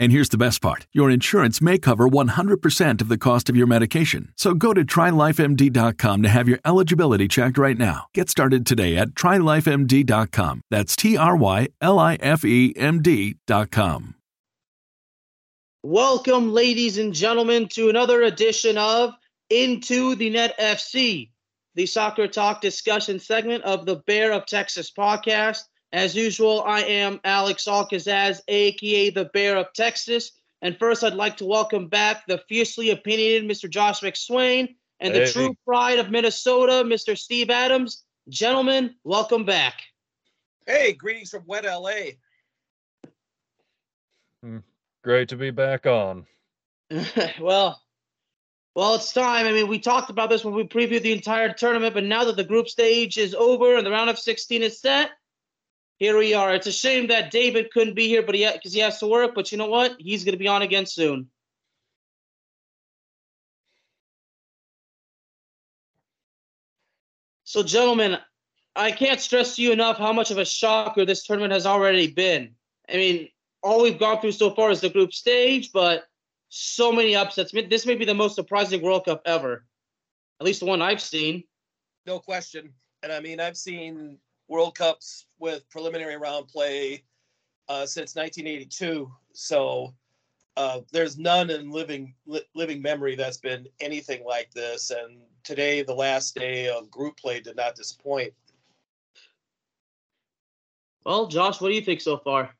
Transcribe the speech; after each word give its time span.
And 0.00 0.12
here's 0.12 0.30
the 0.30 0.38
best 0.38 0.62
part 0.62 0.86
your 0.94 1.10
insurance 1.10 1.60
may 1.60 1.76
cover 1.76 2.08
100% 2.08 3.00
of 3.02 3.08
the 3.08 3.18
cost 3.18 3.50
of 3.50 3.56
your 3.56 3.66
medication. 3.66 4.32
So 4.34 4.54
go 4.54 4.72
to 4.72 4.82
trylifemd.com 4.82 6.22
to 6.22 6.28
have 6.30 6.48
your 6.48 6.58
eligibility 6.64 7.28
checked 7.28 7.58
right 7.58 7.76
now. 7.76 8.06
Get 8.14 8.30
started 8.30 8.64
today 8.64 8.96
at 8.96 9.10
trylifemd.com. 9.10 10.62
That's 10.70 10.96
T 10.96 11.18
R 11.18 11.36
Y 11.36 11.68
L 11.82 11.98
I 11.98 12.14
F 12.14 12.46
E 12.46 12.72
M 12.76 13.02
D.com. 13.02 14.14
Welcome, 15.82 16.52
ladies 16.52 16.96
and 16.96 17.12
gentlemen, 17.12 17.68
to 17.68 17.90
another 17.90 18.22
edition 18.22 18.78
of 18.78 19.12
Into 19.50 20.14
the 20.14 20.30
Net 20.30 20.58
FC, 20.58 21.30
the 21.74 21.84
soccer 21.84 22.26
talk 22.26 22.62
discussion 22.62 23.18
segment 23.18 23.64
of 23.64 23.84
the 23.84 23.96
Bear 23.96 24.32
of 24.32 24.46
Texas 24.46 24.90
podcast. 24.90 25.64
As 25.92 26.14
usual, 26.14 26.62
I 26.64 26.82
am 26.82 27.20
Alex 27.24 27.66
Alcazaz, 27.66 28.40
aka 28.46 29.10
the 29.10 29.24
Bear 29.26 29.56
of 29.56 29.72
Texas. 29.72 30.32
And 30.62 30.78
first, 30.78 31.02
I'd 31.02 31.14
like 31.14 31.36
to 31.38 31.46
welcome 31.46 31.88
back 31.88 32.26
the 32.26 32.38
fiercely 32.48 32.90
opinionated 32.90 33.50
Mr. 33.50 33.68
Josh 33.68 34.00
McSwain 34.00 34.76
and 35.00 35.14
the 35.14 35.24
Hey. 35.24 35.32
true 35.32 35.56
pride 35.66 35.98
of 35.98 36.10
Minnesota, 36.10 36.84
Mr. 36.84 37.18
Steve 37.18 37.50
Adams. 37.50 38.04
Gentlemen, 38.28 38.94
welcome 39.02 39.44
back. 39.44 39.82
Hey, 40.66 40.92
greetings 40.92 41.30
from 41.30 41.44
wet 41.46 41.64
LA. 41.64 42.12
Hmm, 44.42 44.58
great 45.02 45.28
to 45.30 45.36
be 45.36 45.50
back 45.50 45.86
on. 45.86 46.26
well, 47.40 47.82
well, 48.76 48.94
it's 48.94 49.12
time. 49.12 49.46
I 49.46 49.52
mean, 49.52 49.66
we 49.66 49.80
talked 49.80 50.10
about 50.10 50.30
this 50.30 50.44
when 50.44 50.54
we 50.54 50.64
previewed 50.64 51.02
the 51.02 51.12
entire 51.12 51.52
tournament, 51.52 51.94
but 51.94 52.04
now 52.04 52.24
that 52.24 52.36
the 52.36 52.44
group 52.44 52.68
stage 52.68 53.18
is 53.18 53.34
over 53.34 53.76
and 53.76 53.84
the 53.84 53.90
round 53.90 54.10
of 54.10 54.18
16 54.18 54.62
is 54.62 54.80
set, 54.80 55.10
here 56.00 56.16
we 56.16 56.32
are. 56.32 56.54
It's 56.54 56.66
a 56.66 56.72
shame 56.72 57.08
that 57.08 57.30
David 57.30 57.70
couldn't 57.70 57.94
be 57.94 58.08
here, 58.08 58.22
but 58.22 58.34
he 58.34 58.50
because 58.50 58.72
he 58.72 58.80
has 58.80 58.98
to 58.98 59.06
work. 59.06 59.34
But 59.34 59.52
you 59.52 59.58
know 59.58 59.66
what? 59.66 59.96
He's 59.98 60.24
going 60.24 60.32
to 60.32 60.38
be 60.38 60.48
on 60.48 60.62
again 60.62 60.86
soon. 60.86 61.28
So, 67.44 67.62
gentlemen, 67.62 68.16
I 68.74 68.92
can't 68.92 69.20
stress 69.20 69.56
to 69.56 69.62
you 69.62 69.72
enough 69.72 69.98
how 69.98 70.12
much 70.12 70.30
of 70.30 70.38
a 70.38 70.44
shocker 70.44 71.04
this 71.04 71.26
tournament 71.26 71.52
has 71.52 71.66
already 71.66 72.06
been. 72.06 72.54
I 72.88 72.96
mean, 72.96 73.28
all 73.62 73.82
we've 73.82 73.98
gone 73.98 74.20
through 74.20 74.32
so 74.32 74.54
far 74.54 74.70
is 74.70 74.80
the 74.80 74.88
group 74.88 75.12
stage, 75.12 75.70
but 75.70 76.04
so 76.48 76.92
many 76.92 77.14
upsets. 77.14 77.52
This 77.52 77.84
may 77.84 77.94
be 77.94 78.06
the 78.06 78.14
most 78.14 78.36
surprising 78.36 78.80
World 78.80 79.04
Cup 79.04 79.20
ever, 79.26 79.66
at 80.40 80.46
least 80.46 80.60
the 80.60 80.66
one 80.66 80.80
I've 80.80 81.02
seen. 81.02 81.44
No 82.06 82.20
question. 82.20 82.72
And 83.02 83.12
I 83.12 83.20
mean, 83.20 83.38
I've 83.38 83.56
seen 83.56 84.18
World 84.50 84.74
Cups 84.74 85.26
with 85.38 85.68
preliminary 85.70 86.16
round 86.16 86.48
play 86.48 87.04
uh, 87.68 87.86
since 87.86 88.16
1982. 88.16 89.10
So 89.32 89.94
uh, 90.56 90.80
there's 90.92 91.16
none 91.16 91.50
in 91.50 91.70
living 91.70 92.14
li- 92.26 92.44
living 92.56 92.82
memory 92.82 93.14
that's 93.14 93.36
been 93.36 93.68
anything 93.78 94.24
like 94.24 94.50
this. 94.50 94.90
And 94.90 95.20
today, 95.44 95.82
the 95.82 95.94
last 95.94 96.34
day 96.34 96.68
of 96.68 96.90
group 96.90 97.16
play, 97.16 97.40
did 97.40 97.56
not 97.56 97.76
disappoint. 97.76 98.34
Well, 101.06 101.28
Josh, 101.28 101.60
what 101.60 101.68
do 101.68 101.74
you 101.74 101.80
think 101.80 102.00
so 102.00 102.18
far? 102.18 102.50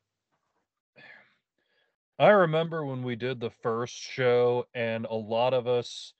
I 2.17 2.29
remember 2.29 2.85
when 2.85 3.03
we 3.03 3.17
did 3.17 3.41
the 3.41 3.49
first 3.49 3.95
show, 3.95 4.65
and 4.73 5.05
a 5.05 5.13
lot 5.13 5.53
of 5.53 5.67
us 5.67 6.13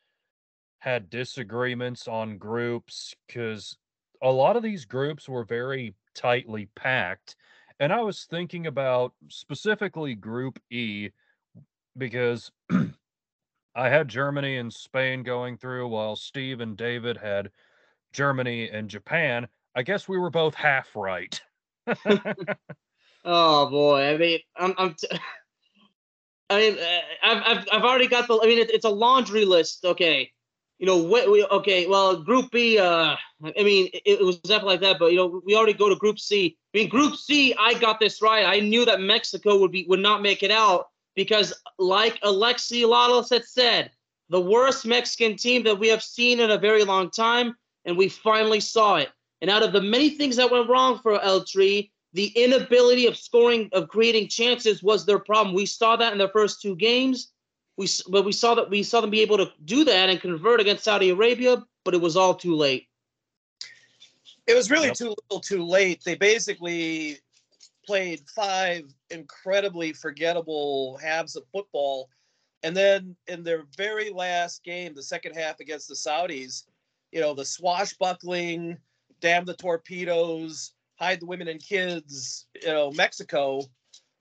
had 0.80 1.10
disagreements 1.10 2.10
on 2.10 2.38
groups 2.38 3.16
because 3.26 3.78
a 4.22 4.32
lot 4.32 4.56
of 4.56 4.64
these 4.64 4.86
groups 4.86 5.28
were 5.28 5.44
very 5.44 5.96
tightly 6.14 6.68
packed. 6.76 7.36
And 7.80 7.92
I 7.92 8.02
was 8.02 8.26
thinking 8.26 8.68
about 8.68 9.14
specifically 9.30 10.14
Group 10.16 10.60
E 10.70 11.10
because 11.98 12.52
I 13.76 13.90
had 13.90 14.08
Germany 14.08 14.58
and 14.58 14.72
Spain 14.72 15.24
going 15.24 15.58
through 15.58 15.88
while 15.88 16.16
Steve 16.16 16.62
and 16.62 16.78
David 16.78 17.18
had 17.18 17.52
Germany 18.14 18.70
and 18.70 18.90
Japan. 18.90 19.48
I 19.76 19.84
guess 19.84 20.08
we 20.08 20.18
were 20.18 20.30
both 20.30 20.54
half 20.54 20.96
right. 20.96 21.42
Oh 23.24 23.70
boy, 23.70 24.02
I 24.02 24.18
mean, 24.18 24.40
I'm, 24.58 24.74
I'm 24.78 24.94
t- 24.96 25.08
I 26.50 26.60
mean, 26.60 26.78
uh, 26.80 27.00
I've, 27.24 27.44
I've, 27.58 27.68
I've 27.72 27.84
already 27.84 28.08
got 28.08 28.28
the. 28.28 28.40
I 28.42 28.48
mean, 28.48 28.58
it, 28.58 28.72
it's 28.72 28.86
a 28.86 28.90
laundry 28.90 29.46
list. 29.46 29.86
Okay, 29.86 30.32
you 30.82 30.88
know, 30.88 30.98
we, 30.98 31.46
okay, 31.46 31.86
well, 31.86 32.18
Group 32.18 32.50
B. 32.50 32.80
Uh, 32.80 33.16
I 33.46 33.64
mean, 33.64 33.88
it, 33.94 34.02
it 34.20 34.26
was 34.26 34.40
definitely 34.40 34.74
like 34.74 34.82
that, 34.82 34.98
but 34.98 35.12
you 35.12 35.18
know, 35.18 35.40
we 35.46 35.56
already 35.56 35.74
go 35.74 35.88
to 35.88 35.96
Group 35.96 36.18
C. 36.18 36.58
I 36.74 36.80
mean, 36.80 36.90
Group 36.90 37.16
C, 37.16 37.54
I 37.54 37.76
got 37.76 38.00
this 38.00 38.20
right. 38.20 38.46
I 38.48 38.62
knew 38.62 38.84
that 38.86 39.00
Mexico 39.00 39.60
would 39.60 39.72
be 39.72 39.86
would 39.88 40.00
not 40.00 40.24
make 40.24 40.42
it 40.42 40.50
out 40.50 40.88
because, 41.16 41.54
like 41.78 42.20
Alexi 42.22 42.82
Lalas 42.82 43.30
had 43.30 43.46
said, 43.46 43.92
the 44.30 44.42
worst 44.42 44.88
Mexican 44.88 45.36
team 45.38 45.62
that 45.66 45.78
we 45.78 45.88
have 45.90 46.02
seen 46.02 46.40
in 46.40 46.50
a 46.50 46.58
very 46.58 46.84
long 46.84 47.12
time, 47.12 47.56
and 47.86 47.96
we 47.96 48.10
finally 48.10 48.60
saw 48.60 48.96
it. 48.96 49.10
And 49.42 49.52
out 49.52 49.62
of 49.62 49.74
the 49.74 49.82
many 49.82 50.10
things 50.10 50.38
that 50.38 50.50
went 50.50 50.68
wrong 50.68 50.98
for 50.98 51.22
El 51.22 51.44
Tri, 51.44 51.92
the 52.14 52.28
inability 52.30 53.06
of 53.06 53.16
scoring, 53.16 53.70
of 53.74 53.88
creating 53.88 54.30
chances 54.30 54.82
was 54.82 55.06
their 55.06 55.20
problem. 55.20 55.54
We 55.54 55.68
saw 55.68 55.96
that 55.96 56.12
in 56.12 56.18
their 56.18 56.30
first 56.30 56.60
two 56.60 56.76
games. 56.76 57.31
We, 57.78 57.88
but 58.10 58.26
we 58.26 58.32
saw 58.32 58.56
that 58.56 58.70
we 58.70 58.84
saw 58.84 59.02
them 59.02 59.10
be 59.10 59.22
able 59.22 59.38
to 59.38 59.52
do 59.66 59.84
that 59.86 60.10
and 60.10 60.20
convert 60.20 60.60
against 60.60 60.84
Saudi 60.84 61.10
Arabia, 61.10 61.64
but 61.84 61.94
it 61.94 62.02
was 62.02 62.18
all 62.18 62.36
too 62.36 62.56
late. 62.56 62.88
It 64.48 64.54
was 64.54 64.70
really 64.70 64.88
Yep. 64.88 64.96
too 64.98 65.10
little 65.10 65.40
too 65.40 65.64
late. 65.64 66.04
They 66.04 66.16
basically 66.16 67.20
played 67.86 68.22
five 68.36 68.94
incredibly 69.10 69.94
forgettable 69.94 70.98
halves 70.98 71.36
of 71.36 71.44
football. 71.52 72.10
And 72.64 72.76
then 72.76 73.16
in 73.28 73.44
their 73.44 73.64
very 73.78 74.10
last 74.10 74.64
game, 74.64 74.94
the 74.94 75.04
second 75.04 75.36
half 75.36 75.60
against 75.60 75.88
the 75.88 75.96
Saudis, 75.96 76.66
you 77.12 77.20
know, 77.20 77.34
the 77.34 77.46
swashbuckling, 77.46 78.78
damn 79.20 79.46
the 79.46 79.56
torpedoes, 79.56 80.74
hide 81.00 81.20
the 81.20 81.26
women 81.26 81.48
and 81.48 81.62
kids, 81.62 82.46
you 82.62 82.68
know, 82.68 82.92
Mexico, 82.92 83.62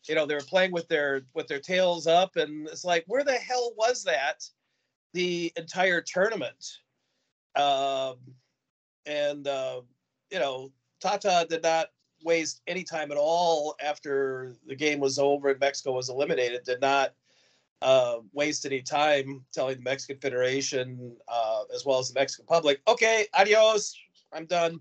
you 0.09 0.15
know, 0.15 0.27
they 0.27 0.35
were 0.35 0.41
playing 0.41 0.73
with 0.73 0.89
their 0.89 1.23
with 1.35 1.47
their 1.47 1.61
tails 1.61 2.07
up 2.07 2.37
and 2.37 2.67
it's 2.69 2.85
like 2.85 3.05
where 3.07 3.25
the 3.25 3.33
hell 3.33 3.73
was 3.77 4.05
that 4.05 4.45
the 5.13 5.53
entire 5.57 6.01
tournament? 6.01 6.79
Um 7.57 8.17
and 9.07 9.47
uh, 9.47 9.81
you 10.31 10.39
know, 10.39 10.71
Tata 11.01 11.47
did 11.49 11.63
not 11.63 11.89
waste 12.23 12.61
any 12.67 12.85
time 12.85 13.11
at 13.11 13.17
all 13.19 13.75
after 13.83 14.55
the 14.67 14.77
game 14.77 15.01
was 15.01 15.19
over 15.19 15.51
and 15.51 15.61
Mexico 15.61 15.93
was 15.93 16.09
eliminated. 16.11 16.63
Did 16.65 16.81
not 16.81 17.15
uh, 17.83 18.19
waste 18.33 18.67
any 18.67 18.83
time 18.83 19.45
telling 19.53 19.77
the 19.77 19.83
Mexican 19.83 20.21
Federation 20.21 21.17
uh, 21.29 21.63
as 21.75 21.85
well 21.85 21.99
as 21.99 22.09
the 22.09 22.21
Mexican 22.21 22.47
public, 22.47 22.81
"Okay, 22.87 23.27
adios, 23.35 23.97
I'm 24.33 24.47
done." 24.47 24.79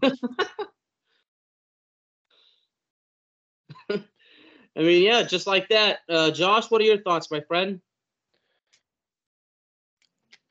I 4.77 4.81
mean, 4.81 5.03
yeah, 5.03 5.23
just 5.23 5.47
like 5.47 5.67
that. 5.69 5.99
Uh, 6.07 6.31
Josh, 6.31 6.69
what 6.71 6.81
are 6.81 6.85
your 6.85 7.01
thoughts, 7.01 7.31
my 7.31 7.41
friend? 7.41 7.81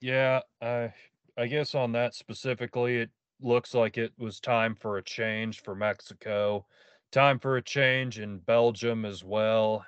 Yeah, 0.00 0.41
I 0.61 0.93
I 1.37 1.47
guess 1.47 1.75
on 1.75 1.93
that 1.93 2.15
specifically, 2.15 2.99
it 2.99 3.11
looks 3.41 3.75
like 3.75 3.99
it 3.99 4.12
was 4.19 4.41
time 4.41 4.75
for 4.75 4.99
a 4.99 5.03
change 5.03 5.62
for 5.62 5.75
Mexico. 5.75 6.67
Time 7.11 7.38
for 7.38 7.56
a 7.56 7.62
change 7.62 8.19
in 8.19 8.38
Belgium 8.38 9.05
as 9.05 9.25
well. 9.25 9.85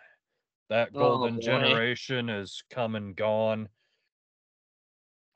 That 0.69 0.91
Oh, 0.95 1.19
golden 1.19 1.35
boy. 1.35 1.43
generation 1.43 2.29
is 2.31 2.63
come 2.71 2.95
and 2.95 3.15
gone. 3.15 3.69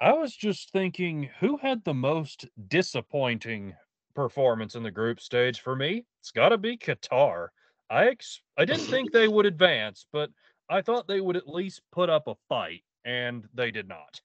I 0.00 0.12
was 0.12 0.34
just 0.34 0.70
thinking 0.70 1.30
who 1.40 1.56
had 1.56 1.84
the 1.84 1.94
most 1.94 2.46
disappointing 2.68 3.74
performance 4.14 4.74
in 4.74 4.82
the 4.82 4.90
group 4.90 5.20
stage 5.20 5.60
for 5.60 5.74
me? 5.76 6.04
It's 6.20 6.30
got 6.30 6.50
to 6.50 6.58
be 6.58 6.76
Qatar. 6.76 7.48
I 7.90 8.06
ex- 8.06 8.40
I 8.56 8.64
didn't 8.64 8.86
think 8.86 9.12
they 9.12 9.28
would 9.28 9.46
advance, 9.46 10.06
but 10.12 10.30
I 10.68 10.82
thought 10.82 11.06
they 11.06 11.20
would 11.20 11.36
at 11.36 11.48
least 11.48 11.82
put 11.92 12.08
up 12.08 12.26
a 12.26 12.34
fight 12.48 12.82
and 13.04 13.46
they 13.54 13.70
did 13.70 13.88
not. 13.88 14.20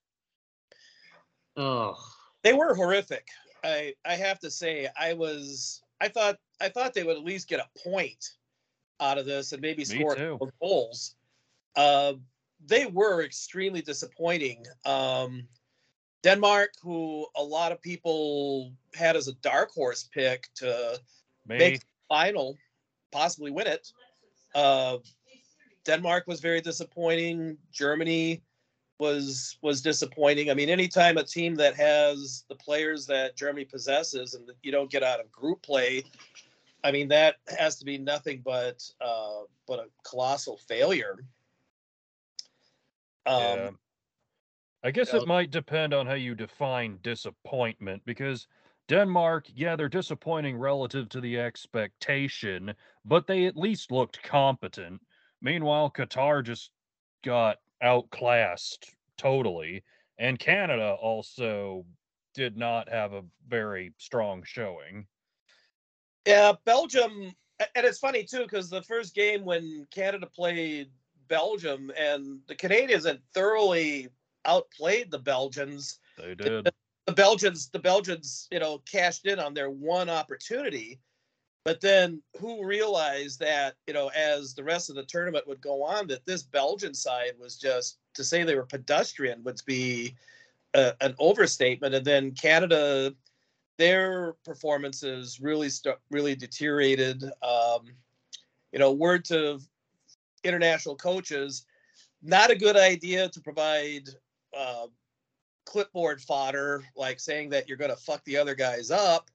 Oh, 1.56 1.94
They 2.42 2.52
were 2.52 2.74
horrific. 2.74 3.28
I 3.62 3.94
I 4.04 4.14
have 4.14 4.38
to 4.40 4.50
say 4.50 4.88
I 4.98 5.12
was 5.12 5.82
I 6.00 6.08
thought 6.08 6.38
I 6.60 6.68
thought 6.70 6.94
they 6.94 7.02
would 7.04 7.16
at 7.16 7.24
least 7.24 7.48
get 7.48 7.60
a 7.60 7.88
point 7.88 8.30
out 9.00 9.18
of 9.18 9.26
this 9.26 9.52
and 9.52 9.60
maybe 9.60 9.84
score 9.84 10.14
a 10.14 10.16
too. 10.16 10.32
couple 10.32 10.50
goals. 10.60 11.16
Uh, 11.76 12.14
they 12.66 12.86
were 12.86 13.22
extremely 13.22 13.82
disappointing. 13.82 14.64
Um, 14.84 15.46
Denmark, 16.22 16.74
who 16.82 17.26
a 17.36 17.42
lot 17.42 17.72
of 17.72 17.80
people 17.80 18.72
had 18.94 19.16
as 19.16 19.28
a 19.28 19.32
dark 19.34 19.70
horse 19.70 20.08
pick 20.12 20.48
to 20.56 21.00
Me, 21.46 21.58
make 21.58 21.80
the 21.80 21.86
final, 22.08 22.56
possibly 23.12 23.50
win 23.50 23.66
it. 23.66 23.92
Uh, 24.54 24.98
Denmark 25.84 26.26
was 26.26 26.40
very 26.40 26.60
disappointing. 26.60 27.56
Germany 27.72 28.42
was 28.98 29.56
was 29.62 29.80
disappointing. 29.80 30.50
I 30.50 30.54
mean, 30.54 30.68
anytime 30.68 31.16
a 31.16 31.24
team 31.24 31.54
that 31.56 31.74
has 31.74 32.44
the 32.48 32.54
players 32.54 33.06
that 33.06 33.36
Germany 33.36 33.64
possesses 33.64 34.34
and 34.34 34.48
you 34.62 34.70
don't 34.70 34.90
get 34.90 35.02
out 35.02 35.20
of 35.20 35.32
group 35.32 35.62
play, 35.62 36.04
I 36.84 36.92
mean 36.92 37.08
that 37.08 37.36
has 37.58 37.76
to 37.78 37.84
be 37.84 37.98
nothing 37.98 38.42
but 38.44 38.82
uh, 39.00 39.42
but 39.66 39.78
a 39.78 39.86
colossal 40.04 40.58
failure. 40.68 41.16
Um, 43.26 43.40
yeah. 43.40 43.70
I 44.82 44.90
guess 44.90 45.12
it 45.12 45.26
might 45.26 45.50
depend 45.50 45.92
on 45.92 46.06
how 46.06 46.14
you 46.14 46.34
define 46.34 46.98
disappointment 47.02 48.02
because 48.06 48.46
Denmark, 48.90 49.46
yeah, 49.54 49.76
they're 49.76 49.88
disappointing 49.88 50.56
relative 50.56 51.08
to 51.10 51.20
the 51.20 51.38
expectation, 51.38 52.74
but 53.04 53.24
they 53.28 53.46
at 53.46 53.56
least 53.56 53.92
looked 53.92 54.20
competent. 54.24 55.00
Meanwhile, 55.40 55.92
Qatar 55.96 56.44
just 56.44 56.72
got 57.24 57.58
outclassed 57.80 58.92
totally, 59.16 59.84
and 60.18 60.40
Canada 60.40 60.96
also 61.00 61.86
did 62.34 62.56
not 62.56 62.88
have 62.88 63.12
a 63.12 63.22
very 63.48 63.92
strong 63.96 64.42
showing. 64.44 65.06
Yeah, 66.26 66.54
Belgium, 66.64 67.32
and 67.60 67.86
it's 67.86 68.00
funny 68.00 68.24
too 68.24 68.42
because 68.42 68.70
the 68.70 68.82
first 68.82 69.14
game 69.14 69.44
when 69.44 69.86
Canada 69.92 70.26
played 70.26 70.90
Belgium 71.28 71.92
and 71.96 72.40
the 72.48 72.56
Canadians 72.56 73.06
had 73.06 73.20
thoroughly 73.34 74.08
outplayed 74.44 75.12
the 75.12 75.18
Belgians. 75.20 76.00
They 76.18 76.34
did. 76.34 76.68
The 77.10 77.16
Belgians, 77.16 77.68
the 77.70 77.80
Belgians, 77.80 78.46
you 78.52 78.60
know, 78.60 78.78
cashed 78.90 79.26
in 79.26 79.40
on 79.40 79.52
their 79.52 79.68
one 79.68 80.08
opportunity, 80.08 81.00
but 81.64 81.80
then 81.80 82.22
who 82.38 82.64
realized 82.64 83.40
that, 83.40 83.74
you 83.88 83.94
know, 83.94 84.12
as 84.16 84.54
the 84.54 84.62
rest 84.62 84.90
of 84.90 84.94
the 84.94 85.02
tournament 85.02 85.48
would 85.48 85.60
go 85.60 85.82
on, 85.82 86.06
that 86.06 86.24
this 86.24 86.44
Belgian 86.44 86.94
side 86.94 87.32
was 87.36 87.56
just 87.56 87.98
to 88.14 88.22
say 88.22 88.44
they 88.44 88.54
were 88.54 88.64
pedestrian 88.64 89.42
would 89.42 89.60
be 89.66 90.14
a, 90.74 90.94
an 91.00 91.16
overstatement, 91.18 91.96
and 91.96 92.06
then 92.06 92.30
Canada 92.30 93.12
their 93.76 94.34
performances 94.44 95.40
really 95.40 95.68
st- 95.68 95.98
really 96.12 96.36
deteriorated. 96.36 97.24
Um, 97.42 97.88
you 98.70 98.78
know, 98.78 98.92
word 98.92 99.24
to 99.24 99.58
international 100.44 100.94
coaches, 100.94 101.66
not 102.22 102.52
a 102.52 102.56
good 102.56 102.76
idea 102.76 103.28
to 103.30 103.40
provide 103.40 104.08
uh, 104.56 104.86
clipboard 105.70 106.20
fodder, 106.20 106.82
like 106.96 107.20
saying 107.20 107.50
that 107.50 107.68
you're 107.68 107.78
going 107.78 107.90
to 107.90 107.96
fuck 107.96 108.24
the 108.24 108.36
other 108.36 108.54
guys 108.54 108.90
up. 108.90 109.30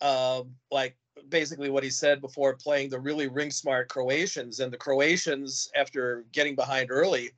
Um, 0.00 0.54
like 0.70 0.96
basically 1.28 1.70
what 1.70 1.82
he 1.82 1.90
said 1.90 2.20
before 2.20 2.54
playing 2.54 2.90
the 2.90 3.00
really 3.00 3.28
ring 3.28 3.50
smart 3.50 3.88
Croatians, 3.88 4.60
and 4.60 4.72
the 4.72 4.76
Croatians 4.76 5.70
after 5.74 6.24
getting 6.32 6.54
behind 6.54 6.90
early. 6.90 7.30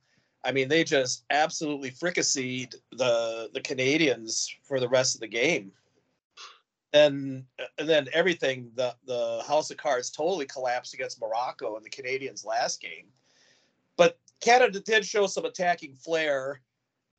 I 0.43 0.51
mean, 0.51 0.69
they 0.69 0.83
just 0.83 1.25
absolutely 1.29 1.91
fricasseed 1.91 2.75
the 2.91 3.49
the 3.53 3.61
Canadians 3.61 4.53
for 4.63 4.79
the 4.79 4.89
rest 4.89 5.15
of 5.15 5.21
the 5.21 5.27
game 5.27 5.71
and 6.93 7.43
and 7.77 7.87
then 7.87 8.07
everything 8.13 8.71
the 8.75 8.95
the 9.05 9.43
house 9.47 9.69
of 9.71 9.77
cards 9.77 10.09
totally 10.09 10.45
collapsed 10.45 10.93
against 10.93 11.21
Morocco 11.21 11.77
in 11.77 11.83
the 11.83 11.89
Canadians 11.89 12.45
last 12.45 12.81
game. 12.81 13.05
But 13.97 14.17
Canada 14.41 14.79
did 14.79 15.05
show 15.05 15.27
some 15.27 15.45
attacking 15.45 15.93
flair. 15.93 16.61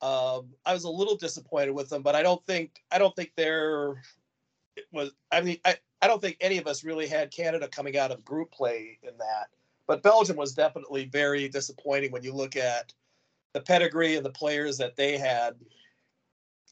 Um, 0.03 0.49
I 0.65 0.73
was 0.73 0.85
a 0.85 0.91
little 0.91 1.17
disappointed 1.17 1.73
with 1.73 1.89
them, 1.89 2.03
but 2.03 2.15
I 2.15 2.23
don't 2.23 2.45
think 2.47 2.83
I 2.91 2.99
don't 2.99 3.15
think 3.15 3.33
they're 3.37 4.03
it 4.77 4.87
was 4.93 5.11
I 5.31 5.41
mean 5.43 5.59
I, 5.65 5.77
I 6.01 6.07
don't 6.07 6.21
think 6.21 6.39
any 6.41 6.59
of 6.59 6.67
us 6.67 6.85
really 6.85 7.07
had 7.07 7.31
Canada 7.31 7.69
coming 7.69 7.99
out 7.99 8.11
of 8.11 8.25
group 8.25 8.51
play 8.51 8.99
in 9.03 9.17
that. 9.19 9.49
But 9.87 10.03
Belgium 10.03 10.37
was 10.37 10.53
definitely 10.53 11.07
very 11.07 11.49
disappointing 11.49 12.13
when 12.13 12.23
you 12.23 12.33
look 12.33 12.57
at 12.57 12.95
the 13.53 13.61
pedigree 13.61 14.17
and 14.17 14.25
the 14.25 14.31
players 14.31 14.79
that 14.79 14.97
they 14.97 15.19
had. 15.19 15.55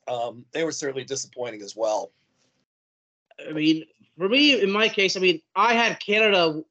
Um, 0.06 0.46
they 0.52 0.64
were 0.64 0.72
certainly 0.72 1.04
disappointing 1.04 1.60
as 1.60 1.76
well. 1.76 2.12
I 3.46 3.52
mean, 3.52 3.84
for 4.16 4.28
me, 4.28 4.60
in 4.60 4.70
my 4.70 4.88
case, 4.88 5.16
I 5.16 5.20
mean, 5.20 5.40
I 5.54 5.74
had 5.74 6.00
Canada 6.00 6.62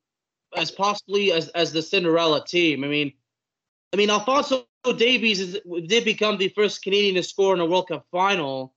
as 0.56 0.72
possibly 0.72 1.32
as, 1.32 1.50
as 1.50 1.72
the 1.72 1.82
Cinderella 1.82 2.44
team. 2.46 2.84
I 2.84 2.88
mean, 2.88 3.14
I 3.94 3.98
mean, 3.98 4.10
Alfonso 4.10 4.66
Davies 4.84 5.40
is, 5.40 5.60
did 5.88 6.06
become 6.06 6.38
the 6.38 6.50
first 6.50 6.82
Canadian 6.82 7.16
to 7.16 7.24
score 7.24 7.54
in 7.54 7.60
a 7.60 7.66
World 7.66 7.90
Cup 7.90 8.06
final, 8.12 8.74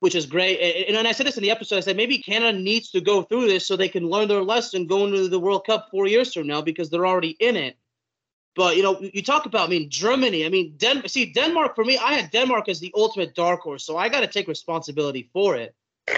which 0.00 0.14
is 0.14 0.26
great. 0.26 0.58
And, 0.58 0.96
and 0.96 1.08
I 1.08 1.12
said 1.12 1.26
this 1.26 1.36
in 1.36 1.42
the 1.42 1.50
episode. 1.50 1.76
I 1.76 1.80
said 1.80 1.96
maybe 1.96 2.18
Canada 2.18 2.58
needs 2.58 2.90
to 2.90 3.00
go 3.00 3.22
through 3.22 3.46
this 3.46 3.66
so 3.66 3.76
they 3.76 3.88
can 3.88 4.08
learn 4.08 4.28
their 4.28 4.42
lesson 4.42 4.86
going 4.86 5.12
to 5.12 5.28
the 5.28 5.38
World 5.38 5.64
Cup 5.66 5.88
four 5.90 6.06
years 6.06 6.34
from 6.34 6.46
now 6.46 6.62
because 6.62 6.90
they're 6.90 7.06
already 7.06 7.36
in 7.40 7.56
it. 7.56 7.76
But 8.56 8.76
you 8.76 8.82
know, 8.82 8.98
you 9.00 9.22
talk 9.22 9.46
about, 9.46 9.68
I 9.68 9.70
mean, 9.70 9.90
Germany. 9.90 10.46
I 10.46 10.48
mean, 10.48 10.74
Den- 10.78 11.06
see, 11.08 11.32
Denmark 11.32 11.74
for 11.74 11.84
me, 11.84 11.98
I 11.98 12.14
had 12.14 12.30
Denmark 12.30 12.68
as 12.68 12.80
the 12.80 12.92
ultimate 12.96 13.34
dark 13.34 13.60
horse, 13.60 13.84
so 13.84 13.96
I 13.98 14.08
got 14.08 14.20
to 14.20 14.26
take 14.26 14.48
responsibility 14.48 15.28
for 15.32 15.56
it. 15.56 15.74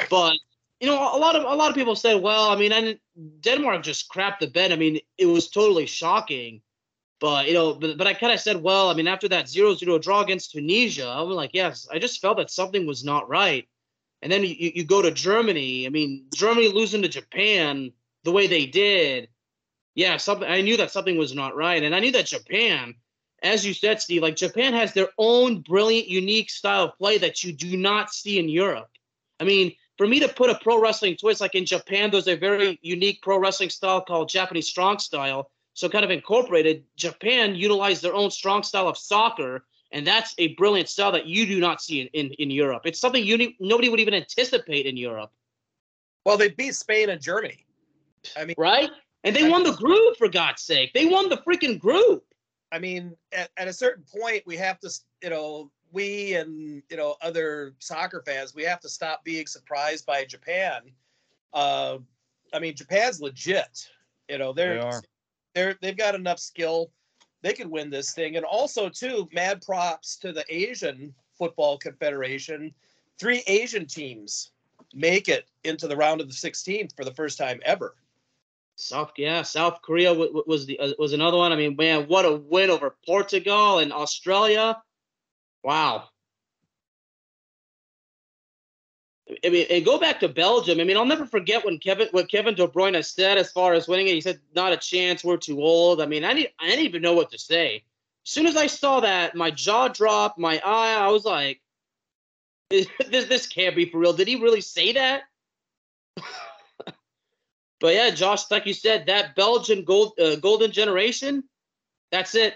But 0.08 0.34
you 0.80 0.86
know, 0.86 0.94
a 0.94 1.18
lot 1.18 1.34
of 1.34 1.42
a 1.42 1.56
lot 1.56 1.70
of 1.70 1.74
people 1.74 1.96
said, 1.96 2.22
well, 2.22 2.50
I 2.50 2.56
mean, 2.56 2.70
didn't, 2.70 3.00
Denmark 3.40 3.82
just 3.82 4.08
crapped 4.08 4.38
the 4.38 4.46
bed. 4.46 4.70
I 4.70 4.76
mean, 4.76 5.00
it 5.18 5.26
was 5.26 5.50
totally 5.50 5.86
shocking. 5.86 6.62
But 7.20 7.48
you 7.48 7.54
know, 7.54 7.74
but, 7.74 7.98
but 7.98 8.06
I 8.06 8.14
kind 8.14 8.32
of 8.32 8.40
said, 8.40 8.62
well, 8.62 8.90
I 8.90 8.94
mean, 8.94 9.08
after 9.08 9.28
that 9.28 9.46
0-0 9.46 10.00
draw 10.00 10.20
against 10.20 10.52
Tunisia, 10.52 11.08
I'm 11.08 11.30
like, 11.30 11.50
yes, 11.52 11.88
I 11.90 11.98
just 11.98 12.20
felt 12.20 12.36
that 12.36 12.50
something 12.50 12.86
was 12.86 13.04
not 13.04 13.28
right. 13.28 13.68
And 14.22 14.30
then 14.30 14.42
you, 14.42 14.72
you 14.74 14.84
go 14.84 15.02
to 15.02 15.10
Germany. 15.10 15.86
I 15.86 15.90
mean, 15.90 16.26
Germany 16.34 16.68
losing 16.68 17.02
to 17.02 17.08
Japan 17.08 17.92
the 18.24 18.32
way 18.32 18.46
they 18.46 18.66
did. 18.66 19.28
Yeah, 19.94 20.16
something. 20.16 20.48
I 20.48 20.60
knew 20.60 20.76
that 20.76 20.92
something 20.92 21.18
was 21.18 21.34
not 21.34 21.56
right, 21.56 21.82
and 21.82 21.94
I 21.94 21.98
knew 21.98 22.12
that 22.12 22.26
Japan, 22.26 22.94
as 23.42 23.66
you 23.66 23.74
said, 23.74 24.00
Steve, 24.00 24.22
like 24.22 24.36
Japan 24.36 24.72
has 24.74 24.92
their 24.92 25.08
own 25.18 25.60
brilliant, 25.60 26.06
unique 26.06 26.50
style 26.50 26.84
of 26.84 26.98
play 26.98 27.18
that 27.18 27.42
you 27.42 27.52
do 27.52 27.76
not 27.76 28.12
see 28.12 28.38
in 28.38 28.48
Europe. 28.48 28.90
I 29.40 29.44
mean, 29.44 29.74
for 29.96 30.06
me 30.06 30.20
to 30.20 30.28
put 30.28 30.50
a 30.50 30.54
pro 30.54 30.80
wrestling 30.80 31.16
twist, 31.16 31.40
like 31.40 31.56
in 31.56 31.66
Japan, 31.66 32.10
there's 32.10 32.28
a 32.28 32.36
very 32.36 32.78
unique 32.82 33.22
pro 33.22 33.38
wrestling 33.38 33.70
style 33.70 34.00
called 34.00 34.28
Japanese 34.28 34.68
strong 34.68 35.00
style. 35.00 35.50
So, 35.78 35.88
kind 35.88 36.04
of 36.04 36.10
incorporated, 36.10 36.82
Japan 36.96 37.54
utilized 37.54 38.02
their 38.02 38.12
own 38.12 38.32
strong 38.32 38.64
style 38.64 38.88
of 38.88 38.98
soccer, 38.98 39.64
and 39.92 40.04
that's 40.04 40.34
a 40.38 40.56
brilliant 40.56 40.88
style 40.88 41.12
that 41.12 41.26
you 41.26 41.46
do 41.46 41.60
not 41.60 41.80
see 41.80 42.00
in, 42.00 42.08
in, 42.14 42.32
in 42.40 42.50
Europe. 42.50 42.82
It's 42.84 42.98
something 42.98 43.24
uni- 43.24 43.56
nobody 43.60 43.88
would 43.88 44.00
even 44.00 44.12
anticipate 44.12 44.86
in 44.86 44.96
Europe, 44.96 45.30
Well, 46.26 46.36
they 46.36 46.48
beat 46.48 46.74
Spain 46.74 47.10
and 47.10 47.22
Germany. 47.22 47.64
I 48.36 48.44
mean, 48.44 48.56
right? 48.58 48.90
And 49.22 49.36
they 49.36 49.48
won 49.48 49.62
the 49.62 49.70
group, 49.70 50.16
for 50.16 50.28
God's 50.28 50.62
sake. 50.62 50.92
They 50.94 51.06
won 51.06 51.28
the 51.28 51.36
freaking 51.36 51.78
group. 51.78 52.24
I 52.72 52.80
mean, 52.80 53.14
at, 53.30 53.50
at 53.56 53.68
a 53.68 53.72
certain 53.72 54.02
point, 54.20 54.42
we 54.46 54.56
have 54.56 54.80
to, 54.80 54.90
you 55.22 55.30
know, 55.30 55.70
we 55.92 56.34
and 56.34 56.82
you 56.90 56.96
know 56.96 57.14
other 57.22 57.76
soccer 57.78 58.20
fans, 58.26 58.52
we 58.52 58.64
have 58.64 58.80
to 58.80 58.88
stop 58.88 59.22
being 59.22 59.46
surprised 59.46 60.06
by 60.06 60.24
Japan. 60.24 60.90
Uh, 61.52 61.98
I 62.52 62.58
mean, 62.58 62.74
Japan's 62.74 63.20
legit. 63.20 63.88
You 64.28 64.38
know, 64.38 64.52
they're 64.52 64.74
They 64.74 64.80
are. 64.80 65.02
They're 65.58 65.76
they've 65.82 65.96
got 65.96 66.14
enough 66.14 66.38
skill. 66.38 66.92
They 67.42 67.52
could 67.52 67.68
win 67.68 67.90
this 67.90 68.12
thing, 68.12 68.36
and 68.36 68.44
also 68.44 68.88
too, 68.88 69.28
mad 69.32 69.62
props 69.62 70.16
to 70.18 70.32
the 70.32 70.44
Asian 70.48 71.14
Football 71.36 71.78
Confederation. 71.78 72.72
Three 73.18 73.42
Asian 73.46 73.86
teams 73.86 74.52
make 74.94 75.28
it 75.28 75.48
into 75.64 75.88
the 75.88 75.96
round 75.96 76.20
of 76.20 76.28
the 76.28 76.34
16th 76.34 76.96
for 76.96 77.04
the 77.04 77.14
first 77.14 77.38
time 77.38 77.60
ever. 77.64 77.96
South, 78.76 79.12
yeah, 79.16 79.42
South 79.42 79.82
Korea 79.82 80.10
w- 80.10 80.28
w- 80.28 80.44
was 80.46 80.66
the 80.66 80.78
uh, 80.78 80.92
was 80.98 81.12
another 81.12 81.36
one. 81.36 81.52
I 81.52 81.56
mean, 81.56 81.74
man, 81.76 82.06
what 82.06 82.24
a 82.24 82.36
win 82.36 82.70
over 82.70 82.96
Portugal 83.04 83.80
and 83.80 83.92
Australia! 83.92 84.80
Wow. 85.64 86.08
I 89.44 89.50
mean, 89.50 89.66
and 89.68 89.84
go 89.84 89.98
back 89.98 90.20
to 90.20 90.28
Belgium. 90.28 90.80
I 90.80 90.84
mean, 90.84 90.96
I'll 90.96 91.04
never 91.04 91.26
forget 91.26 91.64
when 91.64 91.78
Kevin 91.78 92.08
what 92.12 92.30
Kevin 92.30 92.54
De 92.54 92.66
Bruyne 92.66 93.04
said 93.04 93.36
as 93.36 93.52
far 93.52 93.74
as 93.74 93.86
winning 93.86 94.08
it. 94.08 94.14
He 94.14 94.20
said, 94.20 94.40
"Not 94.54 94.72
a 94.72 94.76
chance. 94.76 95.22
We're 95.22 95.36
too 95.36 95.60
old." 95.62 96.00
I 96.00 96.06
mean, 96.06 96.24
I 96.24 96.32
didn't, 96.34 96.52
I 96.58 96.68
didn't 96.68 96.86
even 96.86 97.02
know 97.02 97.12
what 97.12 97.30
to 97.32 97.38
say. 97.38 97.84
As 98.26 98.32
soon 98.32 98.46
as 98.46 98.56
I 98.56 98.66
saw 98.66 99.00
that, 99.00 99.34
my 99.34 99.50
jaw 99.50 99.88
dropped. 99.88 100.38
My 100.38 100.60
eye, 100.64 100.94
I 100.94 101.08
was 101.08 101.24
like, 101.24 101.60
"This 102.70 102.88
this 103.08 103.46
can't 103.46 103.76
be 103.76 103.90
for 103.90 103.98
real." 103.98 104.14
Did 104.14 104.28
he 104.28 104.36
really 104.36 104.62
say 104.62 104.92
that? 104.92 105.22
but 106.86 107.94
yeah, 107.94 108.10
Josh, 108.10 108.50
like 108.50 108.66
you 108.66 108.74
said, 108.74 109.06
that 109.06 109.34
Belgian 109.34 109.84
gold 109.84 110.18
uh, 110.18 110.36
golden 110.36 110.72
generation, 110.72 111.44
that's 112.10 112.34
it. 112.34 112.54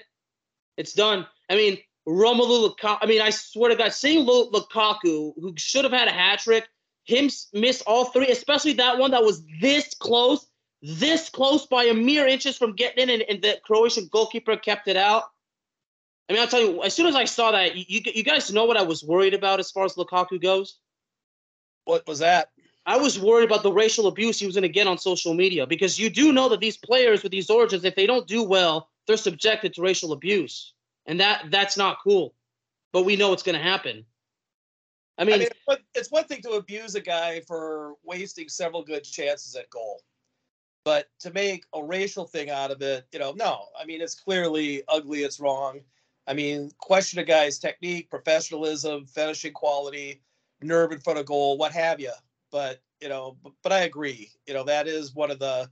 It's 0.78 0.94
done. 0.94 1.26
I 1.50 1.56
mean, 1.56 1.78
Romelu 2.06 2.68
Lukaku. 2.68 2.98
I 3.00 3.06
mean, 3.06 3.20
I 3.20 3.30
swear 3.30 3.70
to 3.70 3.76
God, 3.76 3.92
seeing 3.92 4.26
Lukaku, 4.26 5.32
who 5.36 5.54
should 5.56 5.84
have 5.84 5.92
had 5.92 6.08
a 6.08 6.12
hat 6.12 6.40
trick, 6.40 6.68
him 7.04 7.30
miss 7.52 7.82
all 7.82 8.06
three, 8.06 8.28
especially 8.28 8.74
that 8.74 8.98
one 8.98 9.10
that 9.12 9.22
was 9.22 9.44
this 9.60 9.94
close, 9.94 10.46
this 10.82 11.28
close 11.28 11.66
by 11.66 11.84
a 11.84 11.94
mere 11.94 12.26
inches 12.26 12.56
from 12.56 12.74
getting 12.74 13.08
in, 13.08 13.10
and, 13.10 13.22
and 13.28 13.42
the 13.42 13.60
Croatian 13.64 14.08
goalkeeper 14.10 14.56
kept 14.56 14.88
it 14.88 14.96
out. 14.96 15.24
I 16.28 16.32
mean, 16.32 16.42
I'll 16.42 16.48
tell 16.48 16.60
you, 16.60 16.82
as 16.82 16.94
soon 16.94 17.06
as 17.06 17.16
I 17.16 17.24
saw 17.24 17.52
that, 17.52 17.76
you, 17.76 18.00
you 18.14 18.22
guys 18.22 18.52
know 18.52 18.64
what 18.64 18.76
I 18.76 18.82
was 18.82 19.04
worried 19.04 19.34
about 19.34 19.60
as 19.60 19.70
far 19.70 19.84
as 19.84 19.94
Lukaku 19.94 20.40
goes? 20.40 20.78
What 21.84 22.06
was 22.06 22.20
that? 22.20 22.50
I 22.86 22.96
was 22.96 23.18
worried 23.18 23.44
about 23.44 23.62
the 23.62 23.72
racial 23.72 24.08
abuse 24.08 24.40
he 24.40 24.46
was 24.46 24.56
going 24.56 24.62
to 24.62 24.68
get 24.68 24.88
on 24.88 24.98
social 24.98 25.34
media 25.34 25.66
because 25.66 25.98
you 25.98 26.10
do 26.10 26.32
know 26.32 26.48
that 26.48 26.60
these 26.60 26.76
players 26.76 27.22
with 27.22 27.30
these 27.30 27.50
origins, 27.50 27.84
if 27.84 27.94
they 27.94 28.06
don't 28.06 28.26
do 28.26 28.42
well, 28.42 28.88
they're 29.06 29.16
subjected 29.16 29.74
to 29.74 29.82
racial 29.82 30.12
abuse 30.12 30.72
and 31.06 31.20
that 31.20 31.50
that's 31.50 31.76
not 31.76 31.98
cool. 32.02 32.34
But 32.92 33.04
we 33.04 33.16
know 33.16 33.32
it's 33.32 33.42
going 33.42 33.56
to 33.56 33.62
happen. 33.62 34.04
I 35.18 35.24
mean, 35.24 35.34
I 35.34 35.38
mean, 35.38 35.48
it's 35.94 36.10
one 36.10 36.24
thing 36.24 36.42
to 36.42 36.52
abuse 36.52 36.94
a 36.94 37.00
guy 37.00 37.40
for 37.40 37.94
wasting 38.02 38.48
several 38.48 38.82
good 38.82 39.04
chances 39.04 39.54
at 39.56 39.70
goal, 39.70 40.02
but 40.84 41.08
to 41.20 41.32
make 41.32 41.64
a 41.74 41.82
racial 41.82 42.26
thing 42.26 42.50
out 42.50 42.70
of 42.70 42.82
it, 42.82 43.06
you 43.12 43.18
know, 43.18 43.32
no. 43.32 43.66
I 43.78 43.84
mean, 43.84 44.00
it's 44.00 44.14
clearly 44.14 44.82
ugly. 44.88 45.22
It's 45.22 45.38
wrong. 45.38 45.80
I 46.26 46.34
mean, 46.34 46.70
question 46.78 47.18
a 47.18 47.24
guy's 47.24 47.58
technique, 47.58 48.10
professionalism, 48.10 49.06
finishing 49.06 49.52
quality, 49.52 50.22
nerve 50.62 50.92
in 50.92 51.00
front 51.00 51.18
of 51.18 51.26
goal, 51.26 51.58
what 51.58 51.72
have 51.72 52.00
you. 52.00 52.12
But 52.50 52.80
you 53.00 53.08
know, 53.08 53.36
but, 53.42 53.52
but 53.62 53.72
I 53.72 53.80
agree. 53.80 54.30
You 54.46 54.54
know, 54.54 54.64
that 54.64 54.86
is 54.86 55.14
one 55.14 55.30
of 55.30 55.38
the 55.38 55.68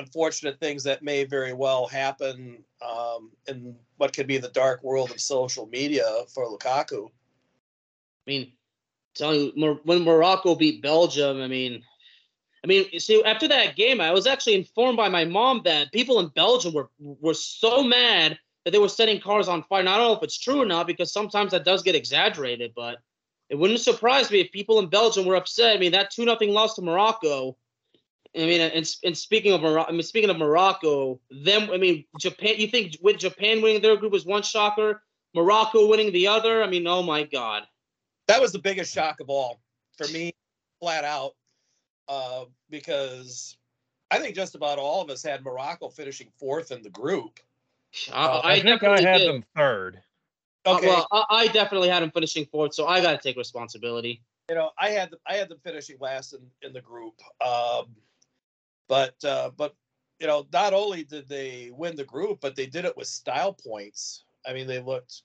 unfortunate 0.00 0.58
things 0.58 0.82
that 0.84 1.02
may 1.02 1.24
very 1.24 1.52
well 1.52 1.86
happen 1.86 2.64
um, 2.82 3.30
in 3.46 3.76
what 3.98 4.12
could 4.12 4.26
be 4.26 4.38
the 4.38 4.48
dark 4.48 4.82
world 4.82 5.10
of 5.10 5.20
social 5.20 5.66
media 5.66 6.04
for 6.34 6.46
Lukaku. 6.46 7.06
I 7.06 7.10
mean, 8.26 8.52
telling 9.14 9.52
you, 9.54 9.80
when 9.84 10.02
Morocco 10.02 10.54
beat 10.54 10.82
Belgium, 10.82 11.40
I 11.40 11.46
mean, 11.46 11.82
I 12.64 12.66
mean, 12.66 12.98
see, 12.98 13.22
after 13.24 13.48
that 13.48 13.76
game, 13.76 14.00
I 14.00 14.10
was 14.10 14.26
actually 14.26 14.54
informed 14.54 14.96
by 14.96 15.08
my 15.08 15.24
mom 15.24 15.62
that 15.64 15.92
people 15.92 16.20
in 16.20 16.28
Belgium 16.28 16.74
were 16.74 16.90
were 16.98 17.34
so 17.34 17.82
mad 17.82 18.38
that 18.64 18.72
they 18.72 18.78
were 18.78 18.88
setting 18.88 19.20
cars 19.20 19.48
on 19.48 19.62
fire. 19.62 19.80
I 19.80 19.84
don't 19.84 19.98
know 19.98 20.12
if 20.12 20.22
it's 20.22 20.38
true 20.38 20.60
or 20.60 20.66
not 20.66 20.86
because 20.86 21.12
sometimes 21.12 21.52
that 21.52 21.64
does 21.64 21.82
get 21.82 21.94
exaggerated, 21.94 22.72
but 22.76 22.98
it 23.48 23.58
wouldn't 23.58 23.80
surprise 23.80 24.30
me 24.30 24.40
if 24.40 24.52
people 24.52 24.78
in 24.78 24.88
Belgium 24.88 25.24
were 25.24 25.36
upset. 25.36 25.74
I 25.74 25.80
mean, 25.80 25.92
that 25.92 26.10
two 26.10 26.24
nothing 26.26 26.50
loss 26.50 26.74
to 26.74 26.82
Morocco 26.82 27.56
I 28.36 28.40
mean, 28.40 28.60
and, 28.60 28.94
and 29.04 29.16
speaking 29.16 29.52
of 29.52 29.62
Morocco, 29.62 29.88
I 29.88 29.92
mean, 29.92 30.02
speaking 30.02 30.30
of 30.30 30.38
Morocco, 30.38 31.20
them, 31.30 31.68
I 31.70 31.78
mean, 31.78 32.04
Japan. 32.18 32.54
You 32.58 32.68
think 32.68 32.96
with 33.02 33.18
Japan 33.18 33.60
winning 33.60 33.82
their 33.82 33.96
group 33.96 34.12
was 34.12 34.24
one 34.24 34.42
shocker, 34.42 35.02
Morocco 35.34 35.88
winning 35.88 36.12
the 36.12 36.28
other? 36.28 36.62
I 36.62 36.68
mean, 36.68 36.86
oh 36.86 37.02
my 37.02 37.24
God, 37.24 37.64
that 38.28 38.40
was 38.40 38.52
the 38.52 38.60
biggest 38.60 38.94
shock 38.94 39.18
of 39.20 39.28
all 39.28 39.60
for 39.98 40.06
me, 40.12 40.32
flat 40.80 41.04
out, 41.04 41.32
uh, 42.08 42.44
because 42.70 43.56
I 44.10 44.18
think 44.18 44.36
just 44.36 44.54
about 44.54 44.78
all 44.78 45.02
of 45.02 45.10
us 45.10 45.22
had 45.22 45.44
Morocco 45.44 45.88
finishing 45.88 46.28
fourth 46.38 46.70
in 46.70 46.82
the 46.82 46.90
group. 46.90 47.40
Uh, 48.12 48.40
I, 48.44 48.52
I, 48.52 48.60
think 48.60 48.84
I 48.84 49.00
had 49.00 49.18
did. 49.18 49.28
them 49.28 49.44
third. 49.56 50.00
Okay. 50.66 50.88
Uh, 50.88 50.90
well, 50.90 51.06
I, 51.10 51.24
I, 51.30 51.46
definitely 51.48 51.88
had 51.88 52.02
them 52.02 52.12
finishing 52.12 52.46
fourth, 52.46 52.74
so 52.74 52.86
I 52.86 53.00
got 53.00 53.12
to 53.12 53.18
take 53.18 53.36
responsibility. 53.36 54.22
You 54.48 54.54
know, 54.54 54.70
I 54.78 54.90
had 54.90 55.10
I 55.26 55.34
had 55.34 55.48
them 55.48 55.58
finishing 55.64 55.96
last 56.00 56.32
in, 56.32 56.40
in 56.62 56.72
the 56.72 56.80
group. 56.80 57.14
Um, 57.44 57.86
but 58.90 59.24
uh, 59.24 59.50
but 59.56 59.76
you 60.18 60.26
know, 60.26 60.46
not 60.52 60.74
only 60.74 61.04
did 61.04 61.28
they 61.28 61.70
win 61.72 61.96
the 61.96 62.04
group, 62.04 62.40
but 62.42 62.56
they 62.56 62.66
did 62.66 62.84
it 62.84 62.96
with 62.96 63.06
style 63.06 63.54
points. 63.54 64.24
I 64.46 64.52
mean, 64.52 64.66
they 64.66 64.80
looked 64.80 65.22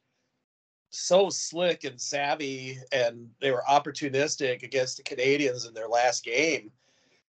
so 0.91 1.29
slick 1.29 1.84
and 1.84 2.00
savvy, 2.00 2.77
and 2.93 3.27
they 3.41 3.51
were 3.51 3.63
opportunistic 3.67 4.63
against 4.63 4.98
the 4.98 5.03
Canadians 5.03 5.65
in 5.65 5.74
their 5.74 5.89
last 5.89 6.24
game. 6.24 6.72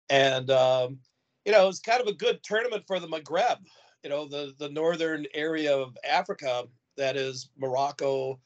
And 0.10 0.50
um, 0.50 0.98
you 1.46 1.52
know, 1.52 1.64
it 1.64 1.68
was 1.68 1.80
kind 1.80 2.02
of 2.02 2.08
a 2.08 2.14
good 2.14 2.42
tournament 2.42 2.86
for 2.88 3.00
the 3.00 3.08
Maghreb. 3.08 3.60
You 4.04 4.10
know, 4.10 4.28
the 4.28 4.56
the 4.58 4.70
northern 4.70 5.28
area 5.36 5.78
of 5.78 5.96
Africa 6.10 6.64
that 6.98 7.16
is 7.16 7.50
Morocco 7.56 8.40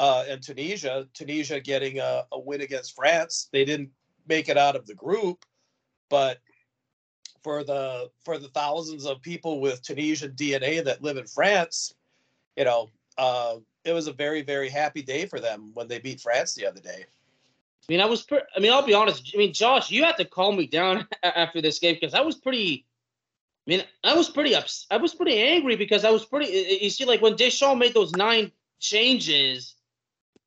uh, 0.00 0.24
and 0.28 0.42
Tunisia. 0.42 1.06
Tunisia 1.14 1.60
getting 1.60 2.00
a, 2.00 2.24
a 2.32 2.40
win 2.40 2.62
against 2.62 2.96
France. 2.96 3.48
They 3.52 3.64
didn't 3.64 3.90
make 4.26 4.48
it 4.48 4.58
out 4.58 4.74
of 4.74 4.86
the 4.86 4.94
group, 4.94 5.44
but 6.08 6.38
for 7.42 7.64
the 7.64 8.10
for 8.24 8.38
the 8.38 8.48
thousands 8.48 9.06
of 9.06 9.20
people 9.22 9.60
with 9.60 9.82
Tunisian 9.82 10.32
DNA 10.32 10.84
that 10.84 11.02
live 11.02 11.16
in 11.16 11.26
France, 11.26 11.94
you 12.56 12.64
know, 12.64 12.88
uh, 13.18 13.56
it 13.84 13.92
was 13.92 14.06
a 14.06 14.12
very 14.12 14.42
very 14.42 14.68
happy 14.68 15.02
day 15.02 15.26
for 15.26 15.40
them 15.40 15.70
when 15.74 15.88
they 15.88 15.98
beat 15.98 16.20
France 16.20 16.54
the 16.54 16.66
other 16.66 16.80
day. 16.80 17.04
I 17.88 17.92
mean, 17.92 18.00
I 18.00 18.06
was. 18.06 18.22
Pre- 18.22 18.42
I 18.56 18.60
mean, 18.60 18.72
I'll 18.72 18.86
be 18.86 18.94
honest. 18.94 19.32
I 19.34 19.38
mean, 19.38 19.52
Josh, 19.52 19.90
you 19.90 20.04
had 20.04 20.16
to 20.16 20.24
calm 20.24 20.56
me 20.56 20.66
down 20.66 21.06
after 21.22 21.60
this 21.60 21.78
game 21.78 21.94
because 21.94 22.14
I 22.14 22.20
was 22.20 22.36
pretty. 22.36 22.86
I 23.66 23.70
mean, 23.70 23.84
I 24.02 24.14
was 24.14 24.28
pretty 24.28 24.54
ups. 24.54 24.86
I 24.90 24.96
was 24.96 25.14
pretty 25.14 25.38
angry 25.38 25.76
because 25.76 26.04
I 26.04 26.10
was 26.10 26.24
pretty. 26.24 26.78
You 26.80 26.90
see, 26.90 27.04
like 27.04 27.20
when 27.20 27.36
Deschamps 27.36 27.78
made 27.78 27.94
those 27.94 28.12
nine 28.12 28.52
changes, 28.78 29.74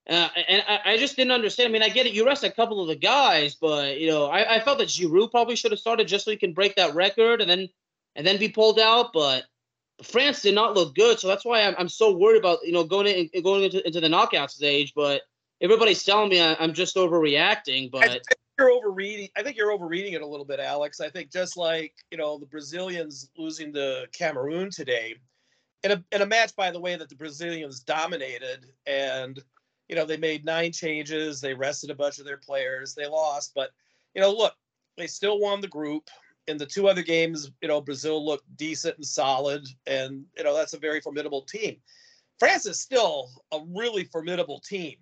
uh, 0.08 0.30
and 0.48 0.64
I, 0.68 0.80
I, 0.86 0.98
just 0.98 1.16
didn't 1.16 1.32
understand. 1.32 1.70
I 1.70 1.72
mean, 1.72 1.82
I 1.82 1.90
get 1.90 2.06
it. 2.06 2.14
You 2.14 2.26
rest 2.26 2.44
a 2.44 2.52
couple 2.52 2.80
of 2.80 2.88
the 2.88 2.96
guys, 2.96 3.56
but 3.56 4.00
you 4.00 4.08
know, 4.08 4.28
I, 4.28 4.56
I 4.56 4.60
felt 4.60 4.78
that 4.78 4.90
Giroud 4.90 5.32
probably 5.32 5.56
should 5.56 5.72
have 5.72 5.80
started 5.80 6.08
just 6.08 6.26
so 6.26 6.32
he 6.32 6.38
can 6.38 6.54
break 6.54 6.76
that 6.76 6.94
record 6.94 7.42
and 7.42 7.50
then 7.50 7.70
and 8.16 8.26
then 8.26 8.38
be 8.38 8.50
pulled 8.50 8.80
out. 8.80 9.14
But 9.14 9.46
France 10.04 10.44
did 10.44 10.54
not 10.54 10.76
look 10.76 10.94
good, 10.94 11.20
so 11.20 11.28
that's 11.28 11.44
why 11.44 11.62
I'm, 11.62 11.74
I'm 11.80 11.90
so 11.90 12.16
worried 12.16 12.38
about 12.38 12.60
you 12.64 12.72
know 12.72 12.84
going 12.84 13.08
in 13.08 13.42
going 13.42 13.64
into, 13.64 13.86
into 13.86 14.00
the 14.00 14.10
knockout 14.10 14.52
stage. 14.52 14.94
But 14.96 15.24
everybody's 15.60 16.04
telling 16.04 16.30
me 16.30 16.40
I, 16.40 16.64
am 16.64 16.74
just 16.74 16.96
overreacting. 16.96 17.90
But 17.90 18.22
you're 18.60 18.70
overreading. 18.70 19.30
I 19.36 19.42
think 19.42 19.58
you're 19.58 19.72
overreading 19.72 20.14
it 20.14 20.22
a 20.22 20.28
little 20.28 20.46
bit, 20.46 20.60
Alex. 20.60 21.02
I 21.02 21.10
think 21.10 21.32
just 21.32 21.58
like 21.58 21.94
you 22.12 22.20
know 22.20 22.38
the 22.38 22.46
Brazilians 22.46 23.28
losing 23.38 23.74
to 23.74 24.06
Cameroon 24.12 24.70
today, 24.70 25.16
in 25.84 25.94
a 25.94 26.04
in 26.12 26.22
a 26.22 26.28
match 26.28 26.56
by 26.56 26.70
the 26.70 26.80
way 26.80 26.96
that 26.96 27.10
the 27.10 27.16
Brazilians 27.16 27.80
dominated 27.80 28.68
and 28.86 29.42
you 29.88 29.96
know, 29.96 30.06
they 30.06 30.18
made 30.18 30.46
nine 30.46 30.72
changes. 30.72 31.40
They 31.40 31.54
rested 31.54 31.90
a 31.90 31.96
bunch 31.96 32.20
of 32.20 32.26
their 32.26 32.38
players. 32.38 32.94
They 32.94 33.08
lost, 33.08 33.54
but 33.56 33.72
you 34.14 34.22
know, 34.22 34.32
look, 34.32 34.56
they 34.98 35.08
still 35.08 35.40
won 35.40 35.62
the 35.62 35.68
group. 35.68 36.10
In 36.48 36.58
the 36.58 36.66
two 36.66 36.88
other 36.88 37.02
games, 37.02 37.52
you 37.62 37.68
know, 37.68 37.82
Brazil 37.82 38.24
looked 38.24 38.56
decent 38.56 38.98
and 38.98 39.06
solid, 39.06 39.68
and 39.88 40.26
you 40.38 40.44
know 40.44 40.56
that's 40.56 40.74
a 40.74 40.80
very 40.80 41.02
formidable 41.02 41.42
team. 41.42 41.78
France 42.40 42.66
is 42.66 42.80
still 42.80 43.30
a 43.52 43.60
really 43.68 44.04
formidable 44.06 44.60
team, 44.60 44.98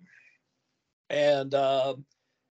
and 1.10 1.54
um, 1.54 2.04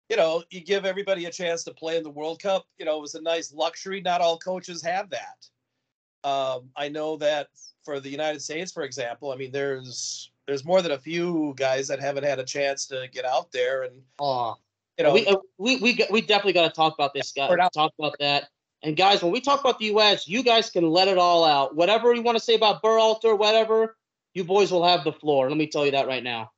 you 0.10 0.18
know, 0.18 0.44
you 0.52 0.62
give 0.62 0.86
everybody 0.86 1.26
a 1.26 1.32
chance 1.32 1.64
to 1.64 1.74
play 1.74 1.98
in 1.98 2.04
the 2.04 2.10
World 2.10 2.42
Cup. 2.42 2.68
You 2.78 2.86
know, 2.86 2.98
it 2.98 3.02
was 3.02 3.16
a 3.16 3.22
nice 3.22 3.52
luxury. 3.52 4.00
Not 4.02 4.22
all 4.22 4.38
coaches 4.38 4.82
have 4.84 5.10
that. 5.10 6.30
Um, 6.30 6.70
I 6.76 6.88
know 6.88 7.18
that 7.18 7.48
for 7.84 8.00
the 8.00 8.10
United 8.10 8.42
States, 8.42 8.72
for 8.72 8.84
example, 8.84 9.32
I 9.32 9.36
mean, 9.36 9.52
there's 9.52 10.32
there's 10.48 10.66
more 10.66 10.82
than 10.82 10.92
a 10.92 10.98
few 10.98 11.54
guys 11.56 11.88
that 11.88 12.00
haven't 12.00 12.24
had 12.24 12.40
a 12.40 12.44
chance 12.44 12.88
to 12.88 13.08
get 13.12 13.26
out 13.26 13.52
there 13.52 13.84
and 13.84 14.02
oh 14.20 14.56
you 14.98 15.04
know. 15.04 15.14
We 15.14 15.28
uh, 15.28 15.38
we 15.58 15.78
we, 15.78 16.06
we 16.12 16.22
definitely 16.22 16.54
got 16.54 16.68
to 16.68 16.76
talk 16.76 16.94
about 16.94 17.14
this 17.14 17.32
guy 17.32 17.48
talk 17.74 17.94
about 17.98 18.16
that. 18.20 18.50
And 18.84 18.98
guys 18.98 19.24
when 19.24 19.32
we 19.32 19.42
talk 19.42 19.62
about 19.62 19.80
the 19.80 19.88
us 19.88 20.28
you 20.28 20.44
guys 20.44 20.70
can 20.70 20.90
let 20.90 21.08
it 21.08 21.18
all 21.18 21.44
out. 21.44 21.76
Whatever 21.76 22.14
you 22.14 22.22
want 22.22 22.38
to 22.38 22.44
say 22.44 22.56
about 22.56 22.82
Berhalter 22.84 23.38
whatever 23.38 23.96
you 24.34 24.44
boys 24.44 24.72
will 24.72 24.86
have 24.86 25.04
the 25.04 25.14
floor. 25.14 25.50
Let 25.50 25.58
me 25.58 25.68
tell 25.68 25.86
you 25.86 25.92
that 25.92 26.08
right 26.08 26.24
now. 26.24 26.52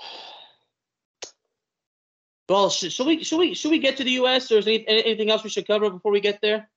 Well 2.48 2.68
should, 2.68 2.90
should 2.90 3.06
we 3.06 3.22
should 3.22 3.38
we 3.38 3.54
should 3.54 3.70
we 3.70 3.78
get 3.78 3.96
to 3.98 4.02
the 4.02 4.14
us 4.14 4.50
or 4.50 4.58
is 4.58 4.64
there 4.64 4.80
anything 4.88 5.30
else 5.30 5.44
we 5.44 5.50
should 5.50 5.68
cover 5.68 5.88
before 5.88 6.10
we 6.10 6.18
get 6.18 6.40
there? 6.42 6.68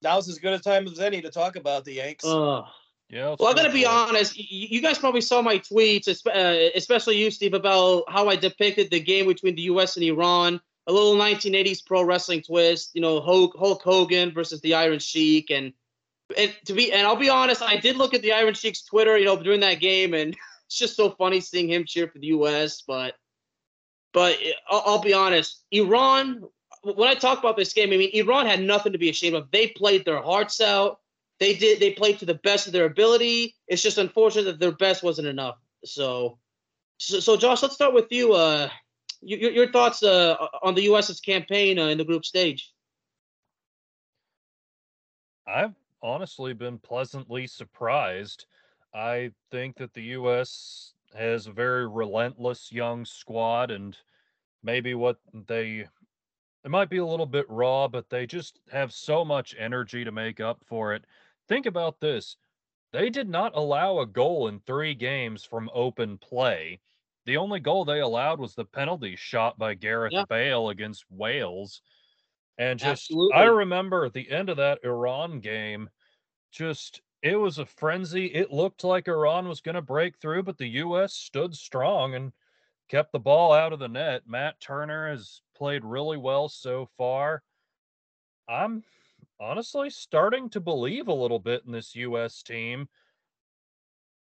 Now's 0.00 0.28
as 0.28 0.38
good 0.38 0.52
a 0.52 0.60
time 0.60 0.86
as 0.86 1.00
any 1.00 1.20
to 1.22 1.28
talk 1.28 1.56
about 1.56 1.84
the 1.84 1.94
yanks. 1.94 2.24
Uh, 2.24 2.62
yeah. 3.12 3.36
Well, 3.38 3.50
I'm 3.50 3.54
gonna 3.54 3.70
be 3.70 3.84
honest. 3.84 4.38
You 4.38 4.80
guys 4.80 4.96
probably 4.96 5.20
saw 5.20 5.42
my 5.42 5.58
tweets, 5.58 6.08
uh, 6.26 6.70
especially 6.74 7.18
you, 7.18 7.30
Steve, 7.30 7.52
about 7.52 8.04
how 8.08 8.28
I 8.28 8.36
depicted 8.36 8.90
the 8.90 9.00
game 9.00 9.26
between 9.26 9.54
the 9.54 9.62
U.S. 9.62 9.96
and 9.96 10.04
Iran. 10.04 10.58
a 10.86 10.92
little 10.92 11.14
1980s 11.14 11.84
pro 11.84 12.02
wrestling 12.02 12.40
twist. 12.40 12.92
You 12.94 13.02
know, 13.02 13.20
Hulk, 13.20 13.54
Hulk 13.58 13.82
Hogan 13.82 14.32
versus 14.32 14.62
the 14.62 14.72
Iron 14.72 14.98
Sheik, 14.98 15.50
and 15.50 15.74
and 16.38 16.56
to 16.64 16.72
be 16.72 16.90
and 16.90 17.06
I'll 17.06 17.16
be 17.16 17.28
honest, 17.28 17.60
I 17.60 17.76
did 17.76 17.96
look 17.96 18.14
at 18.14 18.22
the 18.22 18.32
Iron 18.32 18.54
Sheik's 18.54 18.82
Twitter, 18.82 19.18
you 19.18 19.26
know, 19.26 19.36
during 19.36 19.60
that 19.60 19.80
game, 19.80 20.14
and 20.14 20.34
it's 20.66 20.78
just 20.78 20.96
so 20.96 21.10
funny 21.10 21.40
seeing 21.40 21.68
him 21.68 21.84
cheer 21.84 22.08
for 22.08 22.18
the 22.18 22.28
U.S. 22.28 22.80
But 22.80 23.16
but 24.14 24.38
I'll, 24.70 24.82
I'll 24.86 25.02
be 25.02 25.12
honest, 25.12 25.62
Iran. 25.70 26.44
When 26.82 27.08
I 27.08 27.14
talk 27.14 27.38
about 27.38 27.58
this 27.58 27.74
game, 27.74 27.92
I 27.92 27.98
mean 27.98 28.10
Iran 28.14 28.46
had 28.46 28.62
nothing 28.62 28.92
to 28.92 28.98
be 28.98 29.10
ashamed 29.10 29.36
of. 29.36 29.50
They 29.50 29.68
played 29.68 30.06
their 30.06 30.22
hearts 30.22 30.62
out. 30.62 30.98
They 31.42 31.54
did. 31.54 31.80
They 31.80 31.90
played 31.90 32.20
to 32.20 32.24
the 32.24 32.34
best 32.34 32.68
of 32.68 32.72
their 32.72 32.84
ability. 32.84 33.56
It's 33.66 33.82
just 33.82 33.98
unfortunate 33.98 34.44
that 34.44 34.60
their 34.60 34.70
best 34.70 35.02
wasn't 35.02 35.26
enough. 35.26 35.56
So, 35.84 36.38
so, 36.98 37.18
so 37.18 37.36
Josh, 37.36 37.62
let's 37.62 37.74
start 37.74 37.92
with 37.92 38.12
you. 38.12 38.32
Uh, 38.32 38.68
your, 39.22 39.50
your 39.50 39.72
thoughts 39.72 40.04
uh, 40.04 40.36
on 40.62 40.76
the 40.76 40.82
U.S.'s 40.82 41.18
campaign 41.18 41.80
uh, 41.80 41.86
in 41.86 41.98
the 41.98 42.04
group 42.04 42.24
stage? 42.24 42.72
I've 45.44 45.74
honestly 46.00 46.52
been 46.52 46.78
pleasantly 46.78 47.48
surprised. 47.48 48.46
I 48.94 49.32
think 49.50 49.76
that 49.78 49.94
the 49.94 50.02
U.S. 50.02 50.92
has 51.12 51.48
a 51.48 51.52
very 51.52 51.88
relentless 51.88 52.70
young 52.70 53.04
squad, 53.04 53.72
and 53.72 53.98
maybe 54.62 54.94
what 54.94 55.16
they 55.48 55.86
it 56.64 56.70
might 56.70 56.88
be 56.88 56.98
a 56.98 57.04
little 57.04 57.26
bit 57.26 57.46
raw, 57.48 57.88
but 57.88 58.08
they 58.08 58.26
just 58.26 58.60
have 58.70 58.92
so 58.92 59.24
much 59.24 59.56
energy 59.58 60.04
to 60.04 60.12
make 60.12 60.38
up 60.38 60.62
for 60.64 60.94
it. 60.94 61.04
Think 61.52 61.66
about 61.66 62.00
this. 62.00 62.38
They 62.94 63.10
did 63.10 63.28
not 63.28 63.54
allow 63.54 63.98
a 63.98 64.06
goal 64.06 64.48
in 64.48 64.60
three 64.60 64.94
games 64.94 65.44
from 65.44 65.68
open 65.74 66.16
play. 66.16 66.80
The 67.26 67.36
only 67.36 67.60
goal 67.60 67.84
they 67.84 68.00
allowed 68.00 68.40
was 68.40 68.54
the 68.54 68.64
penalty 68.64 69.16
shot 69.16 69.58
by 69.58 69.74
Gareth 69.74 70.14
yeah. 70.14 70.24
Bale 70.26 70.70
against 70.70 71.04
Wales. 71.10 71.82
And 72.56 72.78
just, 72.78 73.10
Absolutely. 73.10 73.34
I 73.34 73.44
remember 73.44 74.06
at 74.06 74.14
the 74.14 74.30
end 74.30 74.48
of 74.48 74.56
that 74.56 74.78
Iran 74.82 75.40
game, 75.40 75.90
just, 76.52 77.02
it 77.20 77.36
was 77.36 77.58
a 77.58 77.66
frenzy. 77.66 78.28
It 78.28 78.50
looked 78.50 78.82
like 78.82 79.06
Iran 79.06 79.46
was 79.46 79.60
going 79.60 79.74
to 79.74 79.82
break 79.82 80.16
through, 80.16 80.44
but 80.44 80.56
the 80.56 80.68
U.S. 80.68 81.12
stood 81.12 81.54
strong 81.54 82.14
and 82.14 82.32
kept 82.88 83.12
the 83.12 83.18
ball 83.18 83.52
out 83.52 83.74
of 83.74 83.78
the 83.78 83.88
net. 83.88 84.22
Matt 84.26 84.58
Turner 84.58 85.10
has 85.10 85.42
played 85.54 85.84
really 85.84 86.16
well 86.16 86.48
so 86.48 86.88
far. 86.96 87.42
I'm 88.48 88.82
honestly 89.42 89.90
starting 89.90 90.48
to 90.50 90.60
believe 90.60 91.08
a 91.08 91.12
little 91.12 91.40
bit 91.40 91.64
in 91.66 91.72
this 91.72 91.94
U.S. 91.96 92.42
team 92.42 92.88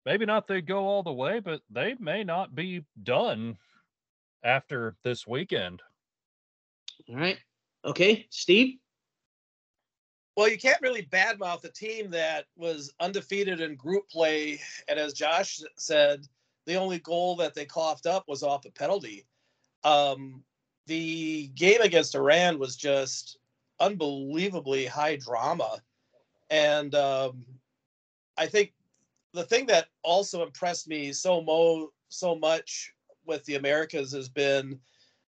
maybe 0.06 0.26
not 0.26 0.48
they 0.48 0.62
go 0.62 0.88
all 0.88 1.04
the 1.04 1.14
way, 1.14 1.40
but 1.40 1.62
they 1.70 1.96
may 2.00 2.24
not 2.24 2.56
be 2.56 2.84
done 3.04 3.58
after 4.44 4.96
this 5.04 5.28
weekend. 5.28 5.82
All 7.10 7.16
right. 7.16 7.38
Okay, 7.86 8.26
Steve. 8.30 8.78
Well, 10.36 10.48
you 10.48 10.58
can't 10.58 10.82
really 10.82 11.04
badmouth 11.04 11.64
a 11.66 11.72
team 11.72 12.12
that 12.12 12.46
was 12.56 12.94
undefeated 13.00 13.60
in 13.60 13.76
group 13.76 14.10
play, 14.10 14.60
and 14.88 14.98
as 14.98 15.14
Josh 15.14 15.60
said, 15.78 16.26
the 16.66 16.76
only 16.76 17.00
goal 17.00 17.36
that 17.38 17.54
they 17.54 17.66
coughed 17.66 18.06
up 18.06 18.24
was 18.28 18.44
off 18.44 18.66
a 18.66 18.72
penalty. 18.72 19.26
Um, 19.84 20.44
the 20.88 21.48
game 21.56 21.82
against 21.82 22.16
Iran 22.16 22.58
was 22.58 22.76
just 22.78 23.38
unbelievably 23.80 24.86
high 24.86 25.16
drama, 25.16 25.82
and 26.50 26.96
um, 26.96 27.46
I 28.38 28.48
think 28.48 28.74
the 29.34 29.44
thing 29.44 29.66
that 29.68 29.88
also 30.04 30.44
impressed 30.44 30.88
me 30.88 31.14
so 31.14 31.42
mo 31.42 31.92
so 32.10 32.36
much 32.36 32.92
with 33.26 33.44
the 33.46 33.56
Americas 33.56 34.12
has 34.14 34.28
been 34.30 34.80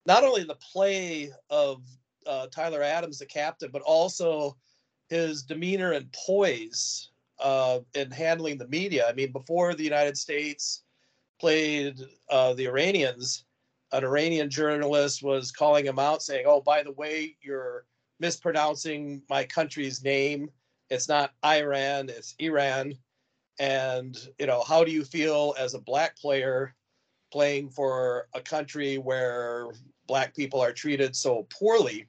not 0.07 0.25
only 0.25 0.45
the 0.45 0.57
play 0.57 1.31
of 1.51 1.83
uh, 2.27 2.47
Tyler 2.47 2.83
Adams, 2.83 3.19
the 3.19 3.27
captain, 3.27 3.71
but 3.71 3.83
also 3.83 4.57
his 5.09 5.43
demeanor 5.43 5.93
and 5.93 6.11
poise 6.13 7.11
uh, 7.41 7.81
in 7.95 8.11
handling 8.11 8.57
the 8.59 8.69
media. 8.69 9.07
I 9.09 9.13
mean, 9.13 9.33
before 9.33 9.75
the 9.75 9.85
United 9.85 10.17
States 10.17 10.83
played 11.39 12.01
uh, 12.31 12.55
the 12.55 12.67
Iranians, 12.67 13.45
an 13.93 14.05
Iranian 14.05 14.49
journalist 14.49 15.23
was 15.23 15.51
calling 15.51 15.85
him 15.85 15.99
out, 15.99 16.23
saying, 16.23 16.45
"Oh, 16.47 16.61
by 16.61 16.83
the 16.83 16.93
way, 16.93 17.37
you're 17.43 17.85
mispronouncing 18.21 19.23
my 19.29 19.45
country's 19.45 20.05
name. 20.05 20.51
It's 20.91 21.09
not 21.09 21.33
Iran, 21.45 22.09
it's 22.09 22.35
Iran." 22.39 22.95
and 23.61 24.29
you 24.39 24.47
know 24.47 24.63
how 24.67 24.83
do 24.83 24.91
you 24.91 25.05
feel 25.05 25.55
as 25.59 25.75
a 25.75 25.79
black 25.79 26.17
player 26.17 26.75
playing 27.31 27.69
for 27.69 28.27
a 28.35 28.41
country 28.41 28.97
where 28.97 29.69
black 30.09 30.35
people 30.35 30.61
are 30.61 30.73
treated 30.73 31.15
so 31.15 31.47
poorly 31.51 32.07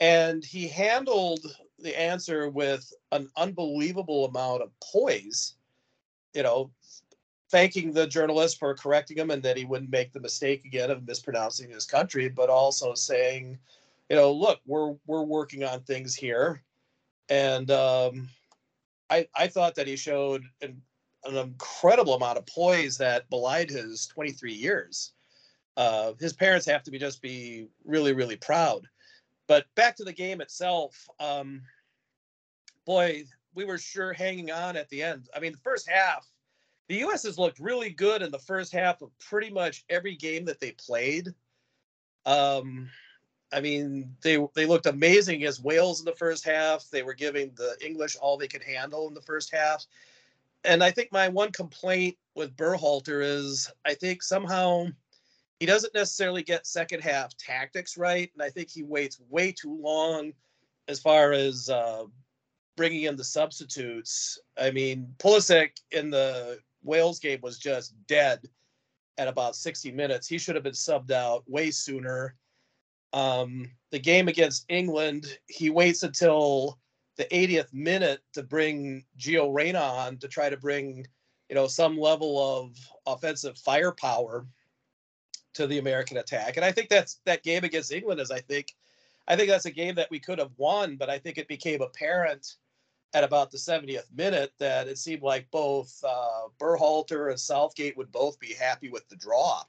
and 0.00 0.44
he 0.44 0.66
handled 0.66 1.44
the 1.78 1.98
answer 2.00 2.48
with 2.48 2.90
an 3.12 3.28
unbelievable 3.36 4.24
amount 4.24 4.62
of 4.62 4.70
poise 4.80 5.56
you 6.32 6.42
know 6.42 6.70
thanking 7.50 7.92
the 7.92 8.06
journalist 8.06 8.58
for 8.58 8.74
correcting 8.74 9.18
him 9.18 9.30
and 9.30 9.42
that 9.42 9.58
he 9.58 9.66
wouldn't 9.66 9.90
make 9.90 10.10
the 10.12 10.20
mistake 10.20 10.64
again 10.64 10.90
of 10.90 11.06
mispronouncing 11.06 11.68
his 11.68 11.84
country 11.84 12.30
but 12.30 12.48
also 12.48 12.94
saying 12.94 13.58
you 14.12 14.18
know 14.18 14.30
look 14.30 14.60
we're 14.66 14.94
we're 15.06 15.24
working 15.24 15.64
on 15.64 15.80
things 15.80 16.14
here 16.14 16.62
and 17.28 17.70
um, 17.70 18.28
I, 19.08 19.26
I 19.34 19.46
thought 19.46 19.74
that 19.74 19.86
he 19.86 19.96
showed 19.96 20.44
an, 20.60 20.80
an 21.24 21.36
incredible 21.36 22.14
amount 22.14 22.38
of 22.38 22.46
poise 22.46 22.98
that 22.98 23.28
belied 23.30 23.70
his 23.70 24.06
23 24.06 24.52
years. 24.52 25.12
Uh, 25.76 26.12
his 26.20 26.32
parents 26.32 26.66
have 26.66 26.82
to 26.82 26.90
be 26.90 26.98
just 26.98 27.22
be 27.22 27.68
really, 27.84 28.12
really 28.12 28.36
proud. 28.36 28.86
But 29.48 29.66
back 29.74 29.96
to 29.96 30.04
the 30.04 30.12
game 30.12 30.40
itself, 30.40 31.08
um, 31.20 31.62
boy, 32.86 33.24
we 33.54 33.64
were 33.64 33.78
sure 33.78 34.12
hanging 34.12 34.50
on 34.50 34.76
at 34.76 34.88
the 34.88 35.02
end. 35.02 35.28
I 35.34 35.40
mean, 35.40 35.52
the 35.52 35.58
first 35.58 35.88
half, 35.88 36.26
the 36.88 36.96
U.S. 36.96 37.22
has 37.24 37.38
looked 37.38 37.60
really 37.60 37.90
good 37.90 38.22
in 38.22 38.30
the 38.30 38.38
first 38.38 38.72
half 38.72 39.02
of 39.02 39.10
pretty 39.18 39.50
much 39.50 39.84
every 39.90 40.16
game 40.16 40.44
that 40.46 40.60
they 40.60 40.72
played. 40.72 41.28
Um, 42.24 42.88
I 43.52 43.60
mean, 43.60 44.16
they 44.22 44.38
they 44.54 44.66
looked 44.66 44.86
amazing 44.86 45.44
as 45.44 45.60
Wales 45.60 46.00
in 46.00 46.06
the 46.06 46.14
first 46.14 46.44
half. 46.44 46.88
They 46.90 47.02
were 47.02 47.14
giving 47.14 47.52
the 47.56 47.76
English 47.84 48.16
all 48.16 48.36
they 48.36 48.48
could 48.48 48.62
handle 48.62 49.08
in 49.08 49.14
the 49.14 49.22
first 49.22 49.52
half. 49.52 49.84
And 50.64 50.82
I 50.82 50.90
think 50.90 51.12
my 51.12 51.28
one 51.28 51.52
complaint 51.52 52.16
with 52.34 52.56
Berhalter 52.56 53.22
is 53.22 53.70
I 53.84 53.94
think 53.94 54.22
somehow 54.22 54.86
he 55.60 55.66
doesn't 55.66 55.94
necessarily 55.94 56.42
get 56.42 56.66
second 56.66 57.02
half 57.02 57.36
tactics 57.36 57.96
right, 57.96 58.30
and 58.34 58.42
I 58.42 58.50
think 58.50 58.70
he 58.70 58.82
waits 58.82 59.20
way 59.28 59.52
too 59.52 59.78
long 59.80 60.32
as 60.88 60.98
far 60.98 61.32
as 61.32 61.68
uh, 61.68 62.04
bringing 62.76 63.04
in 63.04 63.16
the 63.16 63.24
substitutes. 63.24 64.40
I 64.58 64.70
mean, 64.70 65.14
Pulisic 65.18 65.76
in 65.90 66.10
the 66.10 66.58
Wales 66.82 67.18
game 67.18 67.40
was 67.42 67.58
just 67.58 67.94
dead 68.06 68.40
at 69.18 69.28
about 69.28 69.54
60 69.54 69.92
minutes. 69.92 70.26
He 70.26 70.38
should 70.38 70.54
have 70.54 70.64
been 70.64 70.72
subbed 70.72 71.10
out 71.10 71.48
way 71.48 71.70
sooner. 71.70 72.34
Um, 73.12 73.70
the 73.90 73.98
game 73.98 74.28
against 74.28 74.64
England, 74.68 75.38
he 75.48 75.70
waits 75.70 76.02
until 76.02 76.78
the 77.16 77.24
80th 77.24 77.72
minute 77.72 78.20
to 78.32 78.42
bring 78.42 79.04
Gio 79.18 79.52
Reyna 79.54 79.80
on 79.80 80.16
to 80.18 80.28
try 80.28 80.48
to 80.48 80.56
bring, 80.56 81.06
you 81.48 81.54
know, 81.54 81.66
some 81.66 81.98
level 81.98 82.38
of 82.58 82.76
offensive 83.06 83.58
firepower 83.58 84.46
to 85.54 85.66
the 85.66 85.78
American 85.78 86.16
attack. 86.16 86.56
And 86.56 86.64
I 86.64 86.72
think 86.72 86.88
that's 86.88 87.20
that 87.26 87.42
game 87.42 87.64
against 87.64 87.92
England 87.92 88.20
is 88.20 88.30
I 88.30 88.40
think 88.40 88.74
I 89.28 89.36
think 89.36 89.48
that's 89.48 89.66
a 89.66 89.70
game 89.70 89.94
that 89.96 90.10
we 90.10 90.18
could 90.18 90.38
have 90.38 90.50
won, 90.56 90.96
but 90.96 91.08
I 91.08 91.18
think 91.18 91.38
it 91.38 91.46
became 91.46 91.80
apparent 91.80 92.56
at 93.14 93.24
about 93.24 93.50
the 93.50 93.58
70th 93.58 94.10
minute 94.14 94.52
that 94.58 94.88
it 94.88 94.98
seemed 94.98 95.22
like 95.22 95.50
both 95.50 96.02
uh, 96.02 96.48
Berhalter 96.58 97.30
and 97.30 97.38
Southgate 97.38 97.96
would 97.96 98.10
both 98.10 98.38
be 98.40 98.54
happy 98.54 98.88
with 98.88 99.06
the 99.08 99.16
draw. 99.16 99.62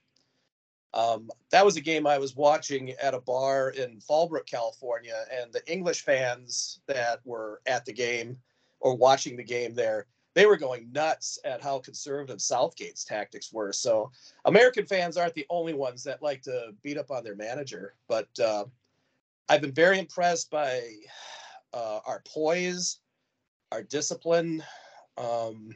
Um, 0.93 1.29
that 1.49 1.65
was 1.65 1.75
a 1.75 1.81
game 1.81 2.05
I 2.05 2.17
was 2.19 2.35
watching 2.35 2.91
at 2.91 3.15
a 3.15 3.19
bar 3.19 3.69
in 3.69 3.99
Fallbrook, 3.99 4.45
California, 4.45 5.25
and 5.31 5.51
the 5.51 5.71
English 5.71 6.01
fans 6.01 6.81
that 6.87 7.19
were 7.25 7.61
at 7.65 7.85
the 7.85 7.93
game 7.93 8.37
or 8.79 8.95
watching 8.95 9.35
the 9.35 9.43
game 9.43 9.73
there, 9.73 10.05
they 10.35 10.45
were 10.45 10.57
going 10.57 10.91
nuts 10.91 11.39
at 11.45 11.61
how 11.61 11.79
conservative 11.79 12.41
Southgate's 12.41 13.03
tactics 13.03 13.51
were. 13.51 13.71
So 13.71 14.11
American 14.45 14.85
fans 14.85 15.17
aren't 15.17 15.35
the 15.35 15.45
only 15.49 15.73
ones 15.73 16.03
that 16.03 16.21
like 16.21 16.41
to 16.43 16.73
beat 16.83 16.97
up 16.97 17.11
on 17.11 17.23
their 17.23 17.35
manager, 17.35 17.95
but 18.07 18.27
uh, 18.39 18.65
I've 19.49 19.61
been 19.61 19.73
very 19.73 19.99
impressed 19.99 20.49
by 20.51 20.81
uh, 21.73 21.99
our 22.05 22.21
poise, 22.27 22.99
our 23.71 23.83
discipline. 23.83 24.63
Um, 25.17 25.75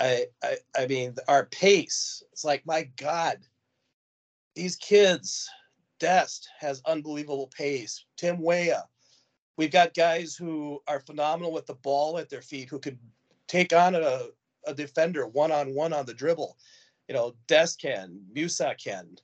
I, 0.00 0.26
I, 0.42 0.56
I 0.76 0.86
mean, 0.86 1.14
our 1.26 1.46
pace. 1.46 2.22
It's 2.32 2.44
like, 2.44 2.64
my 2.66 2.88
God, 2.96 3.38
these 4.58 4.74
kids, 4.74 5.48
Dest 6.00 6.48
has 6.58 6.82
unbelievable 6.84 7.48
pace. 7.56 8.04
Tim 8.16 8.42
Weah. 8.42 8.82
We've 9.56 9.70
got 9.70 9.94
guys 9.94 10.34
who 10.34 10.80
are 10.88 10.98
phenomenal 10.98 11.52
with 11.52 11.66
the 11.66 11.74
ball 11.74 12.18
at 12.18 12.28
their 12.28 12.42
feet 12.42 12.68
who 12.68 12.80
could 12.80 12.98
take 13.46 13.72
on 13.72 13.94
a, 13.94 14.22
a 14.66 14.74
defender 14.74 15.28
one 15.28 15.52
on 15.52 15.74
one 15.76 15.92
on 15.92 16.06
the 16.06 16.14
dribble. 16.14 16.56
You 17.06 17.14
know, 17.14 17.36
Dest 17.46 17.80
can, 17.80 18.20
Musah 18.34 18.76
can. 18.82 19.16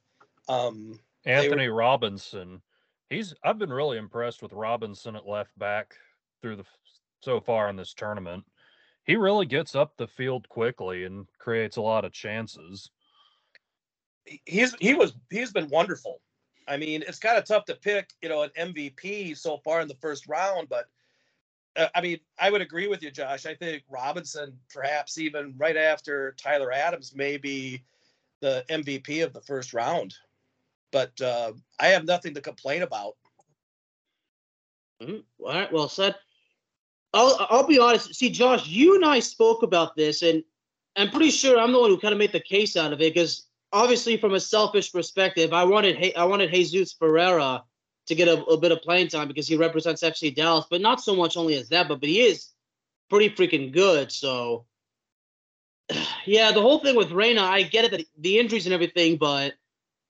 Um, 0.49 1.01
Antonee 1.27 1.69
were... 1.69 1.75
Robinson. 1.75 2.63
He's 3.11 3.35
I've 3.45 3.59
been 3.59 3.73
really 3.73 3.99
impressed 3.99 4.41
with 4.41 4.53
Robinson 4.53 5.17
at 5.17 5.27
left 5.27 5.57
back 5.59 5.95
through 6.43 6.57
the 6.57 6.65
so 7.23 7.41
far 7.41 7.69
in 7.69 7.77
this 7.77 7.93
tournament. 7.93 8.45
He 9.05 9.17
really 9.17 9.47
gets 9.47 9.75
up 9.75 9.97
the 9.97 10.07
field 10.07 10.49
quickly 10.49 11.05
and 11.05 11.27
creates 11.39 11.77
a 11.77 11.83
lot 11.83 12.05
of 12.05 12.13
chances. 12.13 12.91
He's 14.45 14.75
he 14.81 14.95
was 14.95 15.15
he's 15.31 15.53
been 15.53 15.69
wonderful. 15.69 16.21
I 16.67 16.77
mean, 16.77 17.05
it's 17.07 17.19
kind 17.19 17.37
of 17.37 17.45
tough 17.45 17.67
to 17.67 17.75
pick, 17.75 18.11
you 18.23 18.29
know, 18.29 18.43
an 18.43 18.51
MVP 18.59 19.37
so 19.37 19.59
far 19.59 19.81
in 19.81 19.89
the 19.89 19.97
first 19.97 20.27
round, 20.27 20.69
but 20.71 20.87
uh, 21.77 21.89
I 21.95 22.01
mean, 22.01 22.21
I 22.39 22.51
would 22.51 22.61
agree 22.61 22.87
with 22.87 23.03
you, 23.03 23.11
Josh. 23.11 23.47
I 23.47 23.55
think 23.55 23.83
Robinson, 23.91 24.57
perhaps 24.73 25.19
even 25.19 25.55
right 25.57 25.77
after 25.77 26.35
Tyler 26.39 26.73
Adams, 26.73 27.15
may 27.15 27.37
be 27.37 27.83
the 28.41 28.65
MVP 28.71 29.25
of 29.25 29.33
the 29.33 29.41
first 29.41 29.75
round. 29.75 30.15
But 30.93 31.21
uh, 31.21 31.53
I 31.81 31.89
have 31.89 32.05
nothing 32.05 32.35
to 32.35 32.41
complain 32.41 32.83
about. 32.83 33.17
Mm-hmm. 35.03 35.45
All 35.45 35.53
right, 35.53 35.73
well 35.73 35.89
said. 35.89 36.15
I'll 37.13 37.37
I'll 37.51 37.67
be 37.67 37.79
honest. 37.79 38.15
See, 38.15 38.31
Josh, 38.31 38.67
you 38.67 38.95
and 38.95 39.05
I 39.05 39.21
spoke 39.21 39.63
about 39.63 39.97
this, 39.97 40.23
and 40.23 40.43
I'm 40.97 41.11
pretty 41.11 41.31
sure 41.31 41.59
I'm 41.59 41.73
the 41.73 41.81
one 41.81 41.91
who 41.91 41.99
kind 41.99 42.13
of 42.13 42.19
made 42.19 42.33
the 42.33 42.41
case 42.41 42.77
out 42.77 42.93
of 42.93 43.01
it 43.01 43.15
because 43.15 43.47
obviously, 43.75 44.17
from 44.17 44.35
a 44.35 44.41
selfish 44.41 44.93
perspective, 44.93 45.53
I 45.53 45.65
wanted 45.65 46.15
I 46.17 46.25
wanted 46.25 46.53
Jesus 46.53 46.93
Ferreira 46.93 47.65
to 48.07 48.15
get 48.15 48.29
a, 48.29 48.43
a, 48.45 48.59
bit 48.59 48.73
of 48.73 48.83
playing 48.83 49.09
time 49.09 49.29
because 49.29 49.49
he 49.49 49.57
represents 49.57 50.03
FC 50.03 50.35
Dallas, 50.35 50.67
but 50.71 50.81
not 50.81 51.01
so 51.01 51.17
much 51.17 51.37
only 51.37 51.57
as 51.57 51.69
that, 51.71 51.89
but 51.89 52.01
but 52.01 52.09
he 52.09 52.21
is 52.21 52.49
pretty 53.11 53.31
freaking 53.31 53.73
good. 53.73 54.13
So 54.13 54.65
yeah, 56.25 56.53
the 56.53 56.63
whole 56.63 56.79
thing 56.79 56.97
with 56.97 57.11
Reyna, 57.11 57.43
I 57.43 57.63
get 57.63 57.85
it 57.85 57.91
that 57.91 58.07
the 58.19 58.39
injuries 58.39 58.67
and 58.67 58.73
everything, 58.73 59.17
but 59.17 59.55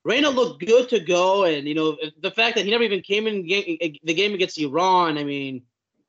Reyna 0.05 0.29
looked 0.29 0.65
good 0.65 0.91
to 0.91 1.01
go, 1.01 1.45
and 1.45 1.67
you 1.67 1.75
know 1.75 1.97
the 2.21 2.31
fact 2.31 2.57
that 2.57 2.65
he 2.65 2.71
never 2.71 2.85
even 2.85 3.01
came 3.01 3.27
in 3.27 3.43
the 3.43 4.15
game 4.15 4.35
against 4.35 4.59
Iran. 4.59 5.19
I 5.19 5.25
mean 5.25 5.63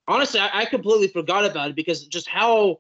honestly, 0.08 0.40
I, 0.40 0.62
I, 0.62 0.66
completely 0.66 1.08
forgot 1.08 1.46
about 1.46 1.70
it 1.70 1.76
because 1.76 2.06
just 2.06 2.28
how 2.28 2.80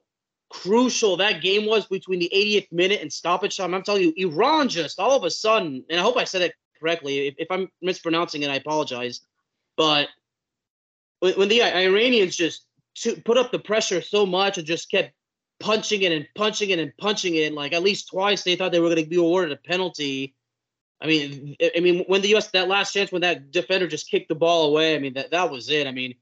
crucial 0.49 1.17
that 1.17 1.41
game 1.41 1.65
was 1.65 1.85
between 1.85 2.19
the 2.19 2.31
80th 2.33 2.71
minute 2.71 3.01
and 3.01 3.11
stoppage 3.11 3.57
time. 3.57 3.73
I'm 3.73 3.83
telling 3.83 4.03
you, 4.03 4.13
Iran 4.17 4.69
just 4.69 4.99
all 4.99 5.17
of 5.17 5.23
a 5.23 5.31
sudden, 5.31 5.83
and 5.89 5.99
I 5.99 6.03
hope 6.03 6.17
I 6.17 6.23
said 6.23 6.41
it 6.41 6.53
correctly. 6.79 7.27
If, 7.27 7.35
if 7.37 7.51
I'm 7.51 7.69
mispronouncing 7.81 8.43
it, 8.43 8.49
I 8.49 8.55
apologize. 8.55 9.21
But 9.77 10.07
when 11.19 11.49
the 11.49 11.63
Iranians 11.63 12.35
just 12.35 12.65
put 13.25 13.37
up 13.37 13.51
the 13.51 13.59
pressure 13.59 14.01
so 14.01 14.25
much 14.25 14.57
and 14.57 14.67
just 14.67 14.89
kept 14.91 15.11
punching 15.59 16.01
it 16.01 16.11
and 16.11 16.27
punching 16.35 16.69
it 16.69 16.79
and 16.79 16.95
punching 16.97 17.35
it, 17.35 17.53
like 17.53 17.73
at 17.73 17.83
least 17.83 18.09
twice 18.09 18.43
they 18.43 18.55
thought 18.55 18.71
they 18.71 18.79
were 18.79 18.89
going 18.89 19.03
to 19.03 19.09
be 19.09 19.17
awarded 19.17 19.51
a 19.51 19.57
penalty. 19.57 20.35
I 21.01 21.07
mean, 21.07 21.55
I 21.75 21.79
mean, 21.79 22.05
when 22.07 22.21
the 22.21 22.29
U.S. 22.29 22.51
that 22.51 22.67
last 22.67 22.93
chance 22.93 23.11
when 23.11 23.21
that 23.21 23.51
defender 23.51 23.87
just 23.87 24.09
kicked 24.09 24.29
the 24.29 24.35
ball 24.35 24.69
away, 24.69 24.95
I 24.95 24.99
mean 24.99 25.13
that 25.15 25.31
that 25.31 25.51
was 25.51 25.69
it. 25.69 25.87
I 25.87 25.91
mean, 25.91 26.15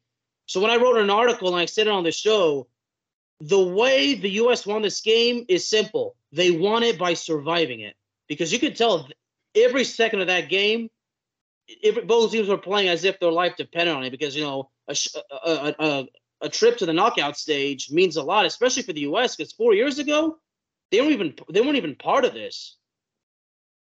so 0.45 0.61
when 0.61 0.71
I 0.71 0.77
wrote 0.77 0.97
an 0.97 1.09
article 1.09 1.49
and 1.49 1.57
I 1.57 1.65
said 1.65 1.87
it 1.87 1.93
on 1.93 2.03
the 2.03 2.11
show, 2.11 2.67
the 3.43 3.61
way 3.61 4.15
the 4.15 4.29
U.S. 4.29 4.65
won 4.65 4.81
this 4.81 5.01
game 5.01 5.45
is 5.49 5.67
simple. 5.67 6.15
They 6.31 6.51
won 6.51 6.81
it 6.81 6.97
by 6.97 7.13
surviving 7.13 7.81
it 7.81 7.93
because 8.29 8.53
you 8.53 8.59
could 8.59 8.77
tell 8.77 9.09
every 9.53 9.83
second 9.83 10.21
of 10.21 10.27
that 10.27 10.47
game, 10.47 10.89
every, 11.83 12.05
both 12.05 12.31
teams 12.31 12.47
were 12.47 12.57
playing 12.57 12.87
as 12.87 13.03
if 13.03 13.19
their 13.19 13.31
life 13.31 13.57
depended 13.57 13.95
on 13.95 14.03
it 14.03 14.11
because 14.11 14.33
you 14.33 14.43
know 14.43 14.69
a, 14.87 14.95
a, 15.45 15.75
a, 15.77 16.07
a 16.41 16.49
trip 16.49 16.77
to 16.77 16.85
the 16.85 16.93
knockout 16.93 17.35
stage 17.37 17.91
means 17.91 18.15
a 18.15 18.23
lot, 18.23 18.45
especially 18.45 18.83
for 18.83 18.93
the 18.93 19.01
U.S. 19.01 19.35
Because 19.35 19.51
four 19.51 19.73
years 19.73 19.99
ago, 19.99 20.37
they 20.91 21.01
weren't 21.01 21.11
even 21.11 21.33
they 21.51 21.59
weren't 21.59 21.75
even 21.75 21.95
part 21.95 22.23
of 22.23 22.33
this. 22.33 22.77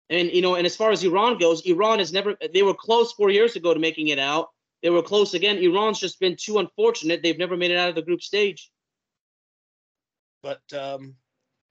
And 0.09 0.31
you 0.31 0.41
know, 0.41 0.55
and 0.55 0.65
as 0.65 0.77
far 0.77 0.91
as 0.91 1.03
Iran 1.03 1.37
goes, 1.37 1.65
Iran 1.65 1.99
has 1.99 2.13
never 2.13 2.37
they 2.53 2.63
were 2.63 2.73
close 2.73 3.11
four 3.11 3.29
years 3.29 3.57
ago 3.57 3.73
to 3.73 3.79
making 3.79 4.07
it 4.07 4.19
out. 4.19 4.51
They 4.81 4.89
were 4.89 5.03
close 5.03 5.33
again. 5.33 5.57
Iran's 5.57 5.99
just 5.99 6.17
been 6.21 6.37
too 6.39 6.59
unfortunate. 6.59 7.21
They've 7.21 7.37
never 7.37 7.57
made 7.57 7.71
it 7.71 7.77
out 7.77 7.89
of 7.89 7.95
the 7.95 8.01
group 8.01 8.21
stage. 8.21 8.71
But 10.41 10.61
um, 10.73 11.15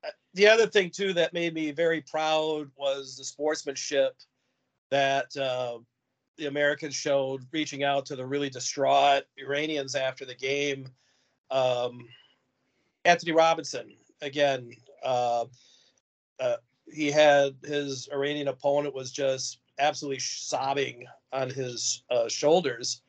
uh, 0.04 0.10
the 0.34 0.46
other 0.46 0.66
thing 0.66 0.90
too 0.90 1.12
that 1.14 1.32
made 1.32 1.54
me 1.54 1.70
very 1.70 2.00
proud 2.02 2.70
was 2.76 3.16
the 3.16 3.24
sportsmanship 3.24 4.16
that 4.90 5.36
uh, 5.36 5.78
the 6.36 6.46
Americans 6.46 6.94
showed, 6.94 7.44
reaching 7.52 7.82
out 7.82 8.06
to 8.06 8.16
the 8.16 8.26
really 8.26 8.50
distraught 8.50 9.24
Iranians 9.36 9.94
after 9.94 10.24
the 10.24 10.34
game. 10.34 10.88
Um, 11.50 12.08
Antonee 13.04 13.32
Robinson 13.32 13.92
again. 14.22 14.70
Uh, 15.02 15.46
uh, 16.40 16.56
he 16.86 17.10
had 17.10 17.54
his 17.64 18.08
Iranian 18.12 18.48
opponent 18.48 18.94
was 18.94 19.10
just 19.10 19.58
absolutely 19.78 20.20
sobbing 20.20 21.06
on 21.32 21.50
his 21.50 22.02
uh, 22.10 22.28
shoulders. 22.28 23.02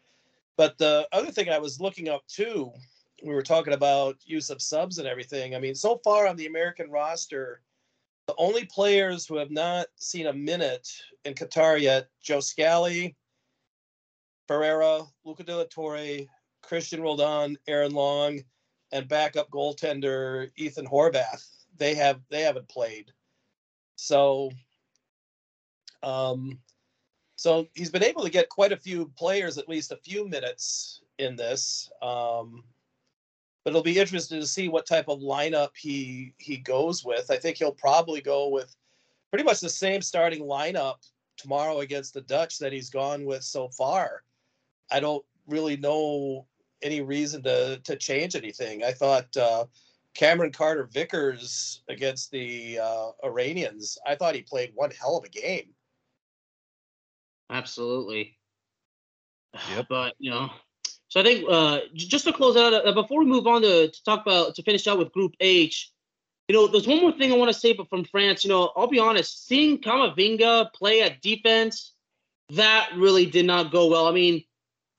But 0.58 0.78
the 0.78 1.08
other 1.12 1.32
thing 1.32 1.50
I 1.50 1.58
was 1.58 1.80
looking 1.80 2.10
up 2.10 2.28
too, 2.28 2.72
we 3.24 3.34
were 3.34 3.44
talking 3.44 3.74
about 3.74 4.18
use 4.26 4.50
of 4.50 4.62
subs 4.62 4.98
and 4.98 5.08
everything. 5.08 5.56
I 5.56 5.60
mean, 5.60 5.76
so 5.76 6.00
far 6.04 6.28
on 6.28 6.36
the 6.36 6.48
American 6.48 6.90
roster, 6.90 7.62
the 8.28 8.36
only 8.38 8.66
players 8.66 9.26
who 9.26 9.38
have 9.38 9.52
not 9.52 9.88
seen 9.96 10.28
a 10.28 10.34
minute 10.34 10.88
in 11.26 11.34
Qatar 11.34 11.80
yet, 11.80 12.10
Joe 12.22 12.40
Scally, 12.40 13.16
Ferreira, 14.48 15.04
Luca 15.24 15.44
de 15.44 15.56
la 15.56 15.66
Torre, 15.70 16.28
Cristian 16.64 17.02
Roldan, 17.02 17.58
Aaron 17.68 17.94
Long, 17.94 18.40
and 18.92 19.08
backup 19.08 19.50
goaltender 19.50 20.50
Ethan 20.56 20.88
Horvath. 20.88 21.48
They 21.78 21.96
have 21.96 22.22
they 22.30 22.42
haven't 22.42 22.68
played. 22.68 23.12
So 23.96 24.52
um, 26.04 26.60
so 27.36 27.68
he's 27.74 27.90
been 27.90 28.04
able 28.04 28.24
to 28.24 28.30
get 28.30 28.50
quite 28.50 28.72
a 28.72 28.78
few 28.78 29.12
players, 29.16 29.58
at 29.58 29.70
least 29.70 29.92
a 29.92 29.98
few 29.98 30.28
minutes 30.28 31.02
in 31.20 31.36
this. 31.36 31.90
Um, 32.02 32.64
but 33.64 33.72
it'll 33.72 33.84
be 33.84 34.00
interesting 34.00 34.40
to 34.40 34.48
see 34.48 34.70
what 34.70 34.86
type 34.86 35.08
of 35.08 35.20
lineup 35.20 35.70
he 35.76 36.34
he 36.38 36.58
goes 36.58 37.04
with. 37.04 37.30
I 37.30 37.38
think 37.38 37.58
he'll 37.58 37.72
probably 37.72 38.22
go 38.22 38.50
with 38.50 38.76
pretty 39.32 39.44
much 39.44 39.60
the 39.60 39.70
same 39.70 40.02
starting 40.02 40.44
lineup 40.44 40.98
tomorrow 41.38 41.80
against 41.80 42.14
the 42.14 42.22
Dutch 42.22 42.58
that 42.60 42.74
he's 42.74 42.90
gone 42.90 43.26
with 43.26 43.44
so 43.44 43.70
far. 43.70 44.24
I 44.92 45.00
don't 45.00 45.26
really 45.48 45.78
know 45.78 46.46
any 46.82 47.02
reason 47.02 47.44
to 47.44 47.80
to 47.84 47.96
change 47.96 48.36
anything. 48.36 48.84
I 48.84 48.92
thought 48.92 49.36
uh, 49.36 49.66
Cameron 50.14 50.52
Carter 50.52 50.90
Vickers 50.92 51.84
against 51.90 52.32
the 52.32 52.80
uh, 52.80 53.12
Iranians. 53.24 53.98
I 54.06 54.16
thought 54.16 54.36
he 54.36 54.42
played 54.42 54.72
one 54.76 54.92
hell 54.92 55.18
of 55.18 55.26
a 55.26 55.30
game. 55.30 55.70
Absolutely. 57.50 58.36
Yep. 59.72 59.88
But 59.90 60.14
you 60.20 60.30
know, 60.30 60.52
so 61.10 61.20
I 61.20 61.24
think 61.24 61.46
uh, 61.50 61.80
just 61.94 62.26
to 62.26 62.34
close 62.34 62.56
out, 62.56 62.74
uh, 62.74 62.92
before 62.94 63.20
we 63.20 63.26
move 63.26 63.48
on 63.48 63.64
to, 63.64 63.90
to 63.90 64.04
talk 64.04 64.22
about 64.22 64.56
to 64.56 64.64
finish 64.64 64.88
out 64.88 65.00
with 65.00 65.12
Group 65.12 65.34
H, 65.40 65.92
you 66.48 66.56
know, 66.56 66.68
there's 66.68 66.88
one 66.88 67.02
more 67.02 67.12
thing 67.12 67.34
I 67.34 67.36
want 67.36 67.52
to 67.52 67.60
say, 67.60 67.74
but 67.74 67.90
from 67.90 68.06
France, 68.06 68.44
you 68.44 68.50
know, 68.50 68.72
I'll 68.76 68.88
be 68.88 69.00
honest, 69.00 69.48
seeing 69.48 69.80
Camavinga 69.80 70.72
play 70.74 71.02
at 71.02 71.22
defense, 71.22 71.94
that 72.52 72.90
really 72.96 73.26
did 73.26 73.46
not 73.46 73.72
go 73.72 73.88
well. 73.88 74.08
I 74.08 74.12
mean, 74.12 74.44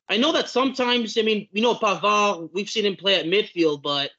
I 0.08 0.16
know 0.16 0.32
that 0.32 0.48
sometimes, 0.48 1.16
I 1.16 1.22
mean, 1.22 1.48
you 1.52 1.62
know, 1.62 1.74
Pavard, 1.74 2.50
we've 2.52 2.68
seen 2.68 2.84
him 2.84 2.96
play 2.96 3.14
at 3.14 3.26
midfield, 3.26 3.82
but 3.82 4.10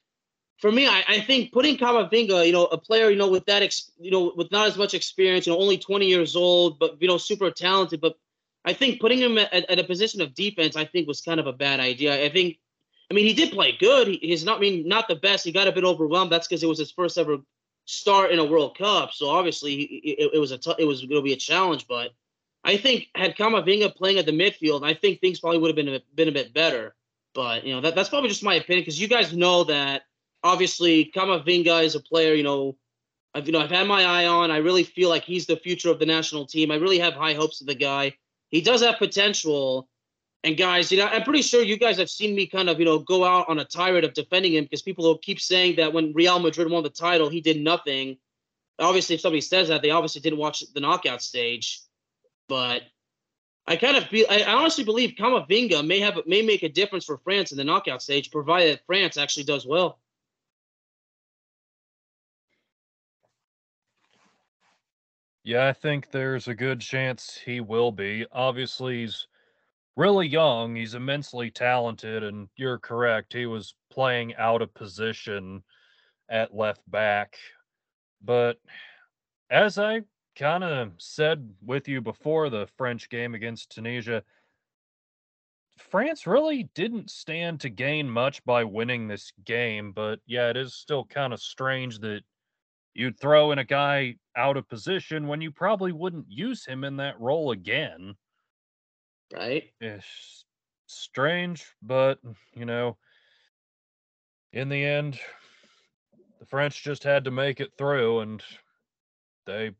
for 0.58 0.72
me, 0.72 0.86
I, 0.86 1.04
I 1.06 1.20
think 1.20 1.52
putting 1.52 1.76
Camavinga, 1.76 2.46
you 2.46 2.52
know, 2.52 2.64
a 2.66 2.78
player, 2.78 3.10
you 3.10 3.16
know, 3.16 3.28
with 3.28 3.44
that, 3.46 3.62
ex, 3.62 3.90
you 3.98 4.10
know, 4.10 4.32
with 4.34 4.50
not 4.50 4.68
as 4.68 4.78
much 4.78 4.94
experience, 4.94 5.46
you 5.46 5.52
know, 5.52 5.58
only 5.58 5.76
20 5.76 6.06
years 6.06 6.36
old, 6.36 6.78
but 6.78 6.96
you 7.02 7.08
know, 7.08 7.18
super 7.18 7.50
talented. 7.50 8.00
But 8.00 8.16
I 8.64 8.72
think 8.72 9.00
putting 9.00 9.18
him 9.18 9.38
at, 9.38 9.52
at 9.52 9.78
a 9.78 9.84
position 9.84 10.20
of 10.20 10.34
defense, 10.34 10.76
I 10.76 10.84
think, 10.84 11.08
was 11.08 11.20
kind 11.20 11.40
of 11.40 11.46
a 11.46 11.52
bad 11.52 11.80
idea. 11.80 12.24
I 12.24 12.28
think, 12.28 12.58
I 13.10 13.14
mean, 13.14 13.26
he 13.26 13.34
did 13.34 13.52
play 13.52 13.76
good. 13.78 14.06
He, 14.08 14.18
he's 14.22 14.44
not, 14.44 14.58
I 14.58 14.60
mean, 14.60 14.86
not 14.86 15.08
the 15.08 15.16
best. 15.16 15.44
He 15.44 15.52
got 15.52 15.66
a 15.66 15.72
bit 15.72 15.84
overwhelmed. 15.84 16.30
That's 16.30 16.46
because 16.46 16.62
it 16.62 16.68
was 16.68 16.78
his 16.78 16.92
first 16.92 17.18
ever 17.18 17.38
start 17.84 18.30
in 18.30 18.38
a 18.38 18.44
World 18.44 18.78
Cup. 18.78 19.12
So 19.12 19.28
obviously, 19.28 19.74
it, 19.74 20.30
it 20.34 20.38
was 20.38 20.52
a 20.52 20.58
t- 20.58 20.74
it 20.78 20.84
was 20.84 21.00
going 21.00 21.20
to 21.20 21.22
be 21.22 21.32
a 21.32 21.36
challenge. 21.36 21.86
But 21.88 22.10
I 22.64 22.76
think 22.76 23.08
had 23.14 23.36
Camavinga 23.36 23.94
playing 23.96 24.18
at 24.18 24.26
the 24.26 24.32
midfield, 24.32 24.84
I 24.84 24.94
think 24.94 25.20
things 25.20 25.40
probably 25.40 25.58
would 25.58 25.68
have 25.68 25.76
been 25.76 25.94
a, 25.94 26.00
been 26.14 26.28
a 26.28 26.32
bit 26.32 26.54
better. 26.54 26.94
But 27.34 27.64
you 27.64 27.74
know, 27.74 27.80
that, 27.80 27.94
that's 27.94 28.08
probably 28.08 28.28
just 28.28 28.44
my 28.44 28.54
opinion 28.54 28.82
because 28.82 29.00
you 29.00 29.08
guys 29.08 29.32
know 29.32 29.64
that 29.64 30.02
obviously 30.44 31.10
Camavinga 31.14 31.82
is 31.82 31.94
a 31.94 32.00
player, 32.00 32.34
you 32.34 32.42
know, 32.42 32.76
I've 33.34 33.46
you 33.46 33.52
know 33.52 33.60
I've 33.60 33.70
had 33.70 33.86
my 33.86 34.04
eye 34.04 34.26
on. 34.26 34.50
I 34.50 34.58
really 34.58 34.84
feel 34.84 35.08
like 35.08 35.24
he's 35.24 35.46
the 35.46 35.56
future 35.56 35.90
of 35.90 35.98
the 35.98 36.06
national 36.06 36.46
team. 36.46 36.70
I 36.70 36.76
really 36.76 36.98
have 36.98 37.14
high 37.14 37.34
hopes 37.34 37.60
of 37.60 37.66
the 37.66 37.74
guy. 37.74 38.14
He 38.52 38.60
does 38.60 38.82
have 38.82 38.98
potential. 38.98 39.88
And 40.44 40.56
guys, 40.56 40.92
you 40.92 40.98
know, 40.98 41.06
I'm 41.06 41.22
pretty 41.22 41.42
sure 41.42 41.62
you 41.62 41.76
guys 41.76 41.98
have 41.98 42.10
seen 42.10 42.34
me 42.34 42.46
kind 42.46 42.68
of, 42.68 42.78
you 42.78 42.84
know, 42.84 42.98
go 42.98 43.24
out 43.24 43.48
on 43.48 43.58
a 43.58 43.64
tirade 43.64 44.04
of 44.04 44.12
defending 44.12 44.54
him 44.54 44.64
because 44.64 44.82
people 44.82 45.04
will 45.04 45.18
keep 45.18 45.40
saying 45.40 45.76
that 45.76 45.92
when 45.92 46.12
Real 46.12 46.38
Madrid 46.38 46.70
won 46.70 46.82
the 46.82 46.90
title, 46.90 47.28
he 47.28 47.40
did 47.40 47.60
nothing. 47.60 48.18
Obviously, 48.78 49.14
if 49.14 49.20
somebody 49.20 49.40
says 49.40 49.68
that, 49.68 49.82
they 49.82 49.90
obviously 49.90 50.20
didn't 50.20 50.38
watch 50.38 50.62
the 50.74 50.80
knockout 50.80 51.22
stage. 51.22 51.80
But 52.48 52.82
I 53.66 53.76
kind 53.76 53.96
of 53.96 54.10
be 54.10 54.26
I 54.28 54.52
honestly 54.52 54.84
believe 54.84 55.14
Camavinga 55.18 55.86
may 55.86 56.00
have 56.00 56.18
may 56.26 56.42
make 56.42 56.64
a 56.64 56.68
difference 56.68 57.04
for 57.04 57.18
France 57.18 57.52
in 57.52 57.58
the 57.58 57.64
knockout 57.64 58.02
stage, 58.02 58.30
provided 58.30 58.80
France 58.86 59.16
actually 59.16 59.44
does 59.44 59.64
well. 59.64 60.00
Yeah, 65.44 65.66
I 65.66 65.72
think 65.72 66.10
there's 66.10 66.46
a 66.46 66.54
good 66.54 66.80
chance 66.80 67.36
he 67.44 67.60
will 67.60 67.90
be. 67.90 68.26
Obviously, 68.30 69.00
he's 69.00 69.26
really 69.96 70.26
young. 70.28 70.76
He's 70.76 70.94
immensely 70.94 71.50
talented, 71.50 72.22
and 72.22 72.48
you're 72.56 72.78
correct. 72.78 73.32
He 73.32 73.46
was 73.46 73.74
playing 73.90 74.34
out 74.36 74.62
of 74.62 74.72
position 74.74 75.64
at 76.28 76.54
left 76.54 76.88
back. 76.90 77.36
But 78.22 78.58
as 79.50 79.78
I 79.78 80.02
kind 80.36 80.64
of 80.64 80.92
said 80.98 81.54
with 81.60 81.88
you 81.88 82.00
before 82.00 82.48
the 82.48 82.68
French 82.78 83.10
game 83.10 83.34
against 83.34 83.70
Tunisia, 83.70 84.22
France 85.76 86.26
really 86.26 86.70
didn't 86.74 87.10
stand 87.10 87.60
to 87.60 87.68
gain 87.68 88.08
much 88.08 88.44
by 88.44 88.62
winning 88.62 89.08
this 89.08 89.32
game. 89.44 89.92
But 89.92 90.20
yeah, 90.26 90.50
it 90.50 90.56
is 90.56 90.74
still 90.74 91.04
kind 91.04 91.32
of 91.32 91.40
strange 91.40 91.98
that 91.98 92.22
you'd 92.94 93.18
throw 93.18 93.52
in 93.52 93.58
a 93.58 93.64
guy 93.64 94.16
out 94.36 94.56
of 94.56 94.68
position 94.68 95.26
when 95.26 95.40
you 95.40 95.50
probably 95.50 95.92
wouldn't 95.92 96.26
use 96.28 96.64
him 96.64 96.84
in 96.84 96.96
that 96.96 97.20
role 97.20 97.50
again. 97.50 98.14
Right? 99.32 99.72
Eh, 99.80 99.96
it's 99.96 100.44
strange, 100.86 101.66
but 101.82 102.18
you 102.54 102.64
know, 102.64 102.98
in 104.52 104.68
the 104.68 104.84
end, 104.84 105.18
the 106.38 106.46
French 106.46 106.82
just 106.82 107.02
had 107.02 107.24
to 107.24 107.30
make 107.30 107.60
it 107.60 107.72
through 107.78 108.20
and 108.20 108.42
they 109.46 109.72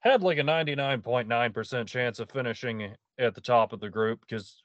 had 0.00 0.22
like 0.22 0.38
a 0.38 0.42
99.9% 0.42 1.86
chance 1.86 2.18
of 2.18 2.30
finishing 2.30 2.94
at 3.18 3.34
the 3.34 3.40
top 3.40 3.72
of 3.72 3.80
the 3.80 3.88
group 3.88 4.20
because 4.20 4.62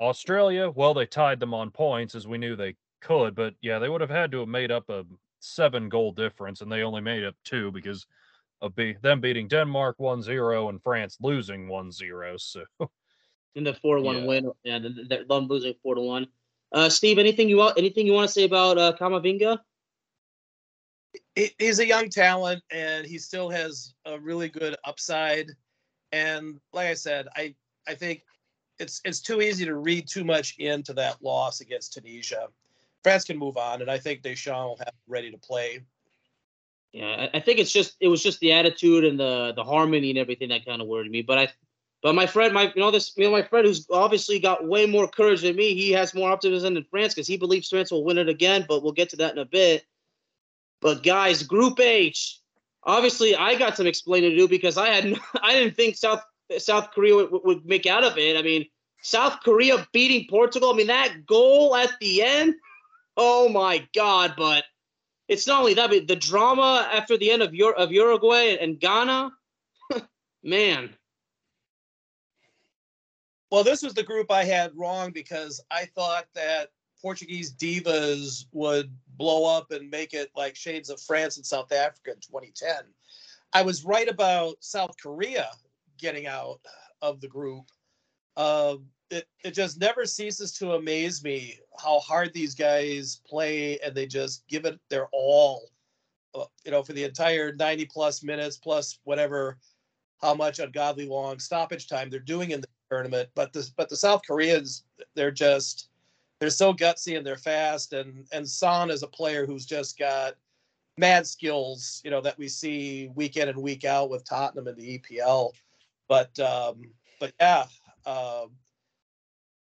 Australia, 0.00 0.70
well, 0.70 0.94
they 0.94 1.06
tied 1.06 1.40
them 1.40 1.52
on 1.52 1.70
points 1.70 2.14
as 2.14 2.26
we 2.26 2.38
knew 2.38 2.56
they 2.56 2.76
could, 3.00 3.34
but 3.34 3.54
yeah, 3.60 3.78
they 3.78 3.88
would 3.88 4.00
have 4.00 4.10
had 4.10 4.32
to 4.32 4.40
have 4.40 4.48
made 4.48 4.70
up 4.70 4.88
a 4.88 5.04
seven 5.40 5.88
goal 5.88 6.12
difference, 6.12 6.60
and 6.60 6.70
they 6.70 6.82
only 6.82 7.00
made 7.00 7.24
up 7.24 7.34
two 7.44 7.70
because 7.72 8.06
of 8.60 8.74
be- 8.74 8.96
them 9.02 9.20
beating 9.20 9.48
Denmark 9.48 9.96
1 9.98 10.22
0 10.22 10.68
and 10.68 10.82
France 10.82 11.18
losing 11.20 11.68
1 11.68 11.92
0. 11.92 12.36
So, 12.38 12.64
in 13.54 13.64
the 13.64 13.74
4 13.74 14.00
1 14.00 14.16
yeah. 14.16 14.24
win, 14.24 14.52
yeah, 14.64 14.78
them 14.78 15.46
losing 15.46 15.74
4 15.82 15.96
to 15.96 16.00
1. 16.00 16.26
Uh, 16.72 16.88
Steve, 16.88 17.18
anything 17.18 17.48
you 17.48 17.58
want? 17.58 17.78
Anything 17.78 18.06
you 18.06 18.12
want 18.12 18.28
to 18.28 18.32
say 18.32 18.44
about 18.44 18.78
uh, 18.78 18.92
Camavinga? 18.98 19.58
He's 21.34 21.78
a 21.78 21.86
young 21.86 22.08
talent, 22.08 22.62
and 22.70 23.06
he 23.06 23.18
still 23.18 23.48
has 23.50 23.94
a 24.04 24.18
really 24.18 24.48
good 24.48 24.76
upside. 24.84 25.50
And 26.12 26.58
like 26.72 26.88
I 26.88 26.94
said, 26.94 27.28
I 27.36 27.54
I 27.86 27.94
think 27.94 28.22
it's 28.78 29.00
it's 29.04 29.20
too 29.20 29.40
easy 29.40 29.64
to 29.64 29.76
read 29.76 30.08
too 30.08 30.24
much 30.24 30.56
into 30.58 30.92
that 30.94 31.22
loss 31.22 31.60
against 31.60 31.92
Tunisia. 31.94 32.48
France 33.06 33.22
can 33.22 33.38
move 33.38 33.56
on, 33.56 33.82
and 33.82 33.88
I 33.88 33.98
think 33.98 34.22
Deschamps 34.22 34.66
will 34.66 34.78
have 34.78 34.92
ready 35.06 35.30
to 35.30 35.38
play. 35.38 35.78
Yeah, 36.92 37.28
I 37.32 37.38
think 37.38 37.60
it's 37.60 37.70
just 37.70 37.94
it 38.00 38.08
was 38.08 38.20
just 38.20 38.40
the 38.40 38.52
attitude 38.52 39.04
and 39.04 39.20
the 39.20 39.52
the 39.54 39.62
harmony 39.62 40.10
and 40.10 40.18
everything 40.18 40.48
that 40.48 40.66
kind 40.66 40.82
of 40.82 40.88
worried 40.88 41.08
me. 41.08 41.22
But 41.22 41.38
I, 41.38 41.48
but 42.02 42.16
my 42.16 42.26
friend, 42.26 42.52
my 42.52 42.72
you 42.74 42.82
know 42.82 42.90
this 42.90 43.12
you 43.16 43.22
know 43.22 43.30
my 43.30 43.44
friend 43.44 43.64
who's 43.64 43.86
obviously 43.92 44.40
got 44.40 44.66
way 44.66 44.86
more 44.86 45.06
courage 45.06 45.42
than 45.42 45.54
me. 45.54 45.72
He 45.74 45.92
has 45.92 46.14
more 46.14 46.32
optimism 46.32 46.74
than 46.74 46.82
France 46.90 47.14
because 47.14 47.28
he 47.28 47.36
believes 47.36 47.68
France 47.68 47.92
will 47.92 48.02
win 48.02 48.18
it 48.18 48.28
again. 48.28 48.64
But 48.68 48.82
we'll 48.82 48.90
get 48.90 49.10
to 49.10 49.16
that 49.18 49.34
in 49.34 49.38
a 49.38 49.44
bit. 49.44 49.84
But 50.80 51.04
guys, 51.04 51.44
Group 51.44 51.78
H, 51.78 52.40
obviously 52.82 53.36
I 53.36 53.54
got 53.54 53.76
some 53.76 53.86
explaining 53.86 54.30
to 54.30 54.36
do 54.36 54.48
because 54.48 54.76
I 54.76 54.88
had 54.88 55.16
I 55.44 55.52
didn't 55.52 55.76
think 55.76 55.96
South 55.96 56.24
South 56.58 56.90
Korea 56.90 57.14
would, 57.14 57.44
would 57.44 57.66
make 57.66 57.86
out 57.86 58.02
of 58.02 58.18
it. 58.18 58.36
I 58.36 58.42
mean, 58.42 58.66
South 59.00 59.38
Korea 59.44 59.86
beating 59.92 60.26
Portugal. 60.28 60.72
I 60.72 60.76
mean, 60.76 60.88
that 60.88 61.24
goal 61.24 61.76
at 61.76 61.92
the 62.00 62.24
end. 62.24 62.56
Oh 63.16 63.48
my 63.48 63.86
God! 63.94 64.34
But 64.36 64.64
it's 65.28 65.46
not 65.46 65.60
only 65.60 65.74
that, 65.74 65.90
but 65.90 66.06
the 66.06 66.16
drama 66.16 66.88
after 66.92 67.16
the 67.16 67.30
end 67.30 67.42
of 67.42 67.52
Ur- 67.54 67.74
of 67.74 67.92
Uruguay 67.92 68.56
and 68.60 68.78
Ghana. 68.78 69.32
Man. 70.42 70.94
Well, 73.50 73.64
this 73.64 73.82
was 73.82 73.94
the 73.94 74.02
group 74.02 74.30
I 74.30 74.44
had 74.44 74.76
wrong 74.76 75.12
because 75.12 75.60
I 75.70 75.86
thought 75.94 76.26
that 76.34 76.70
Portuguese 77.00 77.54
divas 77.54 78.46
would 78.52 78.90
blow 79.16 79.44
up 79.56 79.70
and 79.70 79.90
make 79.90 80.14
it 80.14 80.30
like 80.34 80.56
Shades 80.56 80.90
of 80.90 81.00
France 81.00 81.36
and 81.36 81.46
South 81.46 81.72
Africa 81.72 82.10
in 82.10 82.16
2010. 82.16 82.74
I 83.52 83.62
was 83.62 83.84
right 83.84 84.08
about 84.08 84.56
South 84.60 84.94
Korea 85.00 85.48
getting 85.98 86.26
out 86.26 86.60
of 87.00 87.20
the 87.20 87.28
group. 87.28 87.70
Uh, 88.36 88.76
it, 89.10 89.28
it 89.44 89.52
just 89.52 89.80
never 89.80 90.04
ceases 90.04 90.52
to 90.52 90.74
amaze 90.74 91.22
me 91.22 91.58
how 91.82 92.00
hard 92.00 92.32
these 92.32 92.54
guys 92.54 93.20
play 93.26 93.78
and 93.80 93.94
they 93.94 94.06
just 94.06 94.46
give 94.48 94.64
it 94.64 94.78
their 94.88 95.08
all, 95.12 95.70
uh, 96.34 96.44
you 96.64 96.70
know, 96.70 96.82
for 96.82 96.92
the 96.92 97.04
entire 97.04 97.52
90 97.52 97.86
plus 97.86 98.22
minutes 98.22 98.56
plus 98.56 98.98
whatever, 99.04 99.58
how 100.20 100.34
much 100.34 100.58
ungodly 100.58 101.06
long 101.06 101.38
stoppage 101.38 101.88
time 101.88 102.10
they're 102.10 102.20
doing 102.20 102.50
in 102.50 102.60
the 102.60 102.68
tournament. 102.90 103.28
But 103.34 103.52
the, 103.52 103.68
but 103.76 103.88
the 103.88 103.96
South 103.96 104.22
Koreans, 104.26 104.84
they're 105.14 105.30
just, 105.30 105.88
they're 106.40 106.50
so 106.50 106.74
gutsy 106.74 107.16
and 107.16 107.24
they're 107.24 107.36
fast. 107.36 107.92
And, 107.92 108.26
and 108.32 108.48
Son 108.48 108.90
is 108.90 109.02
a 109.02 109.08
player 109.08 109.46
who's 109.46 109.66
just 109.66 109.98
got 109.98 110.34
mad 110.98 111.26
skills, 111.26 112.00
you 112.04 112.10
know, 112.10 112.20
that 112.20 112.38
we 112.38 112.48
see 112.48 113.10
week 113.14 113.36
in 113.36 113.48
and 113.48 113.62
week 113.62 113.84
out 113.84 114.10
with 114.10 114.24
Tottenham 114.24 114.68
in 114.68 114.76
the 114.76 114.98
EPL. 114.98 115.52
But 116.08 116.38
um, 116.38 116.90
but 117.18 117.32
yeah, 117.40 117.64
uh, 118.04 118.46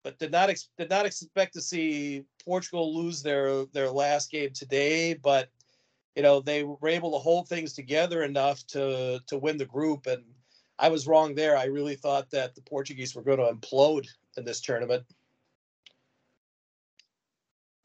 but 0.08 0.18
did 0.20 0.32
not 0.32 0.50
ex- 0.50 0.70
did 0.78 0.90
not 0.90 1.06
expect 1.06 1.54
to 1.54 1.62
see 1.62 2.24
Portugal 2.46 2.96
lose 2.96 3.22
their 3.22 3.66
their 3.66 3.90
last 3.92 4.32
game 4.32 4.52
today. 4.54 5.14
But 5.14 5.50
you 6.16 6.24
know 6.24 6.40
they 6.40 6.64
were 6.64 6.88
able 6.88 7.12
to 7.12 7.18
hold 7.18 7.50
things 7.50 7.74
together 7.74 8.24
enough 8.24 8.66
to 8.68 9.20
to 9.28 9.38
win 9.38 9.58
the 9.58 9.66
group, 9.66 10.08
and 10.08 10.24
I 10.80 10.88
was 10.88 11.08
wrong 11.08 11.36
there. 11.36 11.58
I 11.58 11.66
really 11.66 11.96
thought 11.96 12.30
that 12.32 12.56
the 12.56 12.62
Portuguese 12.62 13.16
were 13.16 13.22
going 13.22 13.40
to 13.40 13.54
implode 13.54 14.08
in 14.38 14.46
this 14.46 14.62
tournament. 14.62 15.04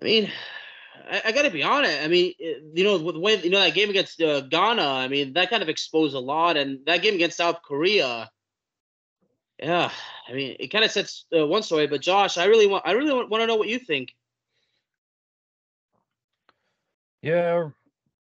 I 0.00 0.04
mean, 0.04 0.30
I, 1.10 1.22
I 1.24 1.32
got 1.32 1.42
to 1.42 1.50
be 1.50 1.64
honest. 1.64 1.98
I 2.02 2.06
mean, 2.06 2.34
you 2.38 2.84
know, 2.84 2.98
with 2.98 3.16
the 3.16 3.20
way 3.20 3.42
you 3.42 3.50
know 3.50 3.58
that 3.58 3.74
game 3.74 3.90
against 3.90 4.22
uh, 4.22 4.42
Ghana, 4.42 4.86
I 4.86 5.08
mean, 5.08 5.32
that 5.32 5.50
kind 5.50 5.62
of 5.62 5.68
exposed 5.68 6.14
a 6.14 6.20
lot, 6.20 6.56
and 6.56 6.86
that 6.86 7.02
game 7.02 7.14
against 7.14 7.36
South 7.36 7.62
Korea. 7.62 8.30
Yeah, 9.62 9.92
I 10.28 10.32
mean, 10.32 10.56
it 10.58 10.72
kind 10.72 10.84
of 10.84 10.90
sets 10.90 11.24
uh, 11.32 11.46
one 11.46 11.62
story, 11.62 11.86
but 11.86 12.00
Josh, 12.00 12.36
I 12.36 12.46
really 12.46 12.66
want, 12.66 12.84
I 12.84 12.92
really 12.92 13.12
want, 13.12 13.30
want 13.30 13.42
to 13.42 13.46
know 13.46 13.54
what 13.54 13.68
you 13.68 13.78
think. 13.78 14.12
Yeah, 17.22 17.68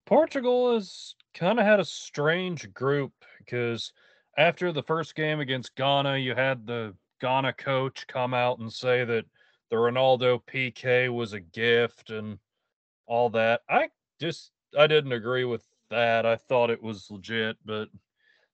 Portugal 0.04 0.74
has 0.74 1.14
kind 1.32 1.58
of 1.58 1.64
had 1.64 1.80
a 1.80 1.84
strange 1.84 2.70
group 2.74 3.12
because 3.38 3.90
after 4.36 4.70
the 4.70 4.82
first 4.82 5.14
game 5.14 5.40
against 5.40 5.74
Ghana, 5.76 6.18
you 6.18 6.34
had 6.34 6.66
the 6.66 6.94
Ghana 7.22 7.54
coach 7.54 8.06
come 8.06 8.34
out 8.34 8.58
and 8.58 8.70
say 8.70 9.06
that 9.06 9.24
the 9.70 9.76
Ronaldo 9.76 10.42
PK 10.44 11.10
was 11.10 11.32
a 11.32 11.40
gift 11.40 12.10
and 12.10 12.38
all 13.06 13.30
that. 13.30 13.62
I 13.70 13.88
just 14.20 14.50
I 14.78 14.86
didn't 14.86 15.12
agree 15.12 15.44
with 15.44 15.66
that. 15.88 16.26
I 16.26 16.36
thought 16.36 16.68
it 16.68 16.82
was 16.82 17.10
legit, 17.10 17.56
but 17.64 17.88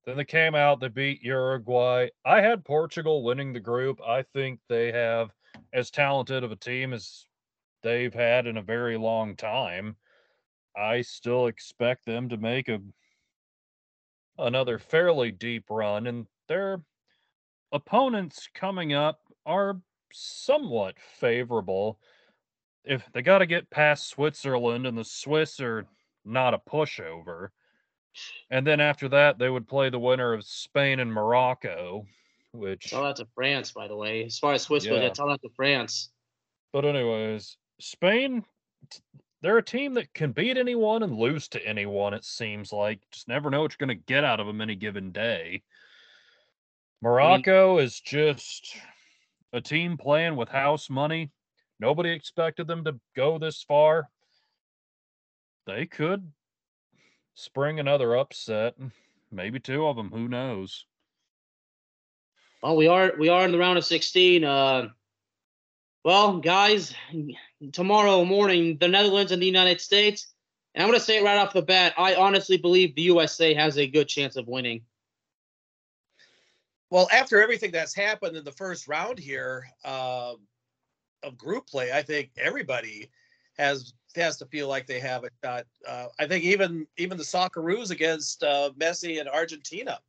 then 0.05 0.17
they 0.17 0.25
came 0.25 0.55
out, 0.55 0.81
they 0.81 0.89
beat 0.89 1.23
Uruguay. 1.23 2.09
I 2.25 2.41
had 2.41 2.65
Portugal 2.65 3.23
winning 3.23 3.53
the 3.53 3.61
group. 3.61 4.01
I 4.07 4.23
think 4.23 4.61
they 4.69 4.93
have 4.93 5.31
as 5.73 5.91
talented 5.91 6.43
of 6.43 6.53
a 6.53 6.57
team 6.57 6.93
as 6.93 7.27
they've 7.83 8.15
had 8.15 8.47
in 8.47 8.57
a 8.57 8.63
very 8.63 8.97
long 8.97 9.37
time. 9.37 9.97
I 10.77 11.03
still 11.03 11.47
expect 11.47 12.05
them 12.07 12.29
to 12.29 12.37
make 12.37 12.69
a 12.69 12.81
another 14.39 14.79
fairly 14.79 15.31
deep 15.31 15.65
run 15.69 16.07
and 16.07 16.27
their 16.49 16.83
opponents 17.73 18.49
coming 18.55 18.95
up 18.95 19.21
are 19.45 19.81
somewhat 20.13 20.99
favorable 20.99 21.99
if 22.85 23.05
they 23.13 23.23
got 23.23 23.39
to 23.39 23.47
get 23.47 23.71
past 23.71 24.09
Switzerland 24.09 24.87
and 24.87 24.97
the 24.97 25.05
Swiss 25.05 25.61
are 25.61 25.87
not 26.25 26.55
a 26.55 26.59
pushover. 26.59 27.49
And 28.51 28.67
then 28.67 28.81
after 28.81 29.09
that, 29.11 29.39
they 29.39 29.49
would 29.49 29.69
play 29.69 29.91
the 29.91 29.99
winner 29.99 30.33
of 30.33 30.45
Spain 30.45 31.01
and 31.01 31.13
Morocco, 31.13 32.07
which. 32.53 32.85
Shout 32.85 33.05
out 33.05 33.17
to 33.17 33.27
France, 33.35 33.73
by 33.73 33.89
the 33.89 33.97
way. 33.97 34.25
As 34.25 34.39
far 34.39 34.55
as 34.55 34.63
Swiss 34.63 34.85
yeah. 34.85 34.93
goes, 34.93 35.17
shout 35.17 35.31
out 35.31 35.43
to 35.43 35.51
France. 35.55 36.11
But, 36.73 36.85
anyways, 36.85 37.57
Spain, 37.81 38.45
they're 39.43 39.59
a 39.59 39.63
team 39.63 39.95
that 39.95 40.13
can 40.15 40.33
beat 40.33 40.57
anyone 40.57 41.03
and 41.03 41.17
lose 41.17 41.49
to 41.49 41.67
anyone, 41.67 42.15
it 42.15 42.25
seems 42.25 42.73
like. 42.73 43.01
Just 43.13 43.29
never 43.29 43.51
know 43.51 43.63
what 43.63 43.73
you're 43.73 43.87
going 43.87 43.99
to 43.99 44.05
get 44.07 44.25
out 44.25 44.41
of 44.41 44.47
them 44.47 44.61
any 44.61 44.77
given 44.77 45.13
day. 45.13 45.63
Morocco 47.03 47.75
I 47.75 47.77
mean, 47.77 47.85
is 47.85 48.01
just 48.01 48.77
a 49.53 49.61
team 49.61 49.97
playing 49.97 50.37
with 50.37 50.49
house 50.49 50.91
money 50.91 51.31
Nobody 51.81 52.11
expected 52.11 52.67
them 52.67 52.85
to 52.85 53.01
go 53.17 53.39
this 53.39 53.63
far. 53.63 54.11
They 55.67 55.87
could 55.87 56.31
spring 57.35 57.81
another 57.81 58.17
upset, 58.17 58.75
maybe 59.31 59.61
two 59.61 59.87
of 59.87 59.97
them. 59.97 60.11
Who 60.11 60.29
knows? 60.29 60.85
Well, 62.63 62.77
we 62.77 62.89
are 62.89 63.13
we 63.19 63.29
are 63.29 63.45
in 63.45 63.53
the 63.53 63.59
round 63.59 63.79
of 63.79 63.85
16. 63.85 64.45
Uh, 64.45 64.89
well, 66.05 66.39
guys, 66.39 66.95
tomorrow 67.73 68.25
morning, 68.25 68.79
the 68.79 68.89
Netherlands 68.89 69.33
and 69.33 69.41
the 69.41 69.47
United 69.47 69.81
States. 69.81 70.29
And 70.75 70.83
I'm 70.83 70.89
going 70.89 70.99
to 71.01 71.05
say 71.05 71.19
it 71.19 71.25
right 71.25 71.39
off 71.39 71.53
the 71.53 71.63
bat. 71.63 71.95
I 71.99 72.15
honestly 72.15 72.57
believe 72.57 72.95
the 72.95 73.03
USA 73.03 73.55
has 73.55 73.77
a 73.77 73.87
good 73.87 74.09
chance 74.09 74.37
of 74.37 74.47
winning. 74.47 74.83
Well, 76.91 77.09
after 77.13 77.43
everything 77.43 77.71
that's 77.71 77.95
happened 77.95 78.37
in 78.37 78.45
the 78.45 78.53
first 78.53 78.89
round 78.89 79.19
here 79.19 79.69
uh, 79.85 80.35
of 81.23 81.39
group 81.39 81.67
play, 81.67 81.93
I 81.93 82.03
think 82.03 82.31
everybody 82.37 83.11
has 83.59 83.95
has 84.17 84.37
to 84.39 84.47
feel 84.47 84.69
like 84.69 84.87
they 84.87 85.01
have 85.01 85.25
a 85.25 85.31
shot. 85.45 85.67
Uh, 85.87 86.07
I 86.19 86.27
think 86.27 86.45
even 86.45 86.87
even 86.97 87.19
the 87.19 87.25
Socceroos 87.25 87.91
against 87.91 88.43
uh, 88.43 88.71
Messi 88.79 89.21
and 89.21 89.29
Argentina. 89.29 90.01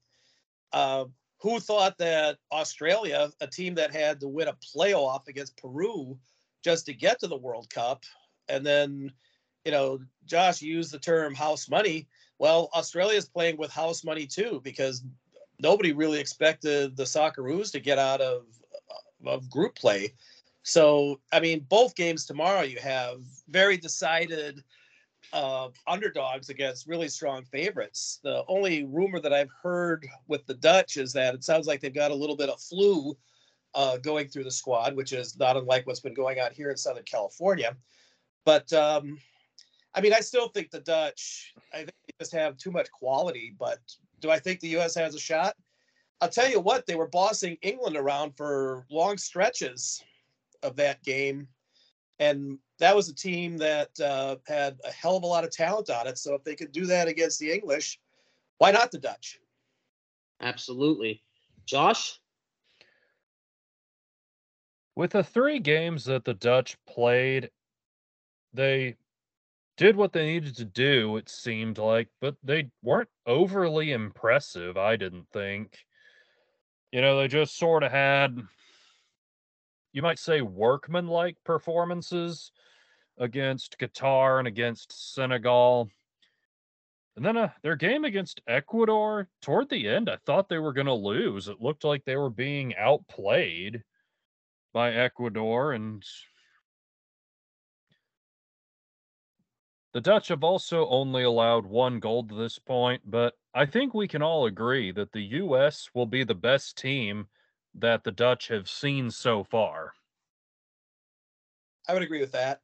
Uh, 0.74 1.06
who 1.42 1.60
thought 1.60 1.98
that 1.98 2.38
Australia, 2.52 3.32
a 3.42 3.48
team 3.48 3.74
that 3.74 3.92
had 3.92 4.20
to 4.20 4.28
win 4.28 4.48
a 4.48 4.54
playoff 4.54 5.28
against 5.28 5.58
Peru 5.58 6.18
just 6.64 6.86
to 6.86 6.94
get 6.94 7.20
to 7.20 7.28
the 7.28 7.38
World 7.38 7.68
Cup, 7.72 8.04
and 8.48 8.64
then, 8.64 9.12
you 9.66 9.72
know, 9.72 10.00
Josh 10.26 10.62
used 10.62 10.92
the 10.92 11.00
term 11.00 11.34
house 11.34 11.68
money. 11.68 12.08
Well, 12.38 12.70
Australia 12.76 13.18
is 13.18 13.28
playing 13.28 13.58
with 13.58 13.72
house 13.72 14.04
money 14.04 14.28
too 14.28 14.62
because 14.64 15.04
nobody 15.60 15.94
really 15.94 16.20
expected 16.20 16.96
the 16.96 17.04
Socceroos 17.04 17.72
to 17.72 17.80
get 17.80 17.98
out 17.98 18.22
of 18.22 18.44
of 19.26 19.50
group 19.50 19.76
play. 19.76 20.14
So, 20.64 21.20
I 21.32 21.40
mean, 21.40 21.66
both 21.70 21.96
games 21.96 22.26
tomorrow 22.26 22.62
you 22.62 22.80
have 22.80 23.22
very 23.50 23.78
decided 23.78 24.64
uh, 25.34 25.70
underdogs 25.88 26.50
against 26.50 26.88
really 26.88 27.08
strong 27.08 27.44
favorites. 27.46 28.20
The 28.24 28.44
only 28.48 28.84
rumor 28.84 29.20
that 29.22 29.34
I've 29.34 29.52
heard 29.64 30.08
with 30.28 30.46
the 30.46 30.54
Dutch 30.56 30.98
is 30.98 31.14
that 31.14 31.34
it 31.34 31.44
sounds 31.44 31.68
like 31.68 31.80
they've 31.80 31.94
got 31.94 32.12
a 32.12 32.16
little 32.16 32.36
bit 32.36 32.50
of 32.50 32.62
flu 32.62 33.18
uh, 33.74 33.98
going 33.98 34.28
through 34.28 34.44
the 34.44 34.52
squad, 34.52 34.96
which 34.96 35.14
is 35.14 35.38
not 35.40 35.58
unlike 35.58 35.88
what's 35.88 36.00
been 36.00 36.14
going 36.14 36.40
on 36.40 36.52
here 36.52 36.70
in 36.70 36.78
Southern 36.78 37.06
California. 37.06 37.76
But 38.46 38.72
um, 38.74 39.18
I 39.96 40.02
mean, 40.02 40.14
I 40.14 40.20
still 40.20 40.50
think 40.50 40.70
the 40.70 40.82
Dutch, 40.82 41.54
I 41.74 41.78
think 41.78 41.94
they 42.08 42.14
just 42.20 42.34
have 42.34 42.58
too 42.58 42.72
much 42.72 42.92
quality. 42.92 43.56
But 43.58 43.80
do 44.20 44.30
I 44.30 44.40
think 44.40 44.60
the 44.60 44.70
U.S. 44.70 44.94
has 44.96 45.16
a 45.16 45.20
shot? 45.20 45.56
I'll 46.20 46.30
tell 46.30 46.50
you 46.50 46.60
what, 46.60 46.86
they 46.86 46.96
were 46.96 47.08
bossing 47.08 47.58
England 47.64 47.98
around 47.98 48.38
for 48.38 48.86
long 48.92 49.18
stretches 49.18 50.04
of 50.64 50.76
that 50.78 51.04
game. 51.04 51.48
And 52.20 52.60
that 52.80 52.96
was 52.96 53.10
a 53.10 53.16
team 53.16 53.58
that 53.58 54.00
uh, 54.00 54.36
had 54.48 54.80
a 54.84 54.92
hell 54.92 55.18
of 55.18 55.24
a 55.24 55.28
lot 55.28 55.44
of 55.44 55.52
talent 55.52 55.90
on 55.90 56.08
it. 56.08 56.18
So 56.18 56.36
if 56.36 56.44
they 56.44 56.56
could 56.56 56.72
do 56.72 56.86
that 56.88 57.08
against 57.08 57.40
the 57.40 57.52
English, 57.52 58.00
why 58.58 58.72
not 58.72 58.92
the 58.92 59.00
Dutch? 59.00 59.40
Absolutely. 60.42 61.24
Josh? 61.66 62.20
With 64.96 65.12
the 65.12 65.24
three 65.24 65.60
games 65.60 66.06
that 66.06 66.26
the 66.26 66.34
Dutch 66.34 66.78
played, 66.88 67.50
they 68.54 68.98
did 69.78 69.96
what 69.96 70.14
they 70.14 70.26
needed 70.26 70.56
to 70.58 70.66
do, 70.66 71.18
it 71.18 71.30
seemed 71.30 71.78
like, 71.78 72.08
but 72.20 72.36
they 72.44 72.70
weren't 72.84 73.10
overly 73.26 73.94
impressive, 73.94 74.78
I 74.78 74.96
didn't 74.96 75.28
think. 75.34 75.78
You 76.92 77.02
know, 77.02 77.18
they 77.18 77.28
just 77.28 77.58
sort 77.58 77.82
of 77.82 77.92
had 77.92 78.38
you 79.94 80.02
might 80.02 80.20
say 80.20 80.42
workman-like 80.42 81.38
performances 81.44 82.52
against 83.18 83.78
Qatar 83.78 84.40
and 84.40 84.48
against 84.48 85.14
Senegal. 85.14 85.90
And 87.16 87.26
then 87.26 87.38
uh, 87.38 87.50
their 87.62 87.76
game 87.76 88.06
against 88.06 88.42
Ecuador, 88.48 89.28
toward 89.42 89.70
the 89.70 89.88
end, 89.88 90.10
I 90.10 90.18
thought 90.26 90.48
they 90.48 90.60
were 90.60 90.74
going 90.74 90.88
to 90.88 90.94
lose. 90.94 91.48
It 91.48 91.62
looked 91.62 91.84
like 91.84 92.06
they 92.06 92.16
were 92.16 92.30
being 92.30 92.76
outplayed 92.78 93.84
by 94.74 94.94
Ecuador. 94.94 95.74
And 95.74 96.04
the 99.94 100.02
Dutch 100.02 100.30
have 100.30 100.44
also 100.44 100.88
only 100.88 101.24
allowed 101.24 101.66
one 101.66 102.00
goal 102.00 102.26
to 102.28 102.36
this 102.36 102.58
point, 102.58 103.02
but 103.06 103.34
I 103.54 103.66
think 103.66 103.94
we 103.94 104.08
can 104.08 104.22
all 104.22 104.46
agree 104.46 104.94
that 104.94 105.12
the 105.12 105.22
U.S. 105.22 105.90
will 105.94 106.06
be 106.06 106.24
the 106.24 106.34
best 106.34 106.78
team 106.78 107.28
that 107.76 108.04
the 108.04 108.12
Dutch 108.12 108.48
have 108.50 108.70
seen 108.70 109.12
so 109.12 109.44
far. 109.44 109.94
I 111.88 111.94
would 111.94 112.04
agree 112.04 112.22
with 112.22 112.32
that. 112.34 112.62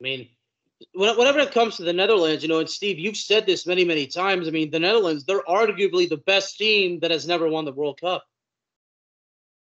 I 0.00 0.02
mean, 0.02 0.28
whenever 0.94 1.38
it 1.38 1.52
comes 1.52 1.76
to 1.76 1.84
the 1.84 1.92
Netherlands, 1.92 2.42
you 2.42 2.48
know, 2.48 2.58
and 2.58 2.68
Steve, 2.68 2.98
you've 2.98 3.16
said 3.16 3.46
this 3.46 3.66
many, 3.66 3.84
many 3.84 4.06
times. 4.06 4.48
I 4.48 4.50
mean, 4.50 4.70
the 4.70 4.80
Netherlands, 4.80 5.24
they're 5.24 5.42
arguably 5.42 6.08
the 6.08 6.22
best 6.26 6.58
team 6.58 6.98
that 7.00 7.10
has 7.10 7.26
never 7.26 7.48
won 7.48 7.64
the 7.64 7.72
World 7.72 8.00
Cup 8.00 8.24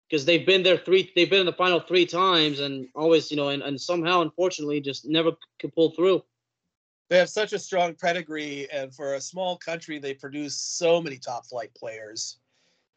because 0.09 0.25
they've 0.25 0.45
been 0.45 0.63
there 0.63 0.77
three, 0.77 1.11
they've 1.15 1.29
been 1.29 1.41
in 1.41 1.45
the 1.45 1.53
final 1.53 1.79
three 1.79 2.05
times 2.05 2.59
and 2.59 2.87
always, 2.95 3.29
you 3.31 3.37
know, 3.37 3.49
and, 3.49 3.61
and 3.61 3.79
somehow, 3.79 4.21
unfortunately, 4.21 4.81
just 4.81 5.05
never 5.05 5.31
could 5.59 5.73
pull 5.73 5.91
through 5.91 6.23
they 7.11 7.17
have 7.17 7.29
such 7.29 7.51
a 7.51 7.59
strong 7.59 7.93
pedigree, 7.93 8.69
and 8.71 8.95
for 8.95 9.15
a 9.15 9.21
small 9.21 9.57
country, 9.57 9.99
they 9.99 10.13
produce 10.13 10.55
so 10.55 11.01
many 11.01 11.17
top 11.17 11.45
flight 11.45 11.69
players 11.75 12.37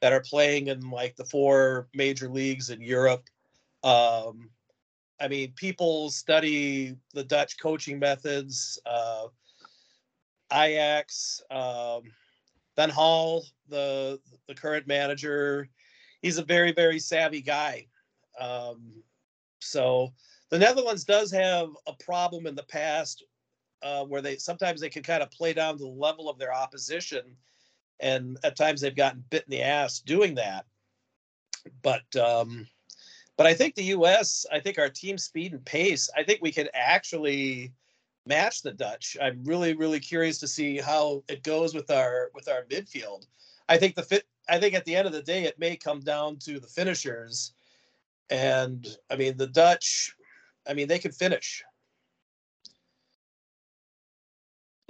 that 0.00 0.12
are 0.12 0.20
playing 0.20 0.68
in 0.68 0.88
like 0.88 1.16
the 1.16 1.24
four 1.24 1.88
major 1.94 2.28
leagues 2.28 2.70
in 2.70 2.80
Europe. 2.80 3.24
Um, 3.82 4.50
I 5.20 5.26
mean, 5.26 5.52
people 5.56 6.10
study 6.10 6.94
the 7.12 7.24
Dutch 7.24 7.58
coaching 7.58 7.98
methods. 7.98 8.78
Uh, 8.86 9.26
Ajax, 10.52 11.42
um, 11.50 12.02
Van 12.76 12.92
Gaal, 12.92 13.42
the 13.68 14.20
the 14.46 14.54
current 14.54 14.86
manager, 14.86 15.68
he's 16.22 16.38
a 16.38 16.44
very 16.44 16.70
very 16.70 17.00
savvy 17.00 17.42
guy. 17.42 17.88
Um, 18.38 18.92
so 19.58 20.12
the 20.50 20.58
Netherlands 20.60 21.02
does 21.02 21.32
have 21.32 21.70
a 21.88 21.94
problem 21.94 22.46
in 22.46 22.54
the 22.54 22.62
past 22.62 23.24
uh, 23.84 24.04
where 24.04 24.22
they 24.22 24.36
sometimes 24.36 24.80
they 24.80 24.88
can 24.88 25.02
kind 25.02 25.22
of 25.22 25.30
play 25.30 25.52
down 25.52 25.76
to 25.76 25.84
the 25.84 25.88
level 25.88 26.28
of 26.28 26.38
their 26.38 26.52
opposition, 26.52 27.36
and 28.00 28.38
at 28.42 28.56
times 28.56 28.80
they've 28.80 28.96
gotten 28.96 29.22
bit 29.30 29.44
in 29.44 29.50
the 29.50 29.62
ass 29.62 30.00
doing 30.00 30.34
that. 30.34 30.64
But 31.82 32.16
um, 32.16 32.66
but 33.36 33.46
I 33.46 33.54
think 33.54 33.74
the 33.74 33.84
U.S. 33.84 34.46
I 34.50 34.58
think 34.58 34.78
our 34.78 34.88
team 34.88 35.18
speed 35.18 35.52
and 35.52 35.64
pace. 35.64 36.08
I 36.16 36.24
think 36.24 36.40
we 36.40 36.50
can 36.50 36.68
actually 36.72 37.72
match 38.26 38.62
the 38.62 38.72
Dutch. 38.72 39.16
I'm 39.20 39.44
really 39.44 39.74
really 39.74 40.00
curious 40.00 40.38
to 40.38 40.48
see 40.48 40.78
how 40.78 41.22
it 41.28 41.42
goes 41.42 41.74
with 41.74 41.90
our 41.90 42.30
with 42.34 42.48
our 42.48 42.64
midfield. 42.70 43.26
I 43.68 43.76
think 43.76 43.96
the 43.96 44.02
fit. 44.02 44.24
I 44.48 44.58
think 44.58 44.74
at 44.74 44.84
the 44.86 44.96
end 44.96 45.06
of 45.06 45.12
the 45.12 45.22
day, 45.22 45.44
it 45.44 45.58
may 45.58 45.76
come 45.76 46.00
down 46.00 46.38
to 46.40 46.58
the 46.58 46.66
finishers. 46.66 47.52
And 48.30 48.86
I 49.10 49.16
mean, 49.16 49.36
the 49.36 49.46
Dutch, 49.46 50.14
I 50.66 50.72
mean, 50.72 50.88
they 50.88 50.98
can 50.98 51.12
finish. 51.12 51.62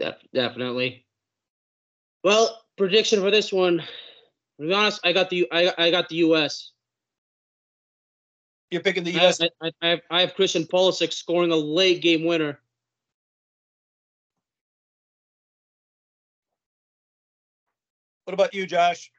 Def- 0.04 0.30
definitely. 0.34 1.06
Well, 2.22 2.62
prediction 2.76 3.20
for 3.20 3.30
this 3.30 3.50
one. 3.50 3.78
To 4.60 4.66
be 4.66 4.72
honest, 4.72 5.00
I 5.02 5.14
got 5.14 5.30
the 5.30 5.48
I, 5.50 5.72
I 5.78 5.90
got 5.90 6.10
the 6.10 6.16
U.S. 6.16 6.72
You're 8.70 8.82
picking 8.82 9.04
the 9.04 9.12
U.S. 9.12 9.40
I, 9.40 9.48
I, 9.62 9.70
I, 9.80 9.88
have, 9.88 10.00
I 10.10 10.20
have 10.20 10.34
Christian 10.34 10.64
Pulisic 10.64 11.12
scoring 11.12 11.52
a 11.52 11.56
late 11.56 12.02
game 12.02 12.24
winner. 12.24 12.60
What 18.24 18.34
about 18.34 18.52
you, 18.52 18.66
Josh? 18.66 19.10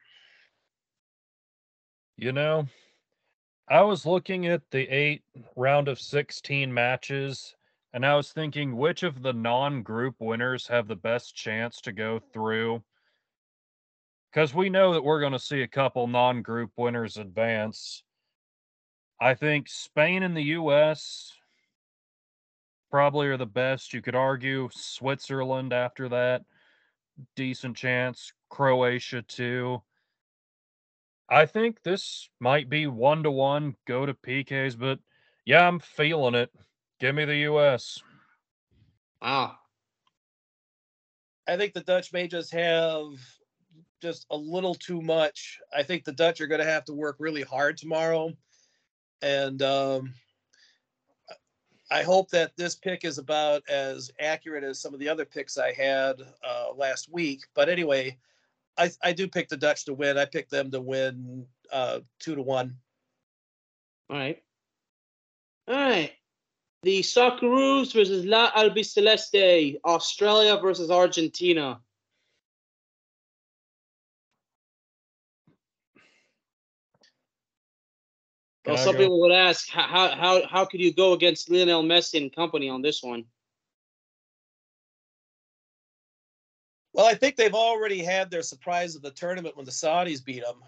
You 2.18 2.32
know, 2.32 2.68
I 3.68 3.82
was 3.82 4.06
looking 4.06 4.46
at 4.46 4.62
the 4.70 4.88
eight 4.88 5.24
round 5.56 5.88
of 5.88 6.00
16 6.00 6.72
matches 6.72 7.56
and 7.96 8.06
I 8.06 8.16
was 8.16 8.34
thinking, 8.34 8.76
which 8.76 9.04
of 9.04 9.24
the 9.24 9.32
non 9.32 9.82
group 9.82 10.16
winners 10.20 10.68
have 10.68 10.90
the 10.90 10.98
best 10.98 11.34
chance 11.34 11.80
to 11.80 11.94
go 11.94 12.20
through? 12.20 12.84
Because 14.30 14.54
we 14.54 14.70
know 14.70 14.92
that 14.94 15.04
we're 15.04 15.22
going 15.22 15.32
to 15.32 15.40
see 15.40 15.62
a 15.62 15.68
couple 15.68 16.06
non 16.06 16.42
group 16.42 16.72
winners 16.76 17.16
advance. 17.16 18.04
I 19.22 19.34
think 19.34 19.70
Spain 19.70 20.24
and 20.24 20.36
the 20.36 20.44
US 20.44 21.32
probably 22.92 23.28
are 23.28 23.38
the 23.38 23.46
best. 23.46 23.94
You 23.94 24.02
could 24.02 24.14
argue 24.14 24.68
Switzerland 24.74 25.72
after 25.72 26.10
that. 26.10 26.44
Decent 27.38 27.78
chance. 27.78 28.34
Croatia, 28.50 29.22
too. 29.22 29.82
I 31.30 31.46
think 31.46 31.82
this 31.82 32.30
might 32.42 32.70
be 32.70 32.88
one 32.88 33.24
to 33.24 33.32
one, 33.32 33.78
go 33.88 34.06
to 34.06 34.14
PKs, 34.14 34.78
but 34.78 35.00
yeah, 35.46 35.66
I'm 35.66 35.80
feeling 35.80 36.36
it. 36.36 36.52
Give 37.00 37.14
me 37.14 37.26
the 37.26 37.38
U.S. 37.38 38.00
Wow. 39.22 39.58
I 41.48 41.58
think 41.58 41.74
the 41.74 41.82
Dutch 41.82 42.14
may 42.14 42.28
just 42.28 42.54
have 42.54 43.08
just 44.02 44.26
a 44.30 44.38
little 44.38 44.76
too 44.76 45.02
much. 45.02 45.60
I 45.76 45.84
think 45.84 46.04
the 46.04 46.14
Dutch 46.14 46.42
are 46.42 46.48
going 46.48 46.62
to 46.62 46.68
have 46.68 46.86
to 46.86 46.94
work 46.94 47.18
really 47.20 47.44
hard 47.44 47.78
tomorrow, 47.78 48.32
and 49.22 49.62
um, 49.62 50.14
I 51.92 52.04
hope 52.04 52.30
that 52.32 52.56
this 52.58 52.76
pick 52.76 53.06
is 53.06 53.18
about 53.18 53.62
as 53.70 54.12
accurate 54.20 54.64
as 54.64 54.82
some 54.82 54.94
of 54.94 55.00
the 55.00 55.10
other 55.10 55.26
picks 55.26 55.58
I 55.58 55.72
had 55.74 56.22
uh, 56.44 56.74
last 56.76 57.12
week. 57.12 57.42
But 57.54 57.70
anyway, 57.70 58.18
I, 58.78 58.92
I 59.04 59.14
do 59.14 59.28
pick 59.28 59.50
the 59.50 59.58
Dutch 59.58 59.86
to 59.86 59.94
win. 59.94 60.18
I 60.18 60.26
picked 60.26 60.52
them 60.52 60.72
to 60.72 60.82
win 60.82 61.46
uh, 61.72 62.00
two 62.20 62.36
to 62.36 62.42
one. 62.42 62.78
All 64.10 64.18
right. 64.18 64.42
All 65.68 65.76
right. 65.76 66.12
The 66.86 67.02
Socceroos 67.02 67.94
versus 67.94 68.26
La 68.26 68.52
Albiceleste, 68.52 69.80
Australia 69.84 70.56
versus 70.58 70.92
Argentina. 70.92 71.82
Well, 78.68 78.78
some 78.78 78.96
people 78.96 79.20
would 79.22 79.32
ask, 79.32 79.68
how 79.70 80.10
how 80.16 80.48
how 80.48 80.66
could 80.66 80.80
you 80.80 80.94
go 80.94 81.14
against 81.14 81.50
Lionel 81.50 81.84
Messi 81.84 82.22
and 82.22 82.36
company 82.36 82.70
on 82.70 82.84
this 82.84 83.02
one? 83.02 83.26
Well, 86.94 87.08
I 87.08 87.16
think 87.16 87.36
they've 87.36 87.54
already 87.54 88.04
had 88.04 88.30
their 88.30 88.44
surprise 88.44 88.96
of 88.96 89.02
the 89.02 89.12
tournament 89.12 89.58
when 89.58 89.66
the 89.66 89.72
Saudis 89.72 90.24
beat 90.24 90.44
them 90.44 90.62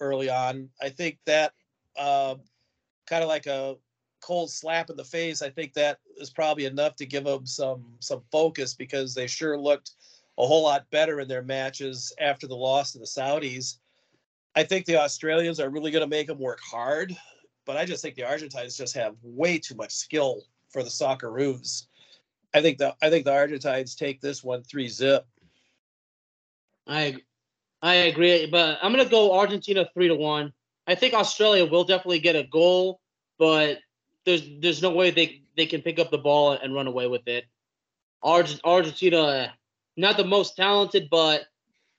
early 0.00 0.28
on. 0.28 0.68
I 0.82 0.88
think 0.88 1.18
that 1.26 1.52
uh, 1.96 2.34
kind 3.06 3.22
of 3.22 3.28
like 3.28 3.46
a 3.46 3.76
cold 4.20 4.50
slap 4.50 4.90
in 4.90 4.96
the 4.96 5.04
face. 5.04 5.42
I 5.42 5.50
think 5.50 5.74
that 5.74 5.98
is 6.18 6.30
probably 6.30 6.66
enough 6.66 6.96
to 6.96 7.06
give 7.06 7.24
them 7.24 7.46
some 7.46 7.84
some 8.00 8.22
focus 8.30 8.74
because 8.74 9.14
they 9.14 9.26
sure 9.26 9.58
looked 9.58 9.92
a 10.38 10.46
whole 10.46 10.62
lot 10.62 10.90
better 10.90 11.20
in 11.20 11.28
their 11.28 11.42
matches 11.42 12.12
after 12.20 12.46
the 12.46 12.56
loss 12.56 12.92
to 12.92 12.98
the 12.98 13.04
Saudis. 13.04 13.78
I 14.54 14.64
think 14.64 14.86
the 14.86 14.96
Australians 15.00 15.60
are 15.60 15.70
really 15.70 15.90
going 15.90 16.02
to 16.02 16.08
make 16.08 16.26
them 16.26 16.38
work 16.38 16.60
hard 16.60 17.16
but 17.70 17.76
I 17.76 17.84
just 17.84 18.02
think 18.02 18.16
the 18.16 18.24
Argentines 18.24 18.76
just 18.76 18.96
have 18.96 19.14
way 19.22 19.56
too 19.56 19.76
much 19.76 19.92
skill 19.92 20.42
for 20.70 20.82
the 20.82 20.88
Socceroos. 20.88 21.86
I 22.52 22.62
think 22.62 22.78
the 22.78 22.96
I 23.00 23.10
think 23.10 23.24
the 23.24 23.32
Argentines 23.32 23.94
take 23.94 24.20
this 24.20 24.42
one 24.42 24.64
three 24.64 24.88
zip. 24.88 25.24
I 26.86 27.18
I 27.80 27.94
agree, 27.94 28.46
but 28.46 28.78
I'm 28.82 28.90
gonna 28.92 29.08
go 29.08 29.38
Argentina 29.38 29.88
three 29.94 30.08
to 30.08 30.16
one. 30.16 30.52
I 30.88 30.96
think 30.96 31.14
Australia 31.14 31.64
will 31.64 31.84
definitely 31.84 32.18
get 32.18 32.34
a 32.34 32.42
goal, 32.42 33.00
but 33.38 33.78
there's 34.30 34.48
there's 34.60 34.82
no 34.82 34.90
way 34.90 35.10
they 35.10 35.42
they 35.56 35.66
can 35.66 35.82
pick 35.82 35.98
up 35.98 36.10
the 36.10 36.18
ball 36.18 36.52
and 36.52 36.74
run 36.74 36.86
away 36.86 37.06
with 37.06 37.26
it. 37.26 37.44
Argentina, 38.22 39.52
not 39.96 40.16
the 40.16 40.24
most 40.24 40.56
talented, 40.56 41.08
but 41.10 41.46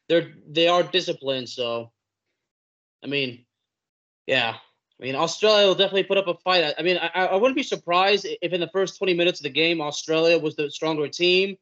they're 0.08 0.34
they 0.48 0.68
are 0.68 0.84
disciplined. 0.84 1.50
So, 1.50 1.92
I 3.04 3.08
mean, 3.08 3.46
yeah, 4.28 4.56
I 5.00 5.04
mean, 5.04 5.16
Australia 5.16 5.68
will 5.68 5.76
definitely 5.76 6.04
put 6.04 6.18
up 6.18 6.28
a 6.28 6.36
fight. 6.36 6.74
I 6.78 6.82
mean, 6.84 6.98
I, 6.98 7.26
I 7.26 7.36
wouldn't 7.36 7.56
be 7.56 7.64
surprised 7.64 8.28
if 8.42 8.54
in 8.54 8.62
the 8.62 8.70
first 8.70 8.98
20 8.98 9.14
minutes 9.14 9.40
of 9.40 9.44
the 9.44 9.50
game, 9.50 9.82
Australia 9.82 10.38
was 10.38 10.56
the 10.56 10.70
stronger 10.70 11.08
team, 11.08 11.58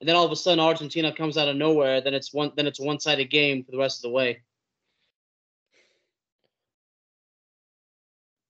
and 0.00 0.08
then 0.08 0.16
all 0.16 0.24
of 0.24 0.32
a 0.32 0.36
sudden 0.36 0.60
Argentina 0.60 1.14
comes 1.14 1.38
out 1.38 1.48
of 1.48 1.56
nowhere. 1.56 2.00
Then 2.00 2.14
it's 2.14 2.32
one 2.32 2.52
then 2.56 2.66
it's 2.66 2.80
a 2.80 2.84
one-sided 2.84 3.30
game 3.30 3.64
for 3.64 3.70
the 3.70 3.78
rest 3.78 3.98
of 3.98 4.10
the 4.10 4.14
way. 4.14 4.42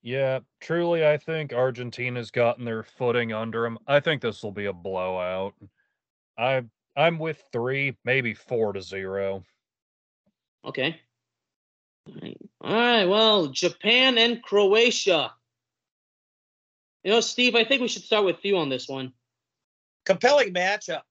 Yeah, 0.03 0.41
truly, 0.61 1.07
I 1.07 1.19
think 1.19 1.53
Argentina's 1.53 2.31
gotten 2.31 2.65
their 2.65 2.83
footing 2.83 3.33
under 3.33 3.63
them. 3.63 3.79
I 3.87 4.01
think 4.01 4.23
this 4.23 4.43
will 4.43 4.53
be 4.53 4.67
a 4.67 4.73
blowout. 4.73 5.55
I 6.39 6.65
I'm 6.97 7.19
with 7.19 7.43
three, 7.53 7.97
maybe 8.05 8.35
four 8.35 8.73
to 8.73 8.81
zero. 8.81 9.45
Okay. 10.65 11.01
All 12.61 12.75
right. 12.75 13.05
Well, 13.05 13.49
Japan 13.49 14.19
and 14.19 14.43
Croatia. 14.43 15.33
You 17.05 17.13
know, 17.13 17.21
Steve, 17.21 17.55
I 17.55 17.65
think 17.65 17.81
we 17.81 17.89
should 17.89 18.03
start 18.03 18.25
with 18.25 18.45
you 18.45 18.59
on 18.59 18.69
this 18.69 18.89
one. 18.89 19.13
Compelling 20.05 20.53
matchup. 20.53 21.03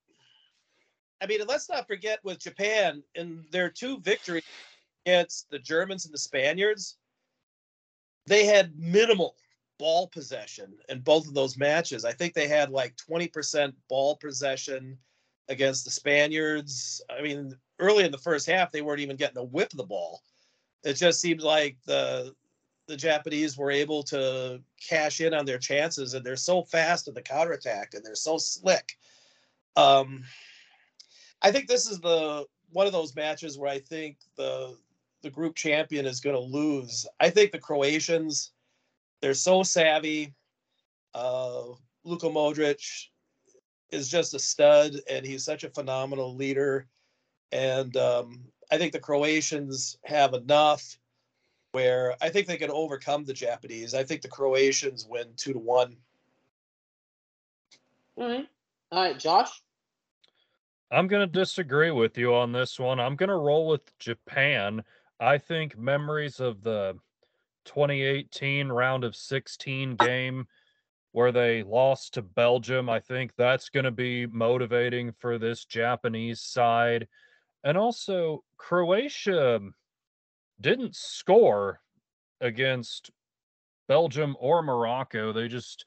I 1.22 1.28
mean, 1.28 1.42
let's 1.48 1.70
not 1.70 1.88
forget 1.88 2.20
with 2.24 2.40
Japan 2.40 3.04
in 3.16 3.46
their 3.52 3.70
two 3.70 4.00
victories 4.00 4.44
against 5.06 5.50
the 5.50 5.60
Germans 5.60 6.06
and 6.06 6.14
the 6.14 6.20
Spaniards, 6.20 6.98
they 8.30 8.46
had 8.46 8.78
minimal 8.78 9.36
ball 9.78 10.08
possession 10.08 10.74
in 10.90 11.00
both 11.00 11.28
of 11.28 11.34
those 11.34 11.58
matches. 11.58 12.06
I 12.06 12.14
think 12.14 12.34
they 12.34 12.48
had 12.48 12.70
like 12.70 12.96
20% 12.96 13.74
ball 13.90 14.16
possession 14.18 14.98
against 15.48 15.86
the 15.86 15.92
Spaniards. 15.92 17.02
I 17.10 17.22
mean, 17.22 17.56
early 17.80 18.06
in 18.06 18.12
the 18.12 18.18
first 18.18 18.48
half, 18.48 18.72
they 18.72 18.82
weren't 18.82 19.02
even 19.02 19.16
getting 19.16 19.38
a 19.38 19.44
whip 19.44 19.72
of 19.72 19.78
the 19.78 19.86
ball 19.86 20.22
it 20.84 20.94
just 20.94 21.20
seemed 21.20 21.42
like 21.42 21.78
the 21.86 22.34
the 22.88 22.98
Japanese 22.98 23.56
were 23.56 23.70
able 23.70 24.02
to 24.02 24.60
cash 24.90 25.22
in 25.22 25.34
on 25.34 25.46
their 25.46 25.60
chances, 25.60 26.16
and 26.16 26.26
they're 26.26 26.36
so 26.36 26.64
fast 26.64 27.08
at 27.08 27.14
the 27.14 27.22
counterattack, 27.22 27.94
and 27.94 28.04
they're 28.04 28.16
so 28.16 28.38
slick. 28.38 28.98
Um, 29.76 30.24
I 31.44 31.52
think 31.52 31.68
this 31.68 31.88
is 31.88 32.00
the 32.00 32.46
one 32.72 32.88
of 32.88 32.94
those 32.94 33.16
matches 33.16 33.58
where 33.58 33.70
I 33.70 33.80
think 33.80 34.18
the 34.38 34.76
the 35.22 35.30
group 35.30 35.56
champion 35.56 36.06
is 36.06 36.20
going 36.20 36.36
to 36.36 36.42
lose. 36.42 37.06
I 37.20 37.30
think 37.30 37.52
the 37.52 37.60
Croatians, 37.60 38.52
they're 39.22 39.34
so 39.34 39.64
savvy. 39.64 40.34
Uh, 41.14 41.64
Luka 42.04 42.28
Modric 42.28 43.08
is 43.92 44.10
just 44.10 44.34
a 44.34 44.40
stud, 44.40 44.96
and 45.10 45.26
he's 45.26 45.44
such 45.44 45.64
a 45.64 45.70
phenomenal 45.70 46.36
leader. 46.36 46.88
And 47.52 47.96
um, 47.98 48.42
I 48.72 48.78
think 48.78 48.94
the 48.94 49.00
Croatians 49.00 49.98
have 50.06 50.34
enough 50.34 50.98
where 51.72 52.16
I 52.22 52.30
think 52.30 52.48
they 52.48 52.58
can 52.58 52.72
overcome 52.72 53.26
the 53.26 53.34
Japanese. 53.34 53.94
I 53.94 54.04
think 54.04 54.22
the 54.22 54.28
Croatians 54.28 55.06
win 55.08 55.28
two 55.36 55.54
to 55.54 55.60
one. 55.60 55.96
All 58.16 58.28
right. 58.28 58.48
All 58.92 59.04
right, 59.04 59.20
Josh. 59.20 59.62
I'm 60.92 61.08
going 61.08 61.22
to 61.22 61.32
disagree 61.32 61.92
with 61.92 62.18
you 62.18 62.34
on 62.34 62.52
this 62.52 62.80
one. 62.80 63.00
I'm 63.00 63.16
going 63.16 63.30
to 63.30 63.36
roll 63.36 63.68
with 63.68 63.98
Japan. 64.00 64.84
I 65.20 65.38
think 65.38 65.78
memories 65.78 66.40
of 66.40 66.64
the 66.64 66.98
2018 67.66 68.70
round 68.70 69.04
of 69.04 69.16
16 69.16 69.96
game 70.00 70.48
where 71.12 71.32
they 71.32 71.64
lost 71.64 72.14
to 72.14 72.22
Belgium, 72.22 72.90
I 72.90 73.00
think 73.00 73.34
that's 73.36 73.70
going 73.70 73.86
to 73.86 73.92
be 73.92 74.28
motivating 74.28 75.12
for 75.12 75.38
this 75.38 75.66
Japanese 75.66 76.42
side. 76.42 77.08
And 77.64 77.78
also, 77.78 78.44
Croatia 78.58 79.60
didn't 80.62 80.96
score 80.96 81.82
against 82.42 83.12
Belgium 83.88 84.38
or 84.40 84.62
Morocco. 84.62 85.34
They 85.34 85.48
just 85.48 85.86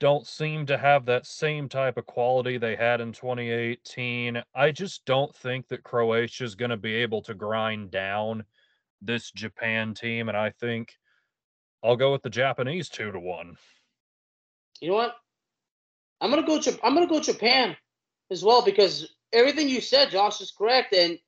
don't 0.00 0.26
seem 0.26 0.66
to 0.66 0.78
have 0.78 1.04
that 1.06 1.26
same 1.26 1.68
type 1.68 1.96
of 1.96 2.06
quality 2.06 2.58
they 2.58 2.74
had 2.74 3.00
in 3.00 3.12
2018. 3.12 4.42
I 4.54 4.72
just 4.72 5.04
don't 5.04 5.34
think 5.36 5.68
that 5.68 5.84
Croatia 5.84 6.44
is 6.44 6.54
going 6.54 6.70
to 6.70 6.76
be 6.76 6.94
able 6.94 7.22
to 7.22 7.34
grind 7.34 7.90
down 7.90 8.44
this 9.02 9.30
Japan 9.30 9.94
team, 9.94 10.28
and 10.28 10.36
I 10.36 10.50
think 10.50 10.96
I'll 11.84 11.96
go 11.96 12.12
with 12.12 12.22
the 12.22 12.30
Japanese 12.30 12.88
two 12.88 13.12
to 13.12 13.20
one. 13.20 13.56
You 14.80 14.88
know 14.88 14.94
what? 14.96 15.16
I'm 16.20 16.30
gonna 16.30 16.46
go. 16.46 16.60
I'm 16.82 16.94
gonna 16.94 17.06
go 17.06 17.20
Japan 17.20 17.76
as 18.30 18.44
well 18.44 18.62
because 18.62 19.10
everything 19.32 19.68
you 19.68 19.80
said, 19.80 20.10
Josh, 20.10 20.40
is 20.40 20.50
correct. 20.50 20.94
And 20.94 21.18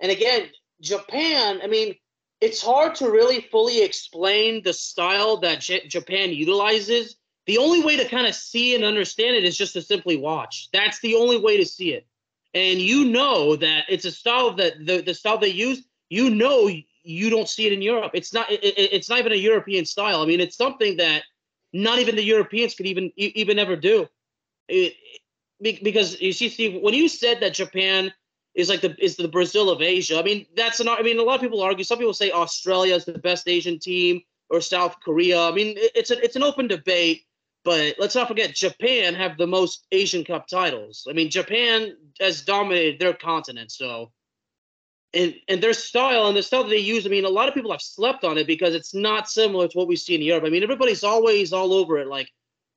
and 0.00 0.12
again, 0.12 0.48
Japan. 0.80 1.60
I 1.62 1.66
mean, 1.66 1.94
it's 2.40 2.62
hard 2.62 2.94
to 2.96 3.10
really 3.10 3.46
fully 3.50 3.82
explain 3.82 4.62
the 4.62 4.72
style 4.72 5.38
that 5.38 5.60
J- 5.60 5.86
Japan 5.86 6.30
utilizes. 6.30 7.16
The 7.46 7.58
only 7.58 7.82
way 7.82 7.96
to 7.96 8.08
kind 8.08 8.26
of 8.26 8.34
see 8.34 8.74
and 8.74 8.84
understand 8.84 9.36
it 9.36 9.44
is 9.44 9.56
just 9.56 9.72
to 9.72 9.82
simply 9.82 10.16
watch. 10.16 10.68
That's 10.72 11.00
the 11.00 11.16
only 11.16 11.38
way 11.38 11.56
to 11.56 11.66
see 11.66 11.92
it. 11.92 12.06
And 12.54 12.80
you 12.80 13.06
know 13.06 13.56
that 13.56 13.84
it's 13.88 14.04
a 14.04 14.10
style 14.12 14.54
that 14.56 14.74
the, 14.84 15.00
the 15.00 15.14
style 15.14 15.38
they 15.38 15.48
use, 15.48 15.82
you 16.08 16.30
know 16.30 16.70
you 17.02 17.30
don't 17.30 17.48
see 17.48 17.66
it 17.66 17.72
in 17.72 17.82
Europe. 17.82 18.12
It's 18.14 18.32
not 18.32 18.50
it, 18.50 18.60
it's 18.62 19.08
not 19.08 19.18
even 19.18 19.32
a 19.32 19.36
European 19.36 19.84
style. 19.84 20.20
I 20.22 20.26
mean, 20.26 20.40
it's 20.40 20.56
something 20.56 20.96
that 20.98 21.22
not 21.72 21.98
even 21.98 22.16
the 22.16 22.22
Europeans 22.22 22.74
could 22.74 22.86
even 22.86 23.10
even 23.16 23.58
ever 23.58 23.76
do. 23.76 24.08
It, 24.68 24.94
because 25.60 26.20
you 26.20 26.32
see, 26.32 26.48
Steve, 26.48 26.82
when 26.82 26.94
you 26.94 27.08
said 27.08 27.40
that 27.40 27.54
Japan 27.54 28.12
is 28.54 28.68
like 28.68 28.80
the 28.80 28.94
is 29.02 29.16
the 29.16 29.28
Brazil 29.28 29.70
of 29.70 29.80
Asia, 29.80 30.18
I 30.18 30.22
mean 30.22 30.46
that's 30.56 30.80
an. 30.80 30.88
I 30.88 31.02
mean, 31.02 31.18
a 31.18 31.22
lot 31.22 31.36
of 31.36 31.40
people 31.40 31.62
argue. 31.62 31.84
Some 31.84 31.98
people 31.98 32.14
say 32.14 32.30
Australia 32.30 32.94
is 32.94 33.04
the 33.04 33.18
best 33.18 33.48
Asian 33.48 33.78
team 33.78 34.22
or 34.50 34.60
South 34.60 34.96
Korea. 35.00 35.40
I 35.40 35.52
mean, 35.52 35.74
it's 35.76 36.10
a, 36.10 36.22
it's 36.22 36.36
an 36.36 36.42
open 36.42 36.68
debate. 36.68 37.22
But 37.64 37.94
let's 37.98 38.14
not 38.14 38.28
forget, 38.28 38.54
Japan 38.54 39.14
have 39.14 39.36
the 39.36 39.46
most 39.46 39.86
Asian 39.92 40.24
Cup 40.24 40.48
titles. 40.48 41.06
I 41.08 41.12
mean, 41.12 41.30
Japan 41.30 41.96
has 42.20 42.42
dominated 42.42 42.98
their 42.98 43.14
continent. 43.14 43.70
So, 43.70 44.10
and 45.14 45.34
and 45.48 45.62
their 45.62 45.72
style 45.72 46.26
and 46.26 46.36
the 46.36 46.42
style 46.42 46.64
that 46.64 46.70
they 46.70 46.78
use. 46.78 47.06
I 47.06 47.10
mean, 47.10 47.24
a 47.24 47.28
lot 47.28 47.48
of 47.48 47.54
people 47.54 47.70
have 47.70 47.82
slept 47.82 48.24
on 48.24 48.38
it 48.38 48.46
because 48.46 48.74
it's 48.74 48.94
not 48.94 49.28
similar 49.28 49.68
to 49.68 49.78
what 49.78 49.86
we 49.86 49.96
see 49.96 50.14
in 50.14 50.22
Europe. 50.22 50.44
I 50.44 50.50
mean, 50.50 50.62
everybody's 50.62 51.04
always 51.04 51.52
all 51.52 51.72
over 51.72 51.98
it, 51.98 52.08
like 52.08 52.28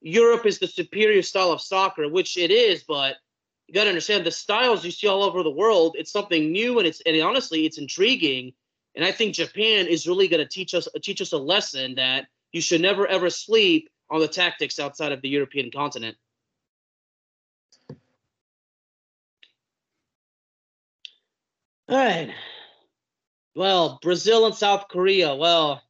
Europe 0.01 0.45
is 0.45 0.59
the 0.59 0.67
superior 0.67 1.23
style 1.23 1.51
of 1.51 1.61
soccer, 1.61 2.07
which 2.07 2.37
it 2.37 2.51
is, 2.51 2.83
but 2.83 3.15
you 3.67 3.73
got 3.73 3.85
to 3.85 3.89
understand 3.89 4.23
the 4.23 4.31
styles 4.31 4.85
you 4.85 4.91
see 4.91 5.07
all 5.07 5.23
over 5.23 5.41
the 5.41 5.49
world. 5.49 5.95
It's 5.97 6.11
something 6.11 6.51
new, 6.51 6.77
and 6.77 6.87
it's 6.87 7.01
and 7.05 7.19
honestly, 7.21 7.65
it's 7.65 7.79
intriguing. 7.79 8.53
And 8.95 9.03
I 9.03 9.11
think 9.11 9.33
Japan 9.33 9.87
is 9.87 10.07
really 10.07 10.27
going 10.27 10.43
to 10.43 10.49
teach 10.49 10.75
us 10.75 10.87
teach 11.01 11.21
us 11.21 11.31
a 11.31 11.37
lesson 11.37 11.95
that 11.95 12.27
you 12.51 12.61
should 12.61 12.81
never 12.81 13.07
ever 13.07 13.31
sleep 13.31 13.89
on 14.09 14.19
the 14.19 14.27
tactics 14.27 14.79
outside 14.79 15.11
of 15.11 15.21
the 15.21 15.29
European 15.29 15.71
continent. 15.71 16.17
All 21.87 21.97
right. 21.97 22.33
Well, 23.55 23.99
Brazil 24.01 24.45
and 24.45 24.55
South 24.55 24.87
Korea. 24.89 25.35
Well, 25.35 25.81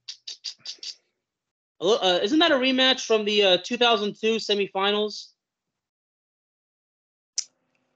Uh, 1.82 2.20
isn't 2.24 2.40
that 2.40 2.52
a 2.52 2.56
rematch 2.56 3.06
from 3.06 3.26
the 3.26 3.44
uh, 3.44 3.58
2002 3.58 4.38
semifinals? 4.38 5.34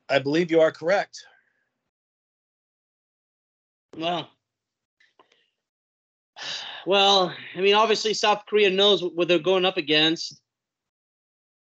I 0.09 0.20
believe 0.20 0.51
you 0.51 0.59
are 0.59 0.72
correct. 0.72 1.26
Well, 3.97 4.30
well, 6.90 7.32
I 7.56 7.62
mean, 7.62 7.76
obviously 7.76 8.16
South 8.16 8.48
Korea 8.48 8.72
knows 8.72 9.04
what 9.04 9.28
they're 9.28 9.38
going 9.38 9.64
up 9.64 9.78
against. 9.78 10.42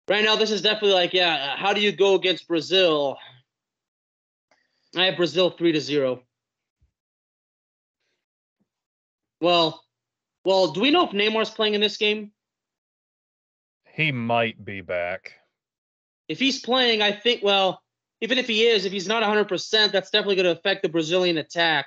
Right 0.08 0.24
now, 0.24 0.34
this 0.34 0.50
is 0.50 0.60
definitely 0.60 0.94
like, 0.94 1.12
yeah, 1.12 1.56
how 1.56 1.72
do 1.72 1.80
you 1.80 1.92
go 1.92 2.16
against 2.16 2.48
Brazil? 2.48 3.16
I 4.96 5.04
have 5.04 5.16
Brazil 5.16 5.50
three 5.50 5.70
to 5.70 5.80
zero. 5.80 6.24
Well, 9.40 9.84
well, 10.44 10.72
do 10.72 10.80
we 10.80 10.90
know 10.90 11.04
if 11.04 11.12
Neymar's 11.12 11.50
playing 11.50 11.74
in 11.74 11.80
this 11.80 11.96
game? 11.96 12.32
He 13.84 14.10
might 14.10 14.64
be 14.64 14.80
back. 14.80 15.34
If 16.26 16.40
he's 16.40 16.58
playing, 16.58 17.02
I 17.02 17.12
think. 17.12 17.40
Well, 17.44 17.80
even 18.20 18.36
if 18.38 18.48
he 18.48 18.66
is, 18.66 18.84
if 18.84 18.90
he's 18.90 19.06
not 19.06 19.22
100, 19.22 19.46
percent 19.46 19.92
that's 19.92 20.10
definitely 20.10 20.42
going 20.42 20.52
to 20.52 20.58
affect 20.58 20.82
the 20.82 20.88
Brazilian 20.88 21.38
attack. 21.38 21.86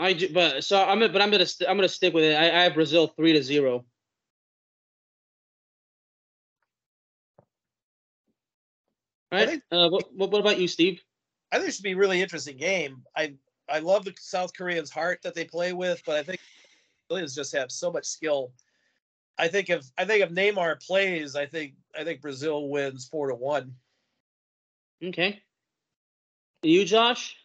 I 0.00 0.14
do, 0.14 0.32
but 0.32 0.64
so 0.64 0.82
I'm 0.82 1.00
but 1.00 1.20
I'm 1.20 1.30
gonna 1.30 1.44
st- 1.44 1.68
I'm 1.68 1.76
gonna 1.76 1.88
stick 1.88 2.14
with 2.14 2.24
it. 2.24 2.34
I, 2.34 2.46
I 2.46 2.62
have 2.64 2.74
Brazil 2.74 3.06
three 3.08 3.34
to 3.34 3.42
zero. 3.42 3.84
All 9.30 9.38
right. 9.38 9.48
Think, 9.48 9.62
uh, 9.70 9.90
what, 9.90 10.12
what 10.14 10.40
about 10.40 10.58
you, 10.58 10.66
Steve? 10.66 11.02
I 11.52 11.58
think 11.58 11.68
it 11.68 11.74
should 11.74 11.84
be 11.84 11.92
a 11.92 11.96
really 11.96 12.22
interesting 12.22 12.56
game. 12.56 13.02
I 13.14 13.34
I 13.68 13.80
love 13.80 14.06
the 14.06 14.14
South 14.18 14.52
Koreans' 14.56 14.90
heart 14.90 15.20
that 15.22 15.34
they 15.34 15.44
play 15.44 15.74
with, 15.74 16.02
but 16.06 16.16
I 16.16 16.22
think 16.22 16.40
Brazilians 17.08 17.34
just 17.34 17.54
have 17.54 17.70
so 17.70 17.92
much 17.92 18.06
skill. 18.06 18.52
I 19.38 19.48
think 19.48 19.68
if 19.68 19.84
I 19.98 20.06
think 20.06 20.22
if 20.22 20.30
Neymar 20.30 20.84
plays, 20.84 21.36
I 21.36 21.44
think 21.44 21.74
I 21.98 22.04
think 22.04 22.22
Brazil 22.22 22.70
wins 22.70 23.06
four 23.06 23.28
to 23.28 23.34
one. 23.34 23.74
Okay. 25.04 25.42
You, 26.62 26.86
Josh? 26.86 27.36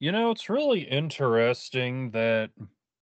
You 0.00 0.12
know, 0.12 0.30
it's 0.30 0.48
really 0.48 0.82
interesting 0.82 2.12
that 2.12 2.50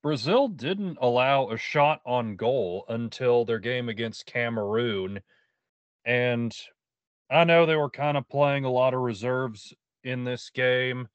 Brazil 0.04 0.50
didn't 0.50 0.98
allow 1.00 1.50
a 1.50 1.58
shot 1.58 2.02
on 2.06 2.36
goal 2.36 2.84
until 2.90 3.46
their 3.46 3.60
game 3.60 3.88
against 3.88 4.26
Cameroon. 4.26 5.22
And 6.06 6.54
I 7.30 7.46
know 7.46 7.66
they 7.66 7.78
were 7.78 7.90
kind 7.90 8.18
of 8.18 8.28
playing 8.28 8.66
a 8.66 8.72
lot 8.72 8.94
of 8.94 9.00
reserves 9.00 9.74
in 10.04 10.26
this 10.26 10.50
game. 10.50 11.08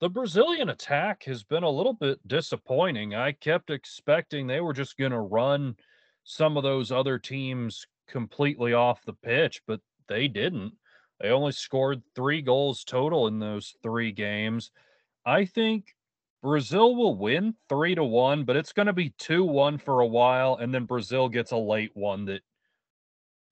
The 0.00 0.10
Brazilian 0.10 0.68
attack 0.68 1.24
has 1.24 1.42
been 1.42 1.64
a 1.64 1.70
little 1.70 1.94
bit 1.94 2.20
disappointing. 2.28 3.16
I 3.16 3.32
kept 3.32 3.70
expecting 3.70 4.46
they 4.46 4.60
were 4.60 4.74
just 4.74 4.96
going 4.96 5.12
to 5.12 5.20
run 5.20 5.76
some 6.22 6.56
of 6.56 6.62
those 6.62 6.92
other 6.92 7.18
teams 7.18 7.86
completely 8.06 8.74
off 8.74 9.04
the 9.04 9.14
pitch, 9.14 9.60
but 9.66 9.80
they 10.06 10.28
didn't. 10.28 10.74
They 11.20 11.30
only 11.30 11.52
scored 11.52 12.02
three 12.14 12.42
goals 12.42 12.84
total 12.84 13.26
in 13.28 13.38
those 13.38 13.74
three 13.82 14.12
games. 14.12 14.70
I 15.24 15.44
think 15.44 15.94
Brazil 16.42 16.94
will 16.94 17.16
win 17.16 17.54
three 17.68 17.94
to 17.94 18.04
one, 18.04 18.44
but 18.44 18.56
it's 18.56 18.72
going 18.72 18.86
to 18.86 18.92
be 18.92 19.14
two 19.18 19.44
one 19.44 19.78
for 19.78 20.00
a 20.00 20.06
while, 20.06 20.56
and 20.56 20.74
then 20.74 20.84
Brazil 20.84 21.28
gets 21.28 21.52
a 21.52 21.56
late 21.56 21.92
one 21.94 22.26
that 22.26 22.42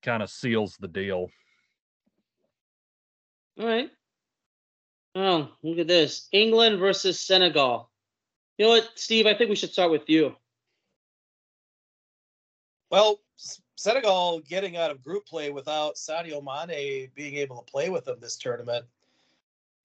kind 0.03 0.23
of 0.23 0.31
seals 0.31 0.77
the 0.79 0.89
deal. 0.89 1.29
All 3.59 3.67
right. 3.67 3.91
Oh, 5.15 5.51
look 5.63 5.79
at 5.79 5.87
this. 5.87 6.29
England 6.33 6.79
versus 6.79 7.21
Senegal. 7.21 7.91
You 8.59 8.67
know 8.67 8.71
what, 8.71 8.91
Steve? 8.97 9.27
I 9.27 9.35
think 9.35 9.51
we 9.51 9.57
should 9.57 9.73
start 9.73 9.91
with 9.91 10.09
you. 10.09 10.35
Well, 12.91 13.21
Senegal 13.83 14.39
getting 14.39 14.77
out 14.77 14.93
of 14.93 15.03
group 15.03 15.27
play 15.27 15.51
without 15.51 15.97
Sadio 15.97 16.41
Mane 16.41 17.11
being 17.17 17.35
able 17.35 17.57
to 17.57 17.69
play 17.69 17.91
with 17.91 18.05
them 18.05 18.21
this 18.21 18.37
tournament. 18.37 18.85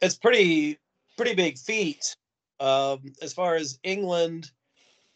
It's 0.03 0.13
pretty 0.13 0.77
pretty 1.15 1.33
big 1.33 1.57
feat. 1.57 2.15
Um, 2.59 3.11
as 3.23 3.33
far 3.33 3.55
as 3.55 3.79
England, 3.81 4.51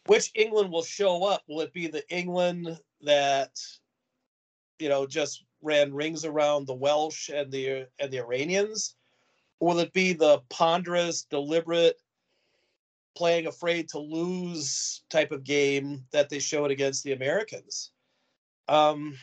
which 0.06 0.32
England 0.34 0.72
will 0.72 0.82
show 0.82 1.24
up? 1.24 1.44
Will 1.46 1.60
it 1.60 1.72
be 1.72 1.86
the 1.86 2.02
England 2.12 2.76
that 3.02 3.56
you 4.80 4.88
know 4.88 5.06
just 5.06 5.44
ran 5.62 5.94
rings 5.94 6.24
around 6.24 6.66
the 6.66 6.74
Welsh 6.74 7.28
and 7.28 7.52
the 7.52 7.86
and 8.00 8.10
the 8.10 8.18
Iranians? 8.18 8.96
Or 9.60 9.68
will 9.68 9.78
it 9.78 9.92
be 9.92 10.12
the 10.12 10.40
ponderous, 10.50 11.22
deliberate, 11.22 12.00
playing 13.14 13.46
afraid 13.46 13.88
to 13.90 14.00
lose 14.00 15.04
type 15.08 15.30
of 15.30 15.44
game 15.44 16.04
that 16.10 16.28
they 16.28 16.40
showed 16.40 16.72
against 16.72 17.04
the 17.04 17.12
Americans? 17.12 17.91
Um, 18.68 19.14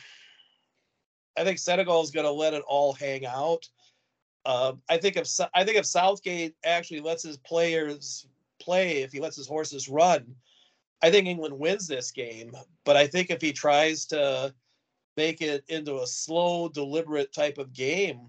I 1.36 1.44
think 1.44 1.58
Senegal 1.58 2.02
is 2.02 2.10
going 2.10 2.26
to 2.26 2.32
let 2.32 2.54
it 2.54 2.62
all 2.66 2.92
hang 2.92 3.26
out. 3.26 3.68
Uh, 4.44 4.72
I 4.88 4.96
think 4.96 5.16
if 5.16 5.28
I 5.54 5.64
think 5.64 5.76
if 5.76 5.86
Southgate 5.86 6.54
actually 6.64 7.00
lets 7.00 7.22
his 7.22 7.36
players 7.38 8.26
play, 8.60 9.02
if 9.02 9.12
he 9.12 9.20
lets 9.20 9.36
his 9.36 9.46
horses 9.46 9.88
run, 9.88 10.34
I 11.02 11.10
think 11.10 11.26
England 11.26 11.58
wins 11.58 11.86
this 11.86 12.10
game. 12.10 12.56
But 12.84 12.96
I 12.96 13.06
think 13.06 13.30
if 13.30 13.40
he 13.40 13.52
tries 13.52 14.06
to 14.06 14.54
make 15.16 15.42
it 15.42 15.64
into 15.68 16.00
a 16.00 16.06
slow, 16.06 16.68
deliberate 16.68 17.32
type 17.32 17.58
of 17.58 17.72
game, 17.72 18.28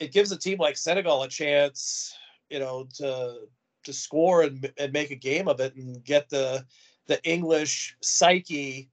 it 0.00 0.12
gives 0.12 0.32
a 0.32 0.38
team 0.38 0.58
like 0.58 0.76
Senegal 0.76 1.22
a 1.22 1.28
chance, 1.28 2.14
you 2.48 2.58
know, 2.58 2.88
to 2.94 3.48
to 3.84 3.92
score 3.92 4.42
and, 4.42 4.70
and 4.78 4.92
make 4.92 5.10
a 5.10 5.16
game 5.16 5.48
of 5.48 5.60
it 5.60 5.74
and 5.76 6.04
get 6.04 6.28
the 6.28 6.64
the 7.06 7.22
English 7.24 7.96
psyche 8.02 8.88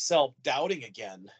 self 0.00 0.34
doubting 0.42 0.84
again. 0.84 1.30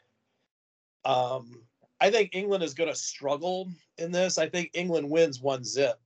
Um, 1.04 1.62
I 2.00 2.10
think 2.10 2.34
England 2.34 2.62
is 2.62 2.74
going 2.74 2.90
to 2.90 2.96
struggle 2.96 3.68
in 3.98 4.12
this. 4.12 4.38
I 4.38 4.48
think 4.48 4.70
England 4.74 5.08
wins 5.08 5.40
one 5.40 5.64
zip. 5.64 5.98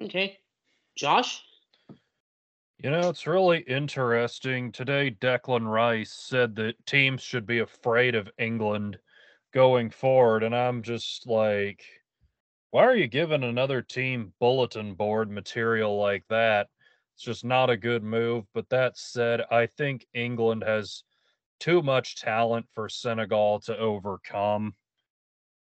Okay. 0.00 0.38
Josh? 0.96 1.42
You 2.78 2.90
know, 2.90 3.08
it's 3.08 3.26
really 3.26 3.58
interesting. 3.60 4.70
Today, 4.70 5.10
Declan 5.20 5.66
Rice 5.66 6.12
said 6.12 6.54
that 6.56 6.86
teams 6.86 7.22
should 7.22 7.46
be 7.46 7.58
afraid 7.58 8.14
of 8.14 8.30
England 8.38 8.98
going 9.52 9.90
forward. 9.90 10.44
And 10.44 10.54
I'm 10.54 10.82
just 10.82 11.26
like, 11.26 11.82
why 12.70 12.84
are 12.84 12.94
you 12.94 13.08
giving 13.08 13.42
another 13.42 13.82
team 13.82 14.32
bulletin 14.38 14.94
board 14.94 15.30
material 15.30 15.98
like 15.98 16.24
that? 16.28 16.68
It's 17.18 17.24
just 17.24 17.44
not 17.44 17.68
a 17.68 17.76
good 17.76 18.04
move. 18.04 18.44
But 18.54 18.68
that 18.68 18.96
said, 18.96 19.40
I 19.50 19.66
think 19.66 20.06
England 20.14 20.62
has 20.64 21.02
too 21.58 21.82
much 21.82 22.14
talent 22.14 22.66
for 22.72 22.88
Senegal 22.88 23.58
to 23.62 23.76
overcome. 23.76 24.76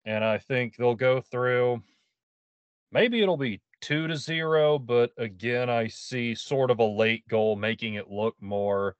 And 0.06 0.24
I 0.24 0.38
think 0.38 0.78
they'll 0.78 0.96
go 0.96 1.20
through. 1.20 1.84
Maybe 2.94 3.22
it'll 3.22 3.36
be 3.36 3.60
two 3.82 4.08
to 4.08 4.16
zero, 4.16 4.80
but 4.80 5.12
again, 5.18 5.70
I 5.70 5.88
see 5.88 6.34
sort 6.34 6.72
of 6.72 6.80
a 6.80 6.86
late 6.86 7.28
goal 7.28 7.58
making 7.58 7.96
it 7.96 8.10
look 8.10 8.38
more 8.40 8.96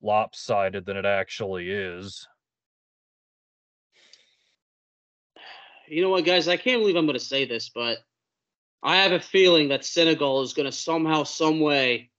lopsided 0.00 0.86
than 0.86 0.96
it 0.96 1.04
actually 1.04 1.68
is. 1.68 2.28
You 5.88 6.02
know 6.02 6.10
what, 6.10 6.24
guys? 6.24 6.46
I 6.46 6.58
can't 6.58 6.80
believe 6.80 6.94
I'm 6.94 7.06
going 7.06 7.18
to 7.18 7.24
say 7.24 7.44
this, 7.44 7.70
but 7.70 7.98
I 8.82 8.96
have 8.98 9.12
a 9.12 9.20
feeling 9.20 9.68
that 9.68 9.84
Senegal 9.84 10.42
is 10.42 10.52
going 10.52 10.66
to 10.66 10.72
somehow, 10.72 11.24
some 11.24 11.60
way, 11.60 12.10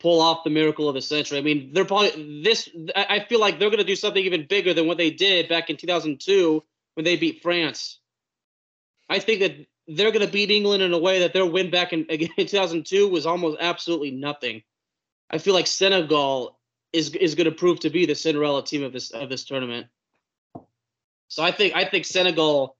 pull 0.00 0.20
off 0.20 0.44
the 0.44 0.50
miracle 0.50 0.88
of 0.88 0.94
the 0.94 1.02
century. 1.02 1.38
I 1.38 1.42
mean, 1.42 1.72
they're 1.72 1.84
probably 1.84 2.42
this. 2.42 2.68
I 2.94 3.26
feel 3.28 3.40
like 3.40 3.58
they're 3.58 3.70
going 3.70 3.78
to 3.78 3.84
do 3.84 3.96
something 3.96 4.24
even 4.24 4.46
bigger 4.46 4.72
than 4.72 4.86
what 4.86 4.96
they 4.96 5.10
did 5.10 5.48
back 5.48 5.70
in 5.70 5.76
2002 5.76 6.62
when 6.94 7.04
they 7.04 7.16
beat 7.16 7.42
France. 7.42 7.98
I 9.08 9.18
think 9.18 9.40
that 9.40 9.66
they're 9.88 10.12
going 10.12 10.24
to 10.24 10.32
beat 10.32 10.50
England 10.50 10.82
in 10.82 10.92
a 10.92 10.98
way 10.98 11.20
that 11.20 11.32
their 11.32 11.46
win 11.46 11.70
back 11.70 11.92
in, 11.92 12.04
in 12.08 12.28
2002 12.36 13.08
was 13.08 13.26
almost 13.26 13.58
absolutely 13.60 14.10
nothing. 14.10 14.62
I 15.30 15.38
feel 15.38 15.54
like 15.54 15.66
Senegal 15.66 16.58
is 16.92 17.14
is 17.14 17.34
going 17.34 17.44
to 17.44 17.52
prove 17.52 17.80
to 17.80 17.90
be 17.90 18.06
the 18.06 18.14
Cinderella 18.14 18.64
team 18.64 18.82
of 18.82 18.92
this 18.92 19.10
of 19.10 19.28
this 19.28 19.44
tournament. 19.44 19.88
So 21.28 21.42
I 21.42 21.52
think 21.52 21.74
I 21.76 21.84
think 21.84 22.06
Senegal 22.06 22.77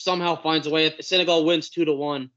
somehow 0.00 0.36
finds 0.36 0.66
a 0.66 0.70
way. 0.70 0.94
Senegal 1.00 1.44
wins 1.44 1.68
two 1.68 1.84
to 1.84 1.92
one. 1.92 2.30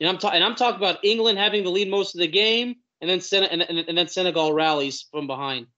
And 0.00 0.08
I'm 0.08 0.18
talking 0.18 0.36
and 0.36 0.44
I'm 0.44 0.56
talking 0.56 0.78
about 0.78 1.04
England 1.04 1.38
having 1.38 1.62
the 1.62 1.70
lead 1.70 1.88
most 1.88 2.14
of 2.14 2.20
the 2.20 2.26
game, 2.26 2.76
and 3.00 3.08
then 3.08 3.20
Sen- 3.20 3.44
and, 3.44 3.62
and, 3.62 3.78
and 3.78 3.96
then 3.96 4.08
Senegal 4.08 4.52
rallies 4.52 5.06
from 5.10 5.26
behind. 5.26 5.68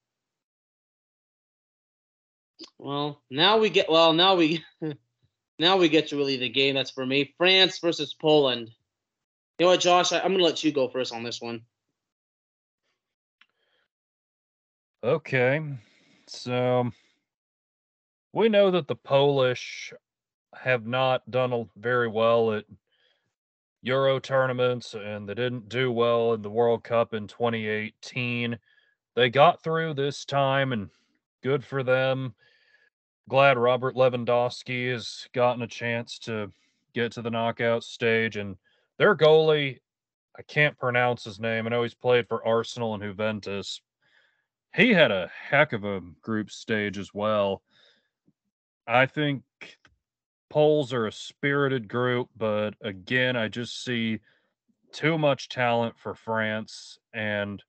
Well, 2.79 3.23
now 3.31 3.59
we 3.59 3.69
get 3.69 3.91
well. 3.91 4.15
Now 4.15 4.37
we 4.37 4.65
now 5.59 5.77
we 5.77 5.89
get 5.89 6.09
to 6.09 6.17
really 6.17 6.39
the 6.39 6.49
game 6.49 6.75
that's 6.75 6.91
for 6.91 7.05
me. 7.05 7.35
France 7.37 7.79
versus 7.81 8.15
Poland. 8.15 8.71
You 9.59 9.67
know 9.67 9.73
what, 9.73 9.81
Josh? 9.81 10.13
I, 10.13 10.21
I'm 10.21 10.37
to 10.37 10.43
let 10.43 10.65
you 10.65 10.73
go 10.73 10.89
first 10.89 11.13
on 11.13 11.23
this 11.23 11.41
one. 11.41 11.63
Okay, 15.05 15.61
so 16.27 16.91
we 18.35 18.49
know 18.49 18.69
that 18.73 18.89
the 18.89 18.97
Polish 18.97 19.93
have 20.55 20.87
not 20.87 21.31
done 21.31 21.71
very 21.77 22.09
well 22.09 22.53
at 22.53 22.65
Euro 23.83 24.19
tournaments 24.19 24.95
and 24.95 25.29
they 25.29 25.35
didn't 25.35 25.69
do 25.69 25.93
well 25.93 26.35
in 26.35 26.43
the 26.43 26.51
World 26.51 26.83
Cup 26.83 27.15
in 27.15 27.29
2018. 27.29 28.59
They 29.15 29.31
got 29.31 29.63
through 29.63 29.95
this 29.95 30.25
time 30.25 30.73
and 30.73 30.91
good 31.45 31.65
for 31.65 31.85
them. 31.85 32.35
Glad 33.29 33.57
Robert 33.57 33.95
Lewandowski 33.95 34.91
has 34.91 35.29
gotten 35.33 35.63
a 35.63 35.69
chance 35.69 36.19
to 36.21 36.51
get 36.93 37.13
to 37.13 37.23
the 37.23 37.31
knockout 37.31 37.85
stage 37.85 38.37
and 38.37 38.57
their 38.99 39.17
goalie, 39.17 39.79
I 40.37 40.43
can't 40.43 40.79
pronounce 40.79 41.23
his 41.23 41.39
name. 41.39 41.67
I 41.67 41.71
know 41.71 41.85
he's 41.85 41.95
played 41.95 42.27
for 42.29 42.45
Arsenal 42.45 42.95
and 42.95 43.03
Juventus. 43.03 43.81
He 44.75 44.93
had 44.93 45.13
a 45.13 45.31
heck 45.49 45.73
of 45.73 45.85
a 45.85 46.01
group 46.21 46.51
stage 46.51 46.99
as 46.99 47.15
well. 47.15 47.63
I 48.87 49.07
think 49.07 49.43
Poles 50.51 50.93
are 50.93 51.07
a 51.07 51.13
spirited 51.13 51.89
group, 51.89 52.29
but 52.37 52.75
again, 52.81 53.37
I 53.37 53.49
just 53.49 53.83
see 53.85 54.21
too 54.93 55.19
much 55.19 55.49
talent 55.49 55.99
for 55.99 56.15
France. 56.15 56.99
And 57.13 57.63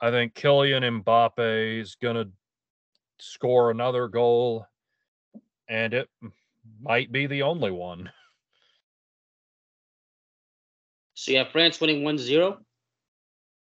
I 0.00 0.10
think 0.10 0.34
Kylian 0.34 1.02
Mbappe 1.02 1.80
is 1.80 1.94
going 1.94 2.16
to 2.16 2.28
score 3.18 3.70
another 3.70 4.08
goal, 4.08 4.66
and 5.68 5.94
it 5.94 6.08
might 6.80 7.10
be 7.10 7.26
the 7.26 7.42
only 7.42 7.70
one. 7.70 8.10
So 11.14 11.32
you 11.32 11.38
have 11.38 11.48
France 11.48 11.78
winning 11.82 12.02
1 12.02 12.16
0? 12.16 12.60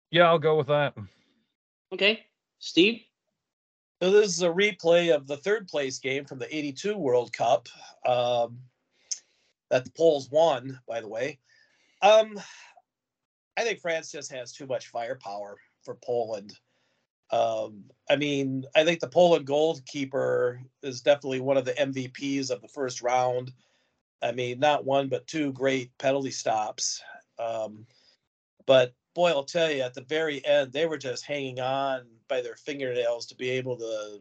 Yeah, 0.10 0.24
I'll 0.24 0.40
go 0.40 0.58
with 0.58 0.66
that. 0.68 0.96
Okay. 1.94 2.26
Steve? 2.58 3.02
So 4.04 4.12
this 4.12 4.36
is 4.36 4.42
a 4.42 4.50
replay 4.50 5.16
of 5.16 5.28
the 5.28 5.38
third 5.38 5.70
place 5.70 5.98
game 5.98 6.26
from 6.26 6.38
the 6.38 6.54
82 6.54 6.98
World 6.98 7.32
Cup 7.32 7.70
um, 8.06 8.60
that 9.70 9.86
the 9.86 9.92
Poles 9.92 10.30
won, 10.30 10.78
by 10.86 11.00
the 11.00 11.08
way. 11.08 11.40
Um, 12.02 12.38
I 13.56 13.64
think 13.64 13.80
France 13.80 14.12
just 14.12 14.30
has 14.34 14.52
too 14.52 14.68
much 14.68 14.90
firepower 14.90 15.56
for 15.86 15.96
Poland. 16.04 16.52
Um, 17.32 17.86
I 18.10 18.18
mean, 18.18 18.66
I 18.76 18.84
think 18.84 19.00
the 19.00 19.08
Poland 19.08 19.48
goalkeeper 19.48 20.60
is 20.82 21.00
definitely 21.00 21.40
one 21.40 21.56
of 21.56 21.64
the 21.64 21.72
MVPs 21.72 22.52
of 22.52 22.62
the 22.62 22.68
first 22.68 23.02
round. 23.02 23.54
I 24.22 24.34
mean, 24.34 24.60
not 24.60 24.84
one, 24.84 25.08
but 25.08 25.28
two 25.28 25.54
great 25.54 25.98
penalty 25.98 26.32
stops. 26.32 27.02
Um, 27.40 27.88
but 28.66 28.94
boy, 29.14 29.30
I'll 29.30 29.44
tell 29.44 29.72
you, 29.72 29.82
at 29.82 29.94
the 29.94 30.02
very 30.02 30.46
end, 30.46 30.72
they 30.72 30.86
were 30.86 30.98
just 30.98 31.26
hanging 31.26 31.60
on 31.60 32.06
by 32.28 32.42
their 32.42 32.56
fingernails 32.56 33.26
to 33.28 33.36
be 33.36 33.50
able 33.52 33.78
to 33.78 34.20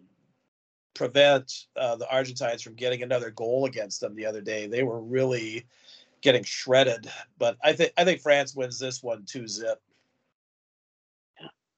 prevent 0.95 1.67
uh, 1.77 1.97
the 1.97 2.11
Argentines 2.11 2.63
from 2.63 2.75
getting 2.75 3.03
another 3.03 3.31
goal 3.31 3.67
against 3.67 4.01
them 4.01 4.15
the 4.15 4.27
other 4.27 4.41
day. 4.41 4.67
They 4.67 4.83
were 4.83 5.01
really 5.01 5.67
getting 6.21 6.45
shredded. 6.45 7.11
But 7.39 7.57
I 7.63 7.73
think 7.73 7.93
I 7.97 8.05
think 8.05 8.21
France 8.21 8.55
wins 8.55 8.79
this 8.79 9.03
one 9.03 9.25
two 9.25 9.47
zip. 9.47 9.81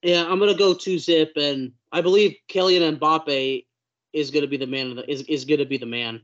Yeah, 0.02 0.26
I'm 0.28 0.38
gonna 0.38 0.54
go 0.54 0.74
two 0.74 0.98
zip, 0.98 1.32
and 1.36 1.72
I 1.90 2.00
believe 2.00 2.36
Kylian 2.48 2.98
Mbappe 2.98 3.64
is 4.12 4.30
gonna 4.30 4.46
be 4.46 4.58
the 4.58 4.66
man. 4.66 4.96
The, 4.96 5.10
is 5.10 5.22
is 5.22 5.44
gonna 5.44 5.64
be 5.64 5.78
the 5.78 5.86
man. 5.86 6.20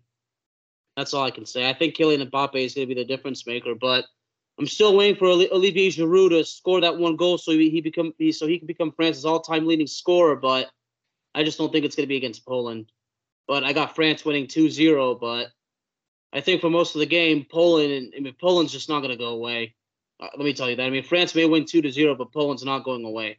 That's 0.97 1.15
all 1.15 1.25
I 1.25 1.31
can 1.31 1.47
say. 1.47 1.69
I 1.69 1.73
think 1.73 1.97
Kylian 1.97 2.29
Mbappe 2.31 2.57
is 2.57 2.75
gonna 2.75 2.87
be 2.87 2.95
the 2.95 3.05
difference 3.05 3.47
maker, 3.47 3.75
but 3.75 4.05
I'm 4.61 4.67
still 4.67 4.95
waiting 4.95 5.17
for 5.17 5.27
Olivier 5.27 5.89
Giroud 5.89 6.31
to 6.31 6.45
score 6.45 6.83
that 6.83 6.99
one 6.99 7.17
goal 7.17 7.39
so 7.39 7.53
he, 7.53 7.81
become 7.81 8.13
he, 8.19 8.31
so 8.31 8.47
he 8.47 8.59
can 8.59 8.67
become 8.67 8.93
France's 8.93 9.25
all-time 9.25 9.67
leading 9.67 9.87
scorer. 9.87 10.37
But 10.37 10.71
I 11.35 11.45
just 11.45 11.57
don't 11.57 11.73
think 11.73 11.87
it's 11.87 11.97
going 11.97 12.05
to 12.05 12.09
be 12.11 12.19
against 12.19 12.45
Poland. 12.45 12.93
But 13.49 13.65
I 13.65 13.73
got 13.73 13.97
France 13.97 14.23
winning 14.23 14.49
2-0. 14.49 15.19
But 15.19 15.47
I 16.35 16.43
think 16.43 16.61
for 16.61 16.69
most 16.69 16.95
of 16.95 16.99
the 16.99 17.07
game, 17.07 17.47
Poland 17.51 18.13
I 18.15 18.21
mean 18.21 18.37
Poland's 18.39 18.73
just 18.73 18.91
not 18.91 19.01
going 19.01 19.13
to 19.13 19.17
go 19.17 19.29
away. 19.29 19.77
Uh, 20.23 20.29
let 20.37 20.45
me 20.45 20.53
tell 20.53 20.69
you 20.69 20.77
that. 20.77 20.87
I 20.87 20.91
mean 20.91 21.05
France 21.05 21.35
may 21.35 21.47
win 21.47 21.65
2 21.65 21.81
to 21.81 21.91
0, 21.91 22.15
but 22.17 22.31
Poland's 22.31 22.63
not 22.63 22.85
going 22.85 23.07
away. 23.07 23.39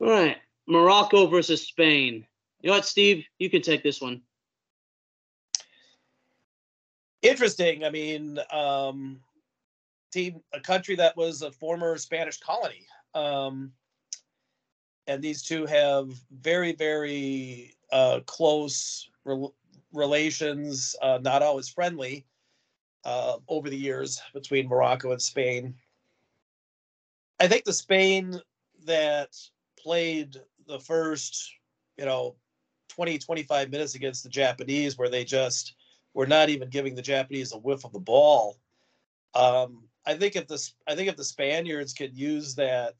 All 0.00 0.10
right, 0.10 0.38
Morocco 0.66 1.28
versus 1.28 1.68
Spain. 1.68 2.26
You 2.62 2.70
know 2.70 2.74
what, 2.74 2.84
Steve? 2.84 3.26
You 3.38 3.48
can 3.48 3.62
take 3.62 3.84
this 3.84 4.00
one 4.00 4.22
interesting. 7.24 7.84
I 7.84 7.90
mean, 7.90 8.38
um, 8.52 9.20
team, 10.12 10.40
a 10.52 10.60
country 10.60 10.94
that 10.96 11.16
was 11.16 11.42
a 11.42 11.50
former 11.50 11.96
Spanish 11.96 12.38
colony. 12.38 12.86
Um, 13.14 13.72
and 15.06 15.22
these 15.22 15.42
two 15.42 15.66
have 15.66 16.10
very, 16.30 16.72
very 16.72 17.74
uh, 17.92 18.20
close 18.26 19.08
re- 19.24 19.48
relations, 19.92 20.94
uh, 21.02 21.18
not 21.22 21.42
always 21.42 21.68
friendly, 21.68 22.26
uh, 23.04 23.38
over 23.48 23.68
the 23.68 23.76
years 23.76 24.20
between 24.32 24.68
Morocco 24.68 25.12
and 25.12 25.20
Spain. 25.20 25.74
I 27.40 27.48
think 27.48 27.64
the 27.64 27.72
Spain 27.72 28.40
that 28.86 29.36
played 29.78 30.36
the 30.66 30.78
first, 30.78 31.52
you 31.98 32.04
know, 32.04 32.36
20, 32.88 33.18
25 33.18 33.70
minutes 33.70 33.94
against 33.94 34.22
the 34.22 34.28
Japanese, 34.28 34.96
where 34.96 35.10
they 35.10 35.24
just 35.24 35.74
we're 36.14 36.26
not 36.26 36.48
even 36.48 36.70
giving 36.70 36.94
the 36.94 37.02
Japanese 37.02 37.52
a 37.52 37.58
whiff 37.58 37.84
of 37.84 37.92
the 37.92 37.98
ball. 37.98 38.56
Um, 39.34 39.82
I 40.06 40.14
think 40.14 40.36
if 40.36 40.46
the 40.46 40.70
I 40.86 40.94
think 40.94 41.08
if 41.08 41.16
the 41.16 41.24
Spaniards 41.24 41.92
could 41.92 42.16
use 42.16 42.54
that 42.54 42.94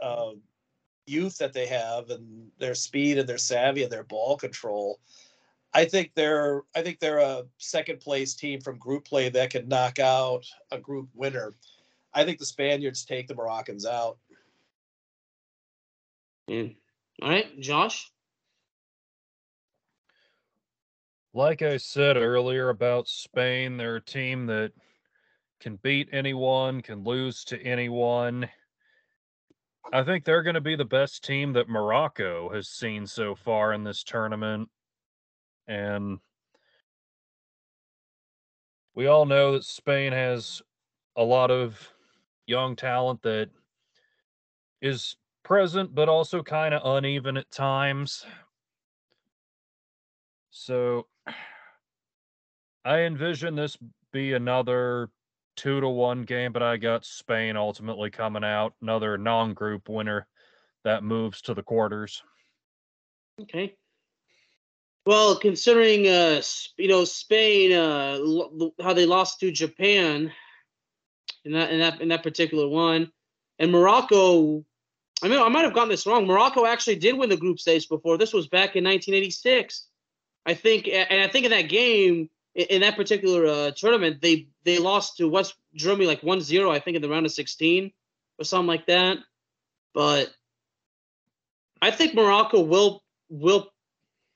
uh, 0.00 0.30
youth 1.06 1.38
that 1.38 1.52
they 1.52 1.66
have 1.66 2.10
and 2.10 2.50
their 2.58 2.74
speed 2.74 3.18
and 3.18 3.28
their 3.28 3.38
savvy 3.38 3.82
and 3.82 3.92
their 3.92 4.04
ball 4.04 4.36
control, 4.36 5.00
I 5.74 5.84
think 5.84 6.12
they're 6.14 6.62
I 6.74 6.82
think 6.82 7.00
they're 7.00 7.18
a 7.18 7.44
second 7.58 8.00
place 8.00 8.34
team 8.34 8.60
from 8.60 8.78
group 8.78 9.04
play 9.04 9.28
that 9.28 9.50
can 9.50 9.68
knock 9.68 9.98
out 9.98 10.44
a 10.70 10.78
group 10.78 11.08
winner. 11.14 11.54
I 12.14 12.24
think 12.24 12.38
the 12.38 12.44
Spaniards 12.44 13.04
take 13.04 13.26
the 13.26 13.34
Moroccans 13.34 13.86
out. 13.86 14.18
All 17.22 17.30
right, 17.30 17.58
Josh. 17.60 18.10
Like 21.34 21.62
I 21.62 21.78
said 21.78 22.16
earlier 22.16 22.68
about 22.68 23.08
Spain, 23.08 23.76
they're 23.76 23.96
a 23.96 24.04
team 24.04 24.46
that 24.46 24.72
can 25.60 25.76
beat 25.76 26.08
anyone, 26.12 26.82
can 26.82 27.04
lose 27.04 27.44
to 27.44 27.62
anyone. 27.62 28.48
I 29.92 30.02
think 30.02 30.24
they're 30.24 30.42
going 30.42 30.54
to 30.54 30.60
be 30.60 30.76
the 30.76 30.84
best 30.84 31.24
team 31.24 31.52
that 31.54 31.68
Morocco 31.68 32.50
has 32.52 32.68
seen 32.68 33.06
so 33.06 33.34
far 33.34 33.72
in 33.72 33.84
this 33.84 34.02
tournament. 34.02 34.68
And 35.66 36.18
we 38.94 39.06
all 39.06 39.24
know 39.24 39.52
that 39.52 39.64
Spain 39.64 40.12
has 40.12 40.60
a 41.16 41.22
lot 41.22 41.50
of 41.50 41.90
young 42.46 42.76
talent 42.76 43.22
that 43.22 43.48
is 44.82 45.16
present, 45.44 45.94
but 45.94 46.08
also 46.08 46.42
kind 46.42 46.74
of 46.74 46.82
uneven 46.84 47.36
at 47.36 47.50
times. 47.50 48.26
So 50.50 51.06
I 52.84 53.00
envision 53.00 53.54
this 53.54 53.76
be 54.12 54.32
another 54.32 55.08
two 55.56 55.80
to 55.80 55.88
one 55.88 56.22
game, 56.22 56.52
but 56.52 56.62
I 56.62 56.76
got 56.76 57.04
Spain 57.04 57.56
ultimately 57.56 58.10
coming 58.10 58.44
out, 58.44 58.74
another 58.82 59.18
non 59.18 59.54
group 59.54 59.88
winner 59.88 60.26
that 60.84 61.04
moves 61.04 61.42
to 61.42 61.54
the 61.54 61.62
quarters. 61.62 62.22
Okay. 63.40 63.74
Well, 65.04 65.36
considering 65.36 66.06
uh, 66.06 66.42
you 66.76 66.88
know 66.88 67.04
Spain, 67.04 67.72
uh, 67.72 68.18
how 68.80 68.92
they 68.92 69.06
lost 69.06 69.40
to 69.40 69.50
Japan 69.50 70.32
in 71.44 71.52
that 71.52 71.70
in 71.70 71.80
that 71.80 72.00
in 72.00 72.08
that 72.08 72.22
particular 72.22 72.68
one, 72.68 73.10
and 73.58 73.72
Morocco. 73.72 74.64
I 75.24 75.28
mean, 75.28 75.40
I 75.40 75.48
might 75.48 75.62
have 75.62 75.72
gotten 75.74 75.88
this 75.88 76.04
wrong. 76.04 76.26
Morocco 76.26 76.66
actually 76.66 76.96
did 76.96 77.16
win 77.16 77.30
the 77.30 77.36
group 77.36 77.60
stage 77.60 77.88
before. 77.88 78.18
This 78.18 78.32
was 78.32 78.48
back 78.48 78.74
in 78.74 78.82
1986. 78.82 79.86
I 80.44 80.54
think, 80.54 80.88
and 80.88 81.22
I 81.22 81.28
think 81.28 81.44
in 81.44 81.52
that 81.52 81.68
game, 81.68 82.28
in 82.54 82.82
that 82.82 82.96
particular 82.96 83.46
uh, 83.46 83.70
tournament, 83.72 84.20
they 84.20 84.48
they 84.64 84.78
lost 84.78 85.16
to 85.16 85.28
West 85.28 85.54
Germany 85.74 86.06
like 86.06 86.20
1-0, 86.20 86.70
I 86.70 86.78
think, 86.78 86.96
in 86.96 87.02
the 87.02 87.08
round 87.08 87.26
of 87.26 87.32
16 87.32 87.90
or 88.38 88.44
something 88.44 88.66
like 88.66 88.86
that. 88.86 89.18
But 89.94 90.32
I 91.80 91.90
think 91.90 92.14
Morocco 92.14 92.60
will 92.60 93.02
will 93.28 93.72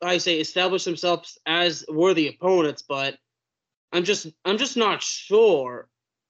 I 0.03 0.19
say 0.19 0.41
establish 0.41 0.85
themselves 0.85 1.39
as 1.47 1.85
worthy 1.89 2.29
opponents, 2.29 2.83
but 2.83 3.19
I'm 3.93 4.05
just 4.05 4.27
I'm 4.45 4.59
just 4.59 4.77
not 4.77 5.03
sure 5.03 5.89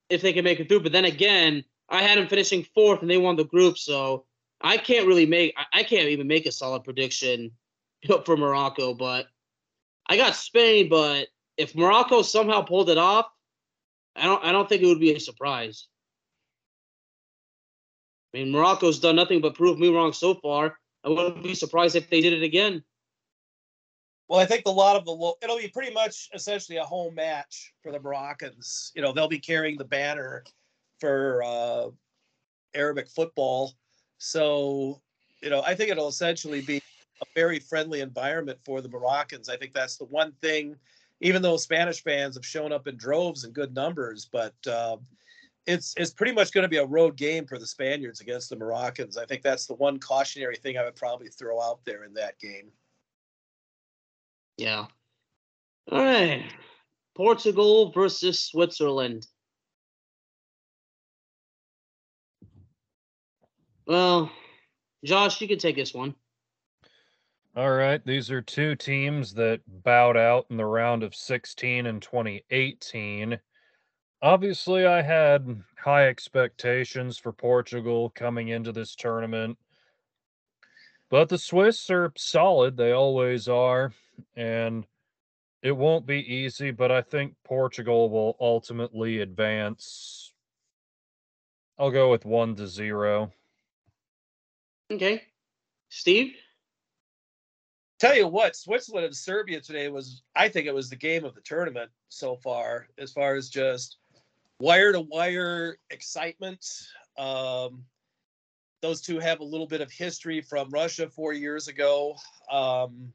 if 0.08 0.22
they 0.22 0.32
can 0.32 0.44
make 0.44 0.60
it 0.60 0.68
through. 0.68 0.80
But 0.80 0.92
then 0.92 1.04
again, 1.04 1.64
I 1.88 2.02
had 2.02 2.18
them 2.18 2.28
finishing 2.28 2.66
fourth 2.74 3.00
and 3.00 3.10
they 3.10 3.18
won 3.18 3.36
the 3.36 3.44
group, 3.44 3.78
so 3.78 4.24
I 4.60 4.76
can't 4.76 5.06
really 5.06 5.26
make 5.26 5.54
I 5.72 5.82
can't 5.84 6.08
even 6.08 6.26
make 6.26 6.46
a 6.46 6.52
solid 6.52 6.84
prediction 6.84 7.52
for 8.24 8.36
Morocco. 8.36 8.94
But 8.94 9.26
I 10.08 10.16
got 10.16 10.36
Spain, 10.36 10.88
but 10.88 11.28
if 11.56 11.74
Morocco 11.74 12.22
somehow 12.22 12.62
pulled 12.62 12.90
it 12.90 12.98
off, 12.98 13.26
I 14.14 14.24
don't 14.24 14.44
I 14.44 14.52
don't 14.52 14.68
think 14.68 14.82
it 14.82 14.86
would 14.86 15.00
be 15.00 15.14
a 15.14 15.20
surprise. 15.20 15.88
I 18.34 18.38
mean, 18.38 18.50
Morocco's 18.50 18.98
done 18.98 19.16
nothing 19.16 19.40
but 19.40 19.54
prove 19.54 19.78
me 19.78 19.88
wrong 19.88 20.12
so 20.12 20.34
far. 20.34 20.78
I 21.04 21.08
wouldn't 21.08 21.42
be 21.42 21.54
surprised 21.54 21.96
if 21.96 22.10
they 22.10 22.20
did 22.20 22.32
it 22.32 22.42
again. 22.42 22.82
Well, 24.28 24.40
I 24.40 24.46
think 24.46 24.62
a 24.66 24.70
lot 24.70 24.96
of 24.96 25.04
the 25.04 25.12
lo- 25.12 25.36
it'll 25.40 25.58
be 25.58 25.68
pretty 25.68 25.92
much 25.92 26.28
essentially 26.34 26.78
a 26.78 26.84
home 26.84 27.14
match 27.14 27.72
for 27.82 27.92
the 27.92 28.00
Moroccans. 28.00 28.90
You 28.94 29.02
know, 29.02 29.12
they'll 29.12 29.28
be 29.28 29.38
carrying 29.38 29.78
the 29.78 29.84
banner 29.84 30.42
for 31.00 31.42
uh, 31.44 31.88
Arabic 32.74 33.08
football, 33.08 33.74
so 34.18 35.00
you 35.42 35.50
know 35.50 35.62
I 35.62 35.74
think 35.74 35.90
it'll 35.90 36.08
essentially 36.08 36.60
be 36.60 36.82
a 37.22 37.26
very 37.34 37.60
friendly 37.60 38.00
environment 38.00 38.58
for 38.64 38.80
the 38.80 38.88
Moroccans. 38.88 39.48
I 39.48 39.56
think 39.56 39.72
that's 39.72 39.96
the 39.96 40.06
one 40.06 40.32
thing. 40.42 40.76
Even 41.20 41.42
though 41.42 41.56
Spanish 41.56 42.02
fans 42.02 42.36
have 42.36 42.44
shown 42.44 42.72
up 42.72 42.86
in 42.86 42.96
droves 42.96 43.44
and 43.44 43.54
good 43.54 43.74
numbers, 43.74 44.28
but 44.30 44.54
uh, 44.66 44.96
it's 45.66 45.94
it's 45.96 46.12
pretty 46.12 46.32
much 46.32 46.52
going 46.52 46.62
to 46.62 46.68
be 46.68 46.76
a 46.76 46.84
road 46.86 47.16
game 47.16 47.46
for 47.46 47.58
the 47.58 47.66
Spaniards 47.66 48.20
against 48.20 48.50
the 48.50 48.56
Moroccans. 48.56 49.16
I 49.16 49.24
think 49.24 49.42
that's 49.42 49.66
the 49.66 49.74
one 49.74 49.98
cautionary 49.98 50.56
thing 50.56 50.76
I 50.76 50.84
would 50.84 50.96
probably 50.96 51.28
throw 51.28 51.60
out 51.60 51.80
there 51.84 52.04
in 52.04 52.14
that 52.14 52.38
game. 52.38 52.70
Yeah. 54.56 54.86
All 55.90 56.04
right. 56.04 56.44
Portugal 57.14 57.92
versus 57.92 58.40
Switzerland. 58.40 59.26
Well, 63.86 64.30
Josh, 65.04 65.40
you 65.40 65.48
can 65.48 65.58
take 65.58 65.76
this 65.76 65.94
one. 65.94 66.14
All 67.56 67.72
right, 67.72 68.04
these 68.04 68.30
are 68.30 68.42
two 68.42 68.74
teams 68.74 69.32
that 69.32 69.62
bowed 69.82 70.18
out 70.18 70.44
in 70.50 70.58
the 70.58 70.66
round 70.66 71.02
of 71.02 71.14
16 71.14 71.86
and 71.86 72.02
2018. 72.02 73.40
Obviously, 74.20 74.84
I 74.84 75.00
had 75.00 75.62
high 75.78 76.06
expectations 76.06 77.16
for 77.16 77.32
Portugal 77.32 78.12
coming 78.14 78.48
into 78.48 78.72
this 78.72 78.94
tournament. 78.94 79.56
But 81.08 81.30
the 81.30 81.38
Swiss 81.38 81.88
are 81.88 82.12
solid, 82.14 82.76
they 82.76 82.92
always 82.92 83.48
are, 83.48 83.94
and 84.34 84.86
it 85.62 85.72
won't 85.72 86.04
be 86.04 86.30
easy, 86.30 86.72
but 86.72 86.92
I 86.92 87.00
think 87.00 87.36
Portugal 87.42 88.10
will 88.10 88.36
ultimately 88.38 89.20
advance. 89.20 90.34
I'll 91.78 91.90
go 91.90 92.10
with 92.10 92.26
1 92.26 92.56
to 92.56 92.66
0. 92.66 93.32
Okay. 94.92 95.22
Steve? 95.88 96.34
Tell 97.98 98.14
you 98.14 98.28
what, 98.28 98.56
Switzerland 98.56 99.06
and 99.06 99.16
Serbia 99.16 99.60
today 99.60 99.88
was, 99.88 100.22
I 100.34 100.48
think 100.48 100.66
it 100.66 100.74
was 100.74 100.90
the 100.90 100.96
game 100.96 101.24
of 101.24 101.34
the 101.34 101.40
tournament 101.40 101.90
so 102.08 102.36
far, 102.36 102.88
as 102.98 103.12
far 103.12 103.36
as 103.36 103.48
just 103.48 103.96
wire 104.60 104.92
to 104.92 105.00
wire 105.00 105.78
excitement. 105.90 106.66
Um, 107.16 107.84
those 108.82 109.00
two 109.00 109.18
have 109.18 109.40
a 109.40 109.44
little 109.44 109.66
bit 109.66 109.80
of 109.80 109.90
history 109.90 110.40
from 110.40 110.68
Russia 110.70 111.08
four 111.08 111.32
years 111.32 111.68
ago. 111.68 112.16
Um, 112.50 113.12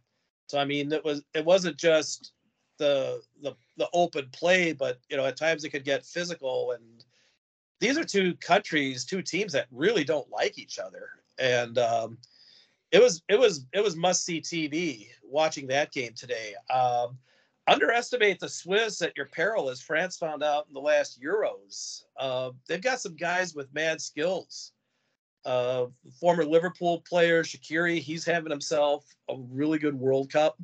so 0.47 0.59
I 0.59 0.65
mean, 0.65 0.91
it 0.91 1.05
was 1.05 1.23
it 1.33 1.45
wasn't 1.45 1.77
just 1.77 2.33
the 2.77 3.21
the 3.41 3.53
the 3.77 3.87
open 3.93 4.27
play, 4.31 4.73
but 4.73 4.99
you 5.09 5.15
know, 5.15 5.25
at 5.25 5.37
times 5.37 5.63
it 5.63 5.69
could 5.69 5.85
get 5.85 6.05
physical. 6.05 6.71
And 6.71 7.05
these 7.79 7.97
are 7.97 8.03
two 8.03 8.33
countries, 8.35 9.05
two 9.05 9.21
teams 9.21 9.53
that 9.53 9.67
really 9.71 10.03
don't 10.03 10.29
like 10.29 10.57
each 10.57 10.79
other. 10.79 11.09
And 11.39 11.77
um, 11.77 12.17
it 12.91 13.01
was 13.01 13.23
it 13.29 13.39
was 13.39 13.65
it 13.73 13.83
was 13.83 13.95
must 13.95 14.25
see 14.25 14.41
TV 14.41 15.07
watching 15.23 15.67
that 15.67 15.91
game 15.91 16.13
today. 16.15 16.55
Um, 16.73 17.17
underestimate 17.67 18.39
the 18.39 18.49
Swiss 18.49 19.01
at 19.01 19.15
your 19.15 19.27
peril, 19.27 19.69
as 19.69 19.81
France 19.81 20.17
found 20.17 20.43
out 20.43 20.67
in 20.67 20.73
the 20.73 20.79
last 20.79 21.21
Euros. 21.21 22.03
Uh, 22.17 22.51
they've 22.67 22.81
got 22.81 22.99
some 22.99 23.15
guys 23.15 23.55
with 23.55 23.73
mad 23.73 24.01
skills. 24.01 24.73
Uh, 25.45 25.87
former 26.19 26.45
Liverpool 26.45 27.01
player 27.07 27.43
Shaqiri, 27.43 27.99
he's 27.99 28.25
having 28.25 28.51
himself 28.51 29.05
a 29.29 29.35
really 29.49 29.79
good 29.79 29.97
World 29.99 30.31
Cup. 30.31 30.61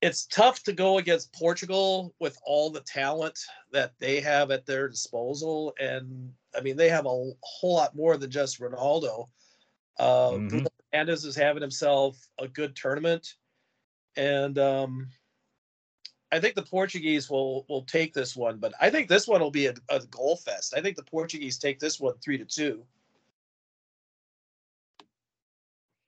It's 0.00 0.26
tough 0.26 0.62
to 0.64 0.72
go 0.72 0.98
against 0.98 1.32
Portugal 1.32 2.14
with 2.20 2.38
all 2.44 2.70
the 2.70 2.80
talent 2.80 3.38
that 3.72 3.92
they 3.98 4.20
have 4.20 4.50
at 4.50 4.64
their 4.64 4.88
disposal, 4.88 5.74
and 5.78 6.32
I 6.56 6.60
mean 6.60 6.76
they 6.76 6.88
have 6.88 7.06
a 7.06 7.32
whole 7.42 7.74
lot 7.74 7.94
more 7.94 8.16
than 8.16 8.30
just 8.30 8.60
Ronaldo. 8.60 9.26
Uh, 9.98 10.32
Mhm. 10.32 10.48
Bruno 10.48 11.12
is 11.12 11.34
having 11.36 11.62
himself 11.62 12.16
a 12.38 12.46
good 12.48 12.76
tournament, 12.76 13.34
and 14.16 14.58
um, 14.58 15.10
I 16.30 16.40
think 16.40 16.54
the 16.54 16.62
Portuguese 16.62 17.28
will 17.28 17.64
will 17.68 17.82
take 17.84 18.14
this 18.14 18.36
one, 18.36 18.58
but 18.58 18.74
I 18.80 18.90
think 18.90 19.08
this 19.08 19.26
one 19.26 19.40
will 19.40 19.50
be 19.50 19.66
a, 19.66 19.74
a 19.88 20.00
goal 20.06 20.36
fest. 20.36 20.74
I 20.76 20.80
think 20.80 20.96
the 20.96 21.02
Portuguese 21.02 21.58
take 21.58 21.78
this 21.78 21.98
one 21.98 22.18
three 22.18 22.38
to 22.38 22.44
two. 22.44 22.84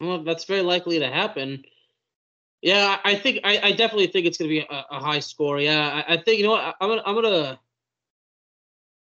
Well, 0.00 0.22
that's 0.24 0.44
very 0.44 0.62
likely 0.62 0.98
to 1.00 1.08
happen. 1.08 1.64
Yeah, 2.62 2.98
I 3.04 3.12
I 3.12 3.14
think 3.16 3.40
I, 3.44 3.58
I 3.58 3.72
definitely 3.72 4.08
think 4.08 4.26
it's 4.26 4.38
going 4.38 4.50
to 4.50 4.54
be 4.54 4.60
a, 4.60 4.84
a 4.90 5.00
high 5.00 5.20
score. 5.20 5.58
Yeah, 5.60 6.04
I, 6.06 6.14
I 6.14 6.16
think 6.22 6.38
you 6.38 6.44
know 6.44 6.52
what 6.52 6.64
I, 6.64 6.74
I'm 6.80 6.88
gonna 6.88 7.02
I'm 7.06 7.14
gonna 7.14 7.60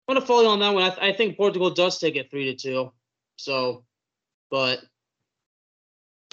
I'm 0.08 0.14
gonna 0.14 0.26
follow 0.26 0.42
you 0.42 0.48
on 0.48 0.60
that 0.60 0.74
one. 0.74 0.82
I, 0.82 0.90
th- 0.90 1.14
I 1.14 1.16
think 1.16 1.36
Portugal 1.36 1.70
does 1.70 1.98
take 1.98 2.16
it 2.16 2.30
three 2.30 2.46
to 2.46 2.54
two. 2.54 2.92
So, 3.36 3.84
but 4.54 4.84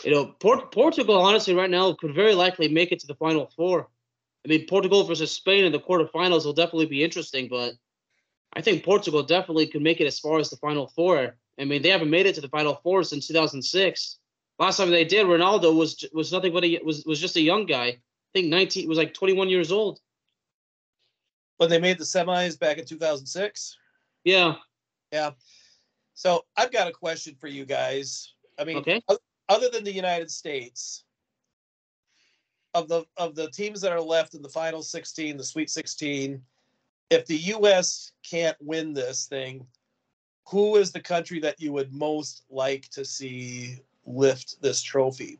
you 0.03 0.11
know, 0.11 0.27
Port- 0.39 0.71
Portugal 0.71 1.19
honestly 1.19 1.55
right 1.55 1.71
now 1.71 1.93
could 1.93 2.13
very 2.13 2.35
likely 2.35 2.67
make 2.67 2.91
it 2.91 2.99
to 2.99 3.07
the 3.07 3.15
final 3.15 3.51
four. 3.55 3.89
I 4.45 4.47
mean, 4.47 4.67
Portugal 4.67 5.03
versus 5.05 5.31
Spain 5.31 5.65
in 5.65 5.71
the 5.71 5.79
quarterfinals 5.79 6.45
will 6.45 6.53
definitely 6.53 6.85
be 6.85 7.03
interesting, 7.03 7.47
but 7.47 7.73
I 8.53 8.61
think 8.61 8.83
Portugal 8.83 9.23
definitely 9.23 9.65
could 9.65 9.81
make 9.81 10.01
it 10.01 10.05
as 10.05 10.19
far 10.19 10.37
as 10.37 10.51
the 10.51 10.57
final 10.57 10.85
four. 10.85 11.35
I 11.59 11.65
mean, 11.65 11.81
they 11.81 11.89
haven't 11.89 12.11
made 12.11 12.27
it 12.27 12.35
to 12.35 12.41
the 12.41 12.49
final 12.49 12.75
four 12.83 13.03
since 13.03 13.25
2006. 13.25 14.19
Last 14.59 14.77
time 14.77 14.91
they 14.91 15.03
did, 15.03 15.25
Ronaldo 15.25 15.75
was 15.75 16.05
was 16.13 16.31
nothing 16.31 16.53
but 16.53 16.63
a 16.63 16.79
was 16.85 17.03
was 17.07 17.19
just 17.19 17.37
a 17.37 17.41
young 17.41 17.65
guy. 17.65 17.87
I 17.87 18.31
think 18.35 18.49
19 18.49 18.87
was 18.87 18.99
like 18.99 19.15
21 19.15 19.49
years 19.49 19.71
old. 19.71 19.99
But 21.57 21.71
they 21.71 21.79
made 21.79 21.97
the 21.97 22.03
semis 22.03 22.59
back 22.59 22.77
in 22.77 22.85
2006. 22.85 23.77
Yeah. 24.23 24.57
Yeah. 25.11 25.31
So 26.13 26.45
I've 26.55 26.71
got 26.71 26.87
a 26.87 26.91
question 26.91 27.35
for 27.39 27.47
you 27.47 27.65
guys. 27.65 28.33
I 28.59 28.63
mean, 28.63 28.77
Okay. 28.77 29.01
other 29.49 29.69
than 29.69 29.83
the 29.83 29.93
United 29.93 30.29
States, 30.29 31.03
of 32.73 32.87
the 32.87 33.05
of 33.17 33.35
the 33.35 33.49
teams 33.51 33.81
that 33.81 33.91
are 33.91 34.01
left 34.01 34.33
in 34.33 34.41
the 34.41 34.49
final 34.49 34.81
16, 34.81 35.37
the 35.37 35.43
Sweet 35.43 35.69
16, 35.69 36.41
if 37.09 37.25
the 37.25 37.35
U.S. 37.37 38.13
can't 38.23 38.55
win 38.61 38.93
this 38.93 39.25
thing, 39.25 39.65
who 40.47 40.77
is 40.77 40.91
the 40.91 41.01
country 41.01 41.39
that 41.41 41.59
you 41.59 41.73
would 41.73 41.93
most 41.93 42.43
like 42.49 42.87
to 42.89 43.03
see 43.03 43.79
lift 44.05 44.61
this 44.61 44.81
trophy? 44.81 45.39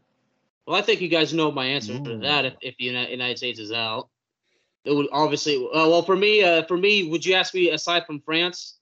Well, 0.68 0.76
I 0.76 0.82
think 0.82 1.02
you 1.02 1.08
guys 1.08 1.34
know 1.34 1.52
my 1.52 1.66
answer 1.66 2.00
to 2.00 2.18
that. 2.18 2.46
If, 2.46 2.54
if 2.62 2.78
the 2.78 2.86
United 2.86 3.38
States 3.38 3.60
is 3.60 3.72
out, 3.72 4.10
it 4.84 4.94
would 4.94 5.08
obviously. 5.12 5.56
Uh, 5.56 5.88
well, 5.88 6.04
for 6.04 6.16
me, 6.16 6.44
uh, 6.44 6.64
for 6.64 6.78
me, 6.78 7.10
would 7.10 7.26
you 7.26 7.34
ask 7.34 7.54
me 7.54 7.70
aside 7.70 8.06
from 8.06 8.20
France? 8.22 8.78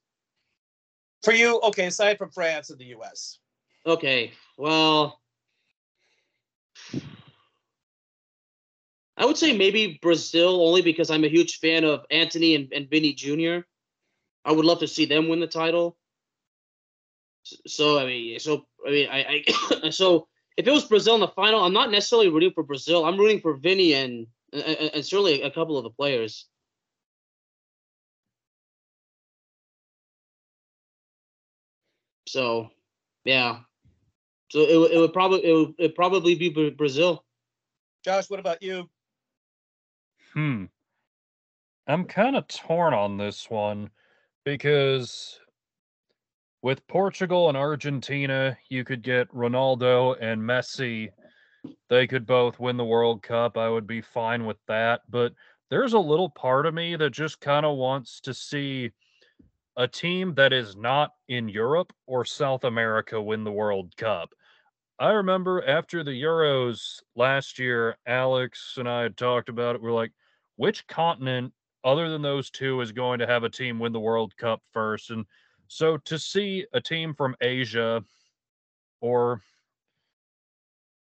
For 1.24 1.34
you, 1.34 1.59
okay, 1.61 1.88
aside 1.88 2.17
from 2.17 2.32
France 2.32 2.70
and 2.70 2.80
the 2.80 2.86
U.S. 2.86 3.39
Okay. 3.86 4.32
Well, 4.57 5.20
I 9.17 9.26
would 9.26 9.38
say 9.38 9.55
maybe 9.55 9.99
Brazil 10.01 10.61
only 10.65 10.82
because 10.82 11.11
I'm 11.11 11.26
a 11.26 11.30
huge 11.30 11.59
fan 11.59 11.84
of 11.84 12.05
Antony 12.09 12.55
and, 12.55 12.72
and 12.72 12.89
Vini 12.89 13.13
Jr. 13.13 13.65
I 14.45 14.53
would 14.53 14.65
love 14.65 14.80
to 14.80 14.88
see 14.88 15.05
them 15.05 15.28
win 15.28 15.41
the 15.41 15.47
title. 15.47 15.97
So 17.67 17.99
I 17.99 18.05
mean, 18.05 18.39
so 18.39 18.65
I 18.88 18.89
mean, 18.89 19.09
I, 19.11 19.43
I 19.84 19.89
so 19.89 20.28
if 20.55 20.67
it 20.67 20.72
was 20.72 20.86
Brazil 20.86 21.15
in 21.15 21.22
the 21.22 21.28
final, 21.28 21.63
I'm 21.63 21.74
not 21.74 21.91
necessarily 21.91 22.30
rooting 22.30 22.53
for 22.53 22.63
Brazil. 22.63 23.05
I'm 23.05 23.17
rooting 23.17 23.41
for 23.41 23.55
Vini 23.55 23.93
and 23.93 24.28
and, 24.53 24.63
and 24.63 25.05
certainly 25.05 25.41
a 25.41 25.51
couple 25.51 25.78
of 25.78 25.84
the 25.84 25.89
players. 25.89 26.47
So, 32.30 32.70
yeah. 33.26 33.62
So 34.52 34.60
it, 34.60 34.78
would- 34.78 34.92
it 34.92 35.00
would 35.00 35.14
probably 35.14 35.44
it 35.44 35.52
would 35.52 35.74
it'd 35.80 35.96
probably 35.96 36.36
be 36.36 36.70
Brazil. 36.70 37.26
Josh, 38.06 38.30
what 38.30 38.40
about 38.40 38.62
you? 38.62 38.88
Hmm. 40.34 40.66
I'm 41.88 42.06
kind 42.06 42.36
of 42.36 42.48
torn 42.48 42.94
on 42.94 43.18
this 43.18 43.50
one 43.50 43.90
because 44.46 45.40
with 46.62 46.86
Portugal 46.88 47.50
and 47.50 47.58
Argentina, 47.58 48.56
you 48.70 48.84
could 48.84 49.02
get 49.02 49.34
Ronaldo 49.34 50.16
and 50.22 50.40
Messi. 50.40 51.10
They 51.90 52.06
could 52.06 52.28
both 52.28 52.60
win 52.60 52.78
the 52.78 52.86
World 52.86 53.24
Cup. 53.24 53.58
I 53.58 53.70
would 53.70 53.88
be 53.88 54.02
fine 54.02 54.46
with 54.46 54.58
that. 54.68 55.02
But 55.10 55.34
there's 55.72 55.94
a 55.94 56.00
little 56.00 56.30
part 56.30 56.68
of 56.68 56.76
me 56.76 56.96
that 56.96 57.10
just 57.10 57.42
kind 57.42 57.66
of 57.66 57.76
wants 57.76 58.22
to 58.22 58.36
see 58.36 58.92
a 59.78 59.88
team 59.88 60.34
that 60.36 60.53
is 60.53 60.76
not 60.76 61.11
in 61.28 61.49
Europe 61.49 61.93
or 62.07 62.26
South 62.26 62.63
America 62.63 63.22
win 63.22 63.43
the 63.43 63.51
World 63.51 63.95
Cup. 63.97 64.34
I 64.99 65.11
remember 65.11 65.65
after 65.65 66.03
the 66.03 66.11
Euros 66.11 67.01
last 67.15 67.57
year, 67.57 67.97
Alex 68.05 68.76
and 68.78 68.89
I 68.89 69.03
had 69.03 69.15
talked 69.15 69.47
about 69.47 69.76
it. 69.76 69.82
We're 69.82 69.93
like, 69.93 70.11
which 70.57 70.86
continent 70.88 71.53
other 71.86 72.09
than 72.09 72.22
those 72.22 72.49
two 72.49 72.82
is 72.82 72.91
going 72.91 73.20
to 73.20 73.28
have 73.28 73.43
a 73.43 73.49
team 73.49 73.80
win 73.80 73.93
the 73.93 73.99
World 73.99 74.36
Cup 74.36 74.61
first? 74.74 75.09
And 75.11 75.26
so 75.67 75.97
to 75.97 76.20
see 76.20 76.65
a 76.74 76.82
team 76.82 77.13
from 77.13 77.36
Asia 77.39 78.03
or 78.99 79.41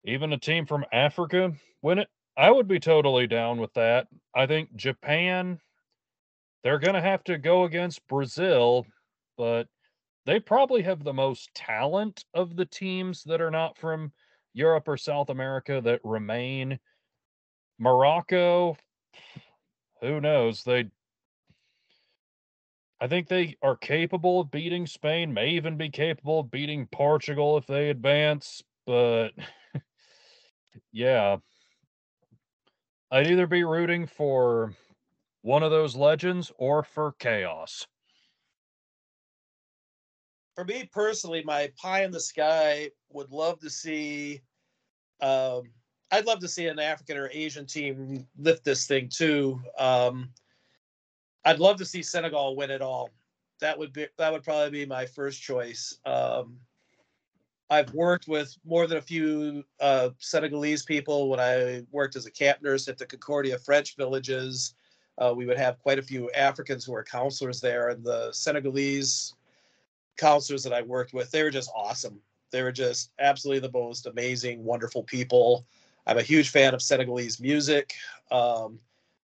even 0.03 0.33
a 0.33 0.37
team 0.37 0.65
from 0.65 0.83
Africa 0.91 1.53
win 1.81 1.99
it, 1.99 2.09
I 2.35 2.51
would 2.51 2.67
be 2.67 2.79
totally 2.79 3.25
down 3.25 3.59
with 3.59 3.73
that. 3.73 4.07
I 4.35 4.45
think 4.45 4.75
Japan, 4.75 5.59
they're 6.63 6.79
going 6.79 6.95
to 6.95 7.01
have 7.01 7.23
to 7.25 7.37
go 7.37 7.63
against 7.63 8.07
Brazil, 8.07 8.85
but 9.37 9.67
they 10.25 10.39
probably 10.39 10.81
have 10.81 11.03
the 11.03 11.13
most 11.13 11.49
talent 11.53 12.25
of 12.33 12.55
the 12.55 12.65
teams 12.65 13.23
that 13.23 13.41
are 13.41 13.51
not 13.51 13.77
from 13.77 14.11
Europe 14.53 14.87
or 14.87 14.97
South 14.97 15.29
America 15.29 15.81
that 15.83 16.01
remain. 16.03 16.79
Morocco, 17.79 18.75
who 20.01 20.19
knows? 20.19 20.63
They 20.63 20.89
I 22.99 23.07
think 23.07 23.27
they 23.27 23.57
are 23.61 23.77
capable 23.77 24.39
of 24.41 24.49
beating 24.49 24.87
Spain, 24.87 25.33
may 25.33 25.49
even 25.49 25.77
be 25.77 25.89
capable 25.89 26.39
of 26.39 26.49
beating 26.49 26.87
Portugal 26.87 27.57
if 27.57 27.67
they 27.67 27.89
advance, 27.89 28.63
but 28.87 29.29
yeah. 30.91 31.37
I'd 33.11 33.27
either 33.27 33.47
be 33.47 33.63
rooting 33.63 34.07
for 34.07 34.73
one 35.41 35.63
of 35.63 35.71
those 35.71 35.95
legends 35.95 36.51
or 36.57 36.83
for 36.83 37.13
chaos. 37.19 37.87
For 40.55 40.65
me 40.65 40.89
personally, 40.91 41.43
my 41.43 41.71
pie 41.77 42.03
in 42.03 42.11
the 42.11 42.19
sky 42.19 42.89
would 43.09 43.31
love 43.31 43.59
to 43.59 43.69
see 43.69 44.41
um 45.21 45.63
I'd 46.09 46.25
love 46.25 46.39
to 46.39 46.47
see 46.47 46.67
an 46.67 46.79
African 46.79 47.17
or 47.17 47.29
Asian 47.33 47.65
team 47.65 48.25
lift 48.37 48.63
this 48.63 48.87
thing 48.87 49.09
too. 49.09 49.61
Um 49.77 50.31
I'd 51.47 51.59
love 51.59 51.77
to 51.77 51.85
see 51.85 52.03
Senegal 52.03 52.57
win 52.57 52.71
it 52.71 52.81
all. 52.81 53.09
That 53.61 53.79
would 53.79 53.93
be 53.93 54.07
that 54.17 54.33
would 54.33 54.43
probably 54.43 54.69
be 54.69 54.85
my 54.85 55.05
first 55.05 55.41
choice. 55.41 55.97
Um, 56.05 56.59
I've 57.69 57.93
worked 57.93 58.27
with 58.27 58.53
more 58.65 58.85
than 58.85 58.97
a 58.97 59.01
few 59.01 59.63
uh, 59.79 60.09
Senegalese 60.19 60.83
people 60.83 61.29
when 61.29 61.39
I 61.39 61.83
worked 61.91 62.17
as 62.17 62.25
a 62.25 62.31
camp 62.31 62.61
nurse 62.61 62.87
at 62.89 62.97
the 62.97 63.05
Concordia 63.05 63.57
French 63.59 63.95
villages. 63.95 64.75
Uh, 65.17 65.33
we 65.35 65.45
would 65.45 65.57
have 65.57 65.79
quite 65.79 65.99
a 65.99 66.03
few 66.03 66.29
Africans 66.31 66.85
who 66.85 66.91
were 66.91 67.03
counselors 67.03 67.59
there, 67.59 67.89
and 67.89 68.03
the 68.03 68.31
Senegalese 68.31 69.33
counselors 70.17 70.63
that 70.63 70.73
I 70.73 70.81
worked 70.81 71.13
with, 71.13 71.31
they 71.31 71.43
were 71.43 71.51
just 71.51 71.71
awesome. 71.75 72.19
They 72.51 72.63
were 72.63 72.71
just 72.71 73.11
absolutely 73.19 73.67
the 73.67 73.77
most 73.77 74.05
amazing, 74.05 74.63
wonderful 74.63 75.03
people. 75.03 75.65
I'm 76.05 76.17
a 76.17 76.23
huge 76.23 76.49
fan 76.49 76.73
of 76.73 76.81
Senegalese 76.81 77.39
music. 77.39 77.95
Um, 78.31 78.79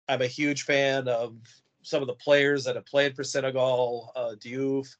I'm 0.09 0.21
a 0.21 0.27
huge 0.27 0.63
fan 0.63 1.07
of 1.07 1.35
some 1.83 2.01
of 2.01 2.07
the 2.07 2.15
players 2.15 2.63
that 2.63 2.75
have 2.75 2.85
played 2.85 3.15
for 3.15 3.23
Senegal, 3.23 4.11
uh, 4.15 4.35
Diouf, 4.39 4.95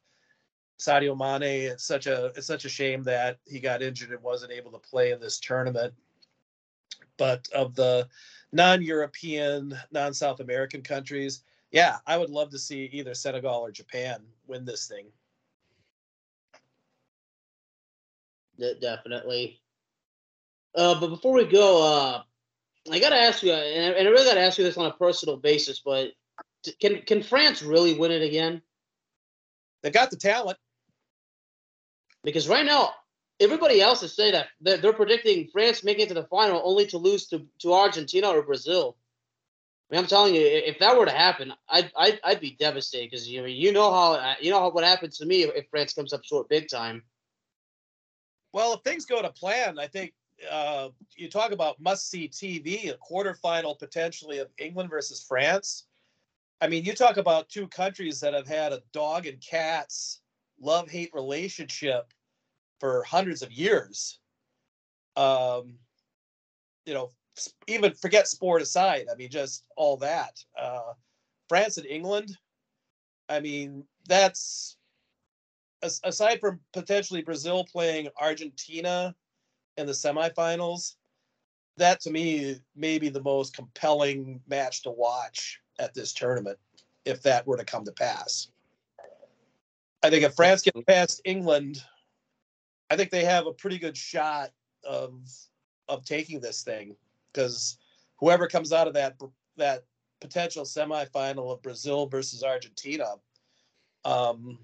Sadio 0.78 1.16
Mane. 1.16 1.70
It's 1.70 1.86
such 1.86 2.06
a 2.06 2.26
it's 2.36 2.46
such 2.46 2.64
a 2.64 2.68
shame 2.68 3.02
that 3.04 3.38
he 3.46 3.58
got 3.58 3.82
injured 3.82 4.10
and 4.10 4.22
wasn't 4.22 4.52
able 4.52 4.70
to 4.72 4.78
play 4.78 5.12
in 5.12 5.20
this 5.20 5.40
tournament. 5.40 5.94
But 7.16 7.48
of 7.54 7.74
the 7.74 8.08
non-European, 8.54 9.76
non-South 9.90 10.40
American 10.40 10.80
countries, 10.80 11.42
yeah, 11.72 11.98
I 12.06 12.16
would 12.16 12.30
love 12.30 12.50
to 12.50 12.58
see 12.58 12.88
either 12.92 13.14
Senegal 13.14 13.60
or 13.60 13.72
Japan 13.72 14.22
win 14.46 14.64
this 14.64 14.86
thing. 14.86 15.06
definitely. 18.80 19.60
Uh, 20.76 20.98
but 21.00 21.08
before 21.08 21.32
we 21.32 21.44
go, 21.44 21.82
uh, 21.84 22.22
I 22.90 23.00
gotta 23.00 23.16
ask 23.16 23.42
you, 23.42 23.52
and 23.52 23.94
I, 23.94 23.98
and 23.98 24.06
I 24.08 24.10
really 24.10 24.24
gotta 24.24 24.40
ask 24.40 24.56
you 24.56 24.64
this 24.64 24.78
on 24.78 24.86
a 24.86 24.92
personal 24.92 25.36
basis, 25.36 25.80
but 25.84 26.12
can 26.80 27.02
can 27.02 27.22
France 27.22 27.62
really 27.62 27.94
win 27.98 28.12
it 28.12 28.22
again? 28.22 28.62
They 29.82 29.90
got 29.90 30.10
the 30.10 30.16
talent. 30.16 30.58
Because 32.22 32.48
right 32.48 32.64
now, 32.64 32.94
everybody 33.40 33.80
else 33.80 34.02
is 34.02 34.14
saying 34.14 34.32
that 34.32 34.48
they're, 34.60 34.76
they're 34.78 34.92
predicting 34.92 35.48
France 35.52 35.84
making 35.84 36.06
it 36.06 36.08
to 36.08 36.14
the 36.14 36.24
final 36.24 36.60
only 36.64 36.86
to 36.86 36.98
lose 36.98 37.26
to, 37.28 37.46
to 37.60 37.72
Argentina 37.72 38.28
or 38.28 38.42
Brazil. 38.42 38.96
I 39.90 39.94
mean, 39.94 40.02
I'm 40.02 40.08
telling 40.08 40.34
you, 40.34 40.40
if 40.40 40.78
that 40.78 40.96
were 40.96 41.04
to 41.04 41.12
happen, 41.12 41.52
I'd 41.68 41.90
I'd, 41.96 42.18
I'd 42.24 42.40
be 42.40 42.56
devastated 42.58 43.10
because 43.10 43.28
you 43.28 43.40
know 43.40 43.46
you 43.46 43.72
know 43.72 43.92
how 43.92 44.34
you 44.40 44.50
know 44.50 44.58
how, 44.58 44.70
what 44.70 44.84
happens 44.84 45.18
to 45.18 45.26
me 45.26 45.42
if 45.42 45.68
France 45.70 45.92
comes 45.92 46.12
up 46.12 46.24
short 46.24 46.48
big 46.48 46.68
time. 46.68 47.02
Well, 48.52 48.74
if 48.74 48.80
things 48.80 49.04
go 49.04 49.20
to 49.20 49.30
plan, 49.30 49.78
I 49.78 49.86
think 49.86 50.14
uh, 50.50 50.88
you 51.16 51.28
talk 51.28 51.52
about 51.52 51.80
must 51.80 52.08
see 52.08 52.28
TV, 52.28 52.90
a 52.90 52.96
quarterfinal 52.96 53.78
potentially 53.78 54.38
of 54.38 54.48
England 54.58 54.88
versus 54.88 55.22
France. 55.22 55.84
I 56.60 56.68
mean, 56.68 56.84
you 56.84 56.94
talk 56.94 57.18
about 57.18 57.50
two 57.50 57.68
countries 57.68 58.20
that 58.20 58.32
have 58.32 58.48
had 58.48 58.72
a 58.72 58.82
dog 58.92 59.26
and 59.26 59.40
cats 59.40 60.20
love 60.60 60.88
hate 60.88 61.10
relationship 61.12 62.13
for 62.84 63.02
hundreds 63.04 63.40
of 63.40 63.50
years. 63.50 64.18
Um, 65.16 65.78
you 66.84 66.92
know, 66.92 67.12
even 67.66 67.94
forget 67.94 68.28
sport 68.28 68.60
aside. 68.60 69.06
I 69.10 69.14
mean, 69.14 69.30
just 69.30 69.64
all 69.74 69.96
that. 69.96 70.38
Uh, 70.54 70.92
France 71.48 71.78
and 71.78 71.86
England. 71.86 72.36
I 73.30 73.40
mean, 73.40 73.84
that's 74.06 74.76
aside 75.82 76.40
from 76.40 76.60
potentially 76.74 77.22
Brazil 77.22 77.64
playing 77.64 78.10
Argentina 78.20 79.14
in 79.78 79.86
the 79.86 79.92
semifinals. 79.92 80.96
That 81.78 82.02
to 82.02 82.10
me 82.10 82.60
may 82.76 82.98
be 82.98 83.08
the 83.08 83.22
most 83.22 83.56
compelling 83.56 84.42
match 84.46 84.82
to 84.82 84.90
watch 84.90 85.58
at 85.78 85.94
this 85.94 86.12
tournament 86.12 86.58
if 87.06 87.22
that 87.22 87.46
were 87.46 87.56
to 87.56 87.64
come 87.64 87.86
to 87.86 87.92
pass. 87.92 88.48
I 90.02 90.10
think 90.10 90.22
if 90.22 90.34
France 90.34 90.60
gets 90.60 90.82
past 90.86 91.22
England, 91.24 91.82
I 92.90 92.96
think 92.96 93.10
they 93.10 93.24
have 93.24 93.46
a 93.46 93.52
pretty 93.52 93.78
good 93.78 93.96
shot 93.96 94.50
of 94.84 95.12
of 95.88 96.04
taking 96.04 96.40
this 96.40 96.62
thing 96.62 96.96
because 97.32 97.78
whoever 98.18 98.46
comes 98.46 98.72
out 98.72 98.86
of 98.86 98.94
that 98.94 99.16
that 99.56 99.84
potential 100.20 100.64
semifinal 100.64 101.52
of 101.52 101.62
Brazil 101.62 102.06
versus 102.06 102.42
Argentina, 102.42 103.14
um, 104.04 104.58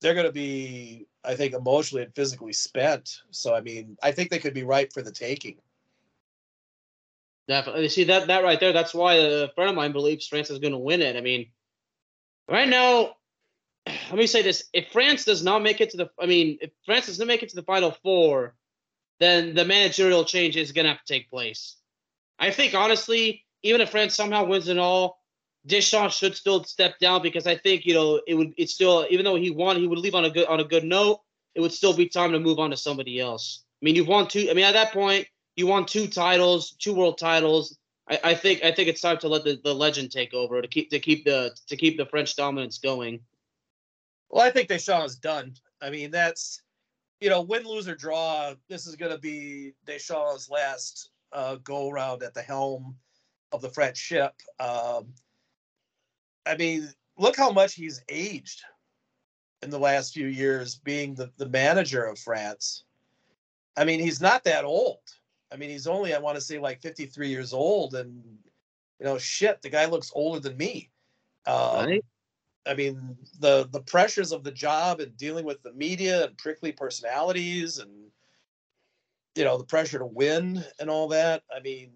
they're 0.00 0.14
going 0.14 0.26
to 0.26 0.32
be, 0.32 1.06
I 1.24 1.34
think, 1.34 1.54
emotionally 1.54 2.04
and 2.04 2.14
physically 2.14 2.52
spent. 2.52 3.22
So, 3.30 3.54
I 3.54 3.62
mean, 3.62 3.96
I 4.02 4.12
think 4.12 4.30
they 4.30 4.38
could 4.38 4.54
be 4.54 4.62
ripe 4.62 4.92
for 4.92 5.02
the 5.02 5.10
taking. 5.10 5.56
Definitely. 7.48 7.88
See 7.88 8.04
that 8.04 8.26
that 8.26 8.44
right 8.44 8.58
there. 8.58 8.72
That's 8.72 8.94
why 8.94 9.14
a 9.14 9.48
friend 9.48 9.70
of 9.70 9.76
mine 9.76 9.92
believes 9.92 10.26
France 10.26 10.50
is 10.50 10.58
going 10.58 10.72
to 10.72 10.78
win 10.78 11.02
it. 11.02 11.16
I 11.16 11.20
mean, 11.20 11.46
right 12.48 12.68
now, 12.68 13.16
let 13.86 14.14
me 14.14 14.26
say 14.26 14.42
this: 14.42 14.64
if 14.72 14.88
France 14.92 15.24
does 15.24 15.42
not 15.42 15.62
make 15.62 15.80
it 15.80 15.90
to 15.90 15.96
the, 15.96 16.10
I 16.20 16.26
mean, 16.26 16.58
if 16.60 16.70
France 16.84 17.06
does 17.06 17.18
not 17.18 17.28
make 17.28 17.42
it 17.42 17.48
to 17.50 17.56
the 17.56 17.62
final 17.62 17.92
four, 18.02 18.54
then 19.20 19.54
the 19.54 19.64
managerial 19.64 20.24
change 20.24 20.56
is 20.56 20.72
going 20.72 20.84
to 20.84 20.90
have 20.90 21.04
to 21.04 21.12
take 21.12 21.30
place. 21.30 21.76
I 22.38 22.50
think 22.50 22.74
honestly, 22.74 23.44
even 23.62 23.80
if 23.80 23.90
France 23.90 24.14
somehow 24.14 24.44
wins 24.44 24.68
it 24.68 24.78
all, 24.78 25.20
Deschamps 25.66 26.16
should 26.16 26.36
still 26.36 26.62
step 26.64 26.98
down 26.98 27.22
because 27.22 27.46
I 27.46 27.56
think 27.56 27.86
you 27.86 27.94
know 27.94 28.20
it 28.26 28.34
would. 28.34 28.52
It's 28.56 28.74
still 28.74 29.06
even 29.10 29.24
though 29.24 29.36
he 29.36 29.50
won, 29.50 29.76
he 29.76 29.86
would 29.86 29.98
leave 29.98 30.14
on 30.14 30.24
a 30.24 30.30
good 30.30 30.46
on 30.46 30.60
a 30.60 30.64
good 30.64 30.84
note. 30.84 31.20
It 31.54 31.60
would 31.60 31.72
still 31.72 31.94
be 31.94 32.08
time 32.08 32.32
to 32.32 32.40
move 32.40 32.58
on 32.58 32.70
to 32.70 32.76
somebody 32.76 33.20
else. 33.20 33.62
I 33.80 33.84
mean, 33.84 33.94
you've 33.94 34.08
won 34.08 34.28
two. 34.28 34.48
I 34.50 34.54
mean, 34.54 34.64
at 34.64 34.72
that 34.72 34.92
point, 34.92 35.26
you 35.56 35.66
won 35.66 35.86
two 35.86 36.06
titles, 36.06 36.72
two 36.72 36.94
world 36.94 37.16
titles. 37.16 37.78
I, 38.08 38.20
I, 38.24 38.34
think 38.34 38.62
I 38.62 38.72
think 38.72 38.88
it's 38.88 39.00
time 39.00 39.18
to 39.18 39.28
let 39.28 39.44
the, 39.44 39.58
the 39.62 39.74
legend 39.74 40.10
take 40.10 40.34
over 40.34 40.60
to 40.60 40.68
keep 40.68 40.90
to 40.90 40.98
keep 40.98 41.24
the 41.24 41.56
to 41.68 41.76
keep 41.76 41.96
the 41.96 42.06
French 42.06 42.36
dominance 42.36 42.78
going. 42.78 43.20
Well, 44.34 44.44
I 44.44 44.50
think 44.50 44.68
Deschamps 44.68 45.12
is 45.12 45.18
done. 45.18 45.54
I 45.80 45.90
mean, 45.90 46.10
that's 46.10 46.60
you 47.20 47.30
know, 47.30 47.40
win, 47.40 47.62
lose 47.62 47.86
or 47.86 47.94
draw. 47.94 48.52
This 48.68 48.88
is 48.88 48.96
going 48.96 49.12
to 49.12 49.18
be 49.18 49.74
Deschamps' 49.86 50.50
last 50.50 51.10
uh, 51.32 51.54
go 51.62 51.88
around 51.88 52.24
at 52.24 52.34
the 52.34 52.42
helm 52.42 52.96
of 53.52 53.62
the 53.62 53.68
French 53.68 53.96
ship. 53.96 54.34
Um, 54.58 55.14
I 56.44 56.56
mean, 56.56 56.92
look 57.16 57.36
how 57.36 57.52
much 57.52 57.74
he's 57.74 58.02
aged 58.08 58.60
in 59.62 59.70
the 59.70 59.78
last 59.78 60.12
few 60.12 60.26
years, 60.26 60.74
being 60.74 61.14
the 61.14 61.30
the 61.36 61.48
manager 61.48 62.04
of 62.04 62.18
France. 62.18 62.82
I 63.76 63.84
mean, 63.84 64.00
he's 64.00 64.20
not 64.20 64.42
that 64.44 64.64
old. 64.64 64.98
I 65.52 65.56
mean, 65.56 65.70
he's 65.70 65.86
only, 65.86 66.12
I 66.12 66.18
want 66.18 66.34
to 66.34 66.40
say, 66.40 66.58
like 66.58 66.82
53 66.82 67.28
years 67.28 67.52
old. 67.52 67.94
And, 67.94 68.20
you 68.98 69.06
know, 69.06 69.16
shit, 69.16 69.62
the 69.62 69.70
guy 69.70 69.84
looks 69.84 70.10
older 70.12 70.40
than 70.40 70.56
me. 70.56 70.90
Um, 71.46 71.86
right. 71.86 72.04
I 72.66 72.74
mean, 72.74 73.16
the 73.40 73.68
the 73.70 73.80
pressures 73.80 74.32
of 74.32 74.44
the 74.44 74.50
job 74.50 75.00
and 75.00 75.16
dealing 75.16 75.44
with 75.44 75.62
the 75.62 75.72
media 75.72 76.26
and 76.26 76.36
prickly 76.38 76.72
personalities 76.72 77.78
and, 77.78 77.90
you 79.34 79.44
know, 79.44 79.58
the 79.58 79.64
pressure 79.64 79.98
to 79.98 80.06
win 80.06 80.64
and 80.80 80.88
all 80.88 81.08
that. 81.08 81.42
I 81.54 81.60
mean, 81.60 81.90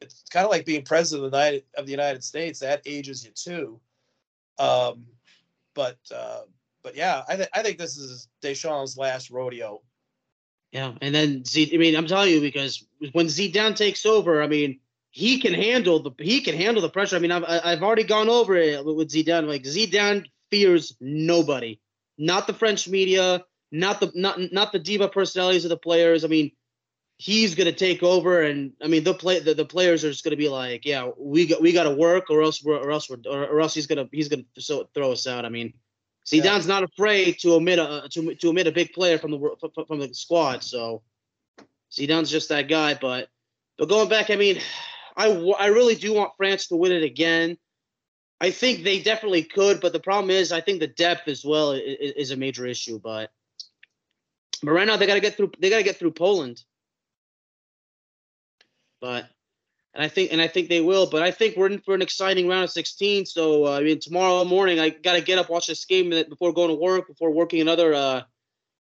it's 0.00 0.24
kind 0.30 0.44
of 0.44 0.50
like 0.50 0.66
being 0.66 0.84
president 0.84 1.26
of 1.26 1.32
the 1.32 1.36
United, 1.38 1.64
of 1.76 1.86
the 1.86 1.92
United 1.92 2.24
States. 2.24 2.60
That 2.60 2.82
ages 2.86 3.24
you 3.24 3.30
too. 3.32 3.80
Um, 4.58 5.06
but 5.74 5.98
uh, 6.14 6.42
but 6.82 6.96
yeah, 6.96 7.22
I, 7.28 7.36
th- 7.36 7.48
I 7.54 7.62
think 7.62 7.78
this 7.78 7.96
is 7.96 8.28
Deschamps' 8.42 8.96
last 8.96 9.30
rodeo 9.30 9.82
yeah, 10.72 10.92
and 11.00 11.14
then 11.14 11.44
Z. 11.44 11.70
I 11.72 11.78
mean, 11.78 11.96
I'm 11.96 12.06
telling 12.06 12.30
you 12.30 12.40
because 12.40 12.84
when 13.12 13.26
Zidane 13.26 13.74
takes 13.74 14.04
over, 14.04 14.42
I 14.42 14.46
mean, 14.48 14.80
he 15.10 15.40
can 15.40 15.54
handle 15.54 16.00
the 16.00 16.10
he 16.18 16.40
can 16.40 16.54
handle 16.54 16.82
the 16.82 16.90
pressure. 16.90 17.16
I 17.16 17.18
mean, 17.18 17.32
I've 17.32 17.44
I've 17.44 17.82
already 17.82 18.04
gone 18.04 18.28
over 18.28 18.56
it 18.56 18.84
with 18.84 19.10
Zidane. 19.10 19.46
Like 19.46 19.62
Zidane 19.62 20.26
fears 20.50 20.96
nobody, 21.00 21.80
not 22.16 22.46
the 22.46 22.54
French 22.54 22.88
media, 22.88 23.44
not 23.70 24.00
the 24.00 24.12
not 24.14 24.38
not 24.52 24.72
the 24.72 24.78
diva 24.78 25.08
personalities 25.08 25.64
of 25.64 25.70
the 25.70 25.76
players. 25.76 26.24
I 26.24 26.28
mean, 26.28 26.52
he's 27.16 27.54
gonna 27.54 27.72
take 27.72 28.02
over, 28.02 28.42
and 28.42 28.72
I 28.82 28.86
mean 28.86 29.04
the 29.04 29.14
play 29.14 29.40
the, 29.40 29.54
the 29.54 29.64
players 29.64 30.04
are 30.04 30.10
just 30.10 30.24
gonna 30.24 30.36
be 30.36 30.48
like, 30.48 30.84
yeah, 30.84 31.10
we 31.18 31.46
got 31.46 31.60
we 31.60 31.72
got 31.72 31.84
to 31.84 31.94
work, 31.94 32.30
or 32.30 32.42
else 32.42 32.62
we're 32.62 32.76
or 32.76 32.90
else 32.90 33.10
we're 33.10 33.18
or, 33.30 33.46
or 33.46 33.60
else 33.60 33.74
he's 33.74 33.86
gonna 33.86 34.08
he's 34.12 34.28
gonna 34.28 34.44
so, 34.58 34.88
throw 34.94 35.12
us 35.12 35.26
out. 35.26 35.44
I 35.44 35.48
mean, 35.48 35.74
Zidane's 36.26 36.66
yeah. 36.66 36.74
not 36.74 36.84
afraid 36.84 37.38
to 37.40 37.54
omit 37.54 37.78
a 37.78 38.08
to, 38.12 38.34
to 38.34 38.48
omit 38.48 38.66
a 38.66 38.72
big 38.72 38.92
player 38.92 39.18
from 39.18 39.32
the 39.32 39.84
from 39.86 39.98
the 39.98 40.12
squad, 40.14 40.62
so 40.62 41.02
Zidane's 41.92 42.30
just 42.30 42.50
that 42.50 42.68
guy. 42.68 42.94
But 42.94 43.28
but 43.78 43.88
going 43.88 44.08
back, 44.08 44.30
I 44.30 44.36
mean, 44.36 44.60
I 45.18 45.26
I 45.58 45.66
really 45.66 45.96
do 45.96 46.14
want 46.14 46.32
France 46.36 46.68
to 46.68 46.76
win 46.76 46.92
it 46.92 47.02
again. 47.02 47.58
I 48.40 48.52
think 48.52 48.84
they 48.84 49.00
definitely 49.00 49.42
could, 49.42 49.80
but 49.80 49.92
the 49.92 49.98
problem 49.98 50.30
is, 50.30 50.52
I 50.52 50.60
think 50.60 50.78
the 50.78 50.86
depth 50.86 51.26
as 51.26 51.44
well 51.44 51.72
is, 51.72 52.12
is 52.16 52.30
a 52.30 52.36
major 52.36 52.64
issue. 52.66 53.00
But 53.02 53.30
but 54.62 54.70
right 54.70 54.86
now 54.86 54.96
they 54.96 55.06
got 55.06 55.14
to 55.14 55.20
get 55.20 55.36
through. 55.36 55.52
They 55.58 55.70
got 55.70 55.78
to 55.78 55.82
get 55.82 55.96
through 55.96 56.12
Poland. 56.12 56.62
But 59.00 59.28
and 59.92 60.04
I 60.04 60.08
think 60.08 60.32
and 60.32 60.40
I 60.40 60.46
think 60.46 60.68
they 60.68 60.80
will. 60.80 61.10
But 61.10 61.24
I 61.24 61.32
think 61.32 61.56
we're 61.56 61.66
in 61.66 61.80
for 61.80 61.94
an 61.94 62.02
exciting 62.02 62.46
round 62.46 62.64
of 62.64 62.70
16. 62.70 63.26
So 63.26 63.66
uh, 63.66 63.78
I 63.78 63.82
mean, 63.82 63.98
tomorrow 63.98 64.44
morning 64.44 64.78
I 64.78 64.90
got 64.90 65.14
to 65.14 65.20
get 65.20 65.38
up, 65.38 65.50
watch 65.50 65.66
this 65.66 65.84
game 65.84 66.10
before 66.10 66.52
going 66.52 66.68
to 66.68 66.74
work, 66.76 67.08
before 67.08 67.32
working 67.32 67.60
another 67.60 67.92
uh, 67.92 68.22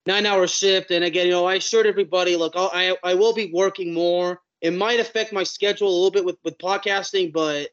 nine-hour 0.04 0.46
shift. 0.46 0.90
And 0.90 1.04
again, 1.04 1.26
you 1.26 1.32
know, 1.32 1.46
I 1.46 1.54
assured 1.54 1.86
everybody, 1.86 2.36
look, 2.36 2.52
I'll, 2.54 2.70
I 2.74 2.96
I 3.02 3.14
will 3.14 3.32
be 3.32 3.50
working 3.50 3.94
more. 3.94 4.42
It 4.60 4.72
might 4.72 5.00
affect 5.00 5.32
my 5.32 5.44
schedule 5.44 5.88
a 5.88 5.94
little 5.94 6.10
bit 6.10 6.24
with 6.24 6.36
with 6.44 6.58
podcasting, 6.58 7.32
but 7.32 7.68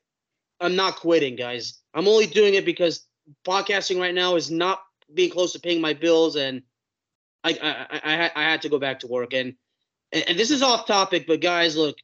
I'm 0.60 0.76
not 0.76 0.98
quitting, 0.98 1.36
guys. 1.36 1.82
I'm 1.94 2.08
only 2.08 2.28
doing 2.28 2.54
it 2.54 2.66
because 2.66 3.06
podcasting 3.46 4.00
right 4.00 4.14
now 4.14 4.36
is 4.36 4.52
not 4.52 4.82
being 5.14 5.32
close 5.32 5.54
to 5.54 5.60
paying 5.60 5.82
my 5.82 5.94
bills, 5.94 6.36
and 6.36 6.62
I 7.44 7.52
I 7.62 8.00
I, 8.04 8.32
I 8.36 8.44
had 8.44 8.62
to 8.64 8.70
go 8.70 8.80
back 8.80 9.00
to 9.00 9.08
work. 9.08 9.34
And, 9.34 9.56
and 10.12 10.38
this 10.38 10.52
is 10.52 10.62
off 10.62 10.86
topic, 10.86 11.26
but 11.28 11.42
guys, 11.42 11.76
look, 11.76 11.98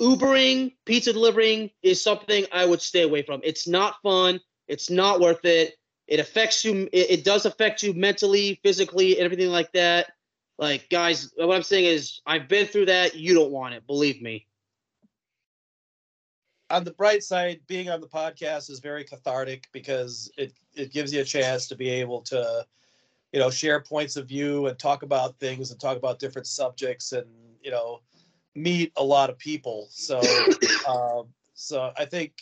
Ubering, 0.00 0.72
pizza 0.84 1.12
delivering 1.12 1.70
is 1.82 2.02
something 2.02 2.44
I 2.52 2.64
would 2.64 2.82
stay 2.82 3.02
away 3.02 3.22
from. 3.22 3.40
It's 3.44 3.68
not 3.68 3.96
fun. 4.02 4.40
It's 4.66 4.90
not 4.90 5.20
worth 5.20 5.44
it. 5.44 5.74
It 6.08 6.18
affects 6.18 6.64
you. 6.64 6.88
It, 6.92 7.10
it 7.10 7.24
does 7.24 7.46
affect 7.46 7.82
you 7.82 7.94
mentally, 7.94 8.58
physically, 8.64 9.16
and 9.16 9.24
everything 9.24 9.50
like 9.50 9.70
that. 9.72 10.12
Like, 10.62 10.88
guys, 10.90 11.32
what 11.34 11.56
I'm 11.56 11.64
saying 11.64 11.86
is, 11.86 12.20
I've 12.24 12.46
been 12.46 12.68
through 12.68 12.86
that. 12.86 13.16
You 13.16 13.34
don't 13.34 13.50
want 13.50 13.74
it. 13.74 13.84
Believe 13.84 14.22
me. 14.22 14.46
On 16.70 16.84
the 16.84 16.92
bright 16.92 17.24
side, 17.24 17.62
being 17.66 17.90
on 17.90 18.00
the 18.00 18.06
podcast 18.06 18.70
is 18.70 18.78
very 18.78 19.02
cathartic 19.02 19.66
because 19.72 20.30
it 20.38 20.52
it 20.76 20.92
gives 20.92 21.12
you 21.12 21.20
a 21.20 21.24
chance 21.24 21.66
to 21.66 21.74
be 21.74 21.90
able 21.90 22.20
to, 22.22 22.64
you 23.32 23.40
know, 23.40 23.50
share 23.50 23.80
points 23.80 24.14
of 24.14 24.28
view 24.28 24.68
and 24.68 24.78
talk 24.78 25.02
about 25.02 25.36
things 25.40 25.72
and 25.72 25.80
talk 25.80 25.96
about 25.96 26.20
different 26.20 26.46
subjects 26.46 27.10
and 27.10 27.26
you 27.60 27.72
know 27.72 27.98
meet 28.54 28.92
a 28.96 29.02
lot 29.02 29.30
of 29.30 29.38
people. 29.38 29.88
So, 29.90 30.20
um, 30.88 31.26
so 31.54 31.90
I 31.98 32.04
think 32.04 32.34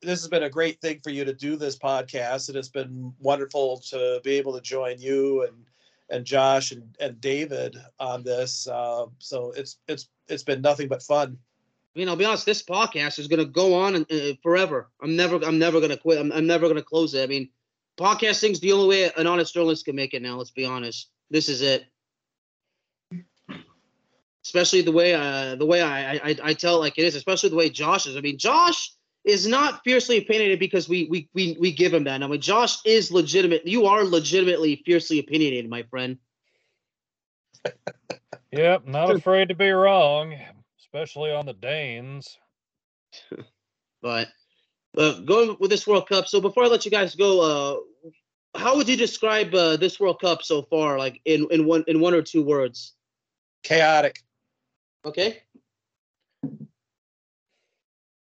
this 0.00 0.22
has 0.22 0.28
been 0.28 0.44
a 0.44 0.48
great 0.48 0.80
thing 0.80 1.00
for 1.00 1.10
you 1.10 1.26
to 1.26 1.34
do 1.34 1.56
this 1.56 1.76
podcast, 1.76 2.48
and 2.48 2.56
it's 2.56 2.70
been 2.70 3.12
wonderful 3.20 3.76
to 3.90 4.22
be 4.24 4.38
able 4.38 4.54
to 4.54 4.62
join 4.62 4.98
you 4.98 5.42
and 5.42 5.66
and 6.12 6.24
Josh 6.24 6.70
and, 6.70 6.94
and 7.00 7.20
David 7.20 7.76
on 7.98 8.22
this. 8.22 8.68
Uh, 8.68 9.06
so 9.18 9.52
it's 9.56 9.78
it's 9.88 10.08
it's 10.28 10.44
been 10.44 10.60
nothing 10.60 10.86
but 10.86 11.02
fun. 11.02 11.36
I 11.94 11.98
mean, 11.98 12.08
I'll 12.08 12.16
be 12.16 12.24
honest. 12.24 12.46
This 12.46 12.62
podcast 12.62 13.18
is 13.18 13.26
going 13.26 13.40
to 13.40 13.46
go 13.46 13.74
on 13.74 13.96
and, 13.96 14.12
uh, 14.12 14.34
forever. 14.42 14.90
I'm 15.02 15.16
never 15.16 15.36
I'm 15.44 15.58
never 15.58 15.80
going 15.80 15.90
to 15.90 15.96
quit. 15.96 16.18
I'm, 16.18 16.30
I'm 16.30 16.46
never 16.46 16.66
going 16.66 16.76
to 16.76 16.82
close 16.82 17.14
it. 17.14 17.24
I 17.24 17.26
mean, 17.26 17.48
podcasting's 17.98 18.60
the 18.60 18.72
only 18.72 18.88
way 18.88 19.10
an 19.16 19.26
honest 19.26 19.54
journalist 19.54 19.86
can 19.86 19.96
make 19.96 20.14
it 20.14 20.22
now. 20.22 20.36
Let's 20.36 20.50
be 20.50 20.64
honest. 20.64 21.08
This 21.30 21.48
is 21.48 21.62
it 21.62 21.86
especially 24.44 24.82
the 24.82 24.92
way 24.92 25.14
uh, 25.14 25.54
the 25.56 25.66
way 25.66 25.80
I, 25.80 26.14
I 26.14 26.36
I 26.42 26.52
tell 26.54 26.78
like 26.78 26.98
it 26.98 27.04
is, 27.04 27.14
especially 27.14 27.50
the 27.50 27.56
way 27.56 27.70
Josh 27.70 28.06
is. 28.06 28.16
I 28.16 28.20
mean, 28.20 28.38
Josh 28.38 28.92
is 29.24 29.46
not 29.46 29.82
fiercely 29.84 30.18
opinionated 30.18 30.58
because 30.58 30.88
we 30.88 31.06
we 31.10 31.28
we 31.34 31.56
we 31.60 31.72
give 31.72 31.94
him 31.94 32.04
that. 32.04 32.22
I 32.22 32.26
mean, 32.26 32.40
Josh 32.40 32.78
is 32.84 33.10
legitimate. 33.12 33.66
You 33.66 33.86
are 33.86 34.04
legitimately 34.04 34.82
fiercely 34.84 35.18
opinionated, 35.18 35.70
my 35.70 35.84
friend. 35.84 36.18
yep, 38.52 38.86
not 38.86 39.14
afraid 39.14 39.48
to 39.48 39.54
be 39.54 39.70
wrong, 39.70 40.34
especially 40.80 41.32
on 41.32 41.46
the 41.46 41.52
Danes. 41.52 42.38
but 44.02 44.28
uh, 44.96 45.20
going 45.20 45.56
with 45.60 45.70
this 45.70 45.86
World 45.86 46.08
Cup. 46.08 46.26
So 46.26 46.40
before 46.40 46.64
I 46.64 46.68
let 46.68 46.84
you 46.84 46.90
guys 46.90 47.14
go, 47.14 47.40
uh, 47.40 48.58
how 48.58 48.76
would 48.76 48.88
you 48.88 48.96
describe 48.96 49.54
uh, 49.54 49.76
this 49.76 50.00
World 50.00 50.20
Cup 50.20 50.42
so 50.42 50.62
far, 50.62 50.98
like 50.98 51.20
in 51.24 51.46
in 51.50 51.64
one 51.66 51.84
in 51.86 52.00
one 52.00 52.14
or 52.14 52.22
two 52.22 52.42
words? 52.42 52.94
Chaotic. 53.62 54.20
Okay. 55.04 55.42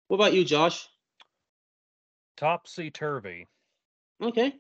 What 0.08 0.16
about 0.16 0.34
you, 0.34 0.44
Josh? 0.44 0.88
Topsy 2.38 2.92
turvy. 2.92 3.48
Okay. 4.22 4.54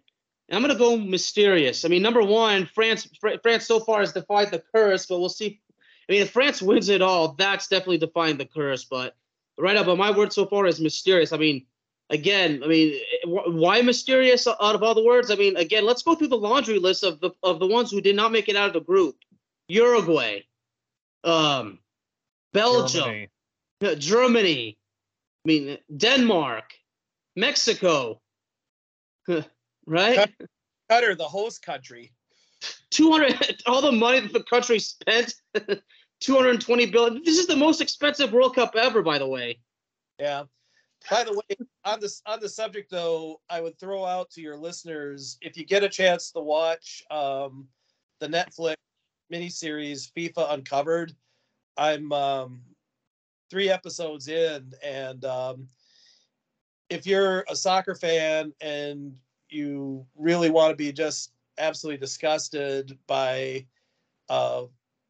I'm 0.52 0.62
gonna 0.62 0.76
go 0.76 0.98
mysterious. 0.98 1.84
I 1.84 1.89
mean, 1.89 2.02
number 2.02 2.24
one, 2.24 2.66
France. 2.66 3.08
France 3.41 3.68
so 3.68 3.80
far 3.80 4.00
has 4.00 4.14
defied 4.14 4.52
the 4.52 4.64
curse, 4.74 5.06
but 5.06 5.20
we'll 5.20 5.30
see. 5.30 5.62
I 6.08 6.12
mean, 6.14 6.22
if 6.22 6.32
France 6.32 6.62
wins 6.62 6.89
it 6.89 7.02
all, 7.02 7.34
that's 7.34 7.68
definitely 7.68 7.98
defying 7.98 8.38
the 8.38 8.45
curse. 8.45 8.86
But 8.86 9.16
right 9.58 9.76
now, 9.76 9.84
but 9.84 9.98
my 9.98 10.12
word 10.12 10.32
so 10.32 10.45
far 10.45 10.66
is 10.66 10.80
mysterious. 10.80 11.34
I 11.34 11.38
mean, 11.38 11.66
again, 12.10 12.62
I 12.64 12.68
mean, 12.68 13.00
why 13.26 13.82
mysterious 13.82 14.48
out 14.48 14.76
of 14.76 14.84
all 14.84 14.95
the 14.95 15.04
words? 15.04 15.32
I 15.32 15.36
mean, 15.36 15.58
again, 15.58 15.86
let's 15.86 16.04
go 16.04 16.16
through 16.16 16.30
the 16.30 16.38
laundry 16.38 16.80
list 16.80 17.04
of 17.04 17.20
the 17.20 17.32
of 17.43 17.60
the 17.60 17.68
ones 17.68 17.91
who 17.91 18.00
did 18.00 18.16
not 18.16 18.32
make 18.32 18.48
it 18.48 18.56
out 18.56 18.68
of 18.68 18.74
the 18.74 18.82
group. 18.82 19.18
Uruguay, 19.68 20.43
um, 21.26 21.80
Belgium, 22.54 23.28
Germany. 23.82 23.98
Germany. 23.98 24.78
I 25.48 25.50
mean, 25.50 25.78
Denmark, 25.95 26.74
Mexico, 27.38 28.20
right? 29.86 30.30
Qatar, 30.91 31.18
the 31.18 31.24
host 31.24 31.62
country. 31.62 32.12
200, 32.89 33.64
all 33.66 33.82
the 33.82 33.93
money 33.93 34.20
that 34.20 34.34
the 34.34 34.43
country 34.43 34.78
spent, 34.80 35.36
220 36.20 36.86
billion. 36.88 37.24
This 37.24 37.38
is 37.38 37.48
the 37.48 37.56
most 37.56 37.80
expensive 37.80 38.34
World 38.34 38.56
Cup 38.56 38.76
ever, 38.76 39.02
by 39.02 39.20
the 39.20 39.28
way. 39.28 39.60
Yeah. 40.20 40.43
By 41.10 41.24
the 41.24 41.34
way, 41.34 41.56
on 41.86 42.02
this 42.02 42.22
on 42.26 42.41
the 42.41 42.50
subject 42.50 42.91
though, 42.91 43.39
I 43.50 43.62
would 43.62 43.80
throw 43.80 44.04
out 44.04 44.30
to 44.32 44.41
your 44.41 44.58
listeners 44.58 45.38
if 45.41 45.56
you 45.56 45.64
get 45.64 45.84
a 45.84 45.88
chance 45.88 46.32
to 46.32 46.41
watch 46.41 47.04
um, 47.10 47.68
the 48.20 48.28
Netflix 48.28 48.76
miniseries 49.32 50.12
FIFA 50.12 50.54
Uncovered 50.56 51.14
I'm 51.78 52.12
um, 52.12 52.62
three 53.50 53.70
episodes 53.70 54.28
in, 54.28 54.74
and 54.84 55.24
um, 55.26 55.68
if 56.89 57.06
you're 57.06 57.45
a 57.50 57.56
soccer 57.56 57.95
fan 57.95 58.54
and 58.62 59.16
you 59.50 60.06
really 60.16 60.50
want 60.50 60.72
to 60.72 60.76
be 60.76 60.91
just 60.91 61.32
absolutely 61.58 62.00
disgusted 62.00 62.98
by 63.08 63.66
uh, 64.30 64.64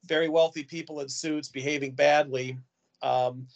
very 0.05 0.29
wealthy 0.29 0.63
people 0.63 1.01
in 1.01 1.09
suits 1.09 1.49
behaving 1.49 1.91
badly, 1.91 2.57
um, 3.01 3.47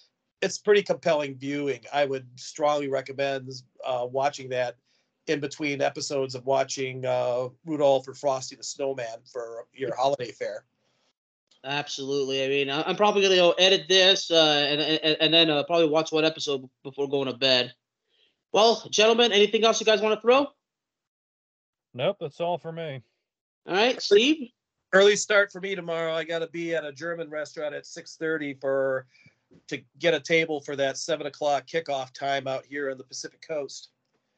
it's 0.42 0.58
pretty 0.58 0.82
compelling 0.82 1.36
viewing. 1.36 1.82
I 1.94 2.06
would 2.06 2.28
strongly 2.36 2.88
recommend 2.88 3.52
uh, 3.86 4.08
watching 4.10 4.50
that 4.50 4.76
in 5.28 5.40
between 5.40 5.82
episodes 5.82 6.36
of 6.36 6.46
watching 6.46 7.06
uh, 7.06 7.50
Rudolph 7.66 8.08
or 8.08 8.14
Frosty 8.14 8.56
the 8.56 8.64
Snowman 8.64 9.20
for 9.32 9.66
your 9.74 9.96
holiday 9.96 10.32
fare. 10.32 10.66
Absolutely. 11.64 12.44
I 12.44 12.48
mean, 12.48 12.70
I'm 12.72 12.96
probably 12.96 13.22
gonna 13.22 13.36
go 13.36 13.52
edit 13.52 13.86
this 13.88 14.32
uh, 14.32 14.66
and, 14.68 14.82
and 14.82 15.18
and 15.22 15.34
then 15.34 15.50
uh, 15.50 15.64
probably 15.64 15.90
watch 15.90 16.12
one 16.12 16.26
episode 16.26 16.68
before 16.84 17.08
going 17.08 17.28
to 17.28 17.38
bed. 17.38 17.74
Well, 18.52 18.84
gentlemen, 18.90 19.32
anything 19.32 19.64
else 19.64 19.80
you 19.80 19.86
guys 19.86 20.02
want 20.02 20.16
to 20.16 20.22
throw? 20.22 20.48
Nope, 21.94 22.18
that's 22.20 22.42
all 22.42 22.58
for 22.58 22.72
me. 22.72 23.02
All 23.68 23.76
right, 23.76 24.02
Steve. 24.02 24.50
Early 24.94 25.16
start 25.16 25.52
for 25.52 25.62
me 25.62 25.76
tomorrow. 25.76 26.14
I 26.14 26.24
got 26.24 26.40
to 26.40 26.48
be 26.48 26.76
at 26.76 26.84
a 26.84 26.92
German 26.92 27.30
restaurant 27.30 27.76
at 27.76 27.86
6:30 27.86 28.60
for 28.60 29.06
to 29.68 29.82
get 30.00 30.14
a 30.14 30.20
table 30.20 30.62
for 30.62 30.76
that 30.76 30.98
seven 30.98 31.28
o'clock 31.28 31.68
kickoff 31.68 32.12
time 32.14 32.48
out 32.48 32.66
here 32.66 32.90
on 32.90 32.98
the 32.98 33.04
Pacific 33.04 33.42
Coast. 33.48 33.90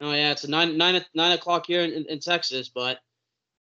Oh 0.01 0.11
yeah, 0.11 0.31
it's 0.31 0.43
a 0.43 0.49
nine 0.49 0.77
nine 0.77 1.03
nine 1.15 1.31
o'clock 1.31 1.65
here 1.67 1.81
in, 1.81 2.05
in 2.09 2.19
Texas, 2.19 2.69
but 2.69 2.99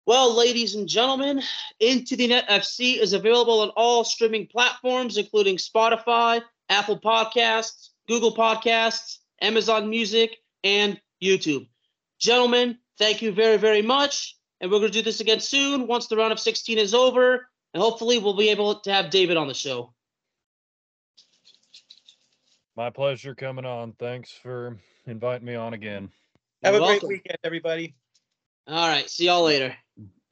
well, 0.06 0.34
ladies 0.34 0.76
and 0.76 0.88
gentlemen, 0.88 1.42
Into 1.80 2.14
the 2.16 2.28
Net 2.28 2.48
FC 2.48 2.98
is 2.98 3.12
available 3.12 3.60
on 3.60 3.70
all 3.70 4.04
streaming 4.04 4.46
platforms, 4.46 5.18
including 5.18 5.56
Spotify, 5.56 6.42
Apple 6.68 6.98
Podcasts, 6.98 7.88
Google 8.06 8.34
Podcasts, 8.34 9.18
Amazon 9.40 9.90
Music, 9.90 10.36
and 10.62 11.00
YouTube. 11.22 11.66
Gentlemen, 12.20 12.78
thank 12.98 13.20
you 13.20 13.32
very, 13.32 13.56
very 13.56 13.82
much. 13.82 14.36
And 14.60 14.70
we're 14.70 14.78
going 14.78 14.92
to 14.92 14.98
do 14.98 15.02
this 15.02 15.20
again 15.20 15.40
soon 15.40 15.88
once 15.88 16.06
the 16.06 16.16
round 16.16 16.32
of 16.32 16.40
16 16.40 16.78
is 16.78 16.94
over. 16.94 17.48
And 17.74 17.82
hopefully, 17.82 18.18
we'll 18.18 18.36
be 18.36 18.50
able 18.50 18.76
to 18.80 18.92
have 18.92 19.10
David 19.10 19.36
on 19.36 19.48
the 19.48 19.54
show. 19.54 19.92
My 22.76 22.90
pleasure 22.90 23.34
coming 23.34 23.66
on. 23.66 23.92
Thanks 23.98 24.30
for 24.30 24.78
inviting 25.06 25.46
me 25.46 25.56
on 25.56 25.74
again. 25.74 26.10
Have 26.62 26.74
You're 26.74 26.82
a 26.82 26.84
welcome. 26.84 27.08
great 27.08 27.18
weekend, 27.18 27.38
everybody. 27.42 27.94
All 28.66 28.88
right. 28.88 29.08
See 29.10 29.26
y'all 29.26 29.44
later. 29.44 29.76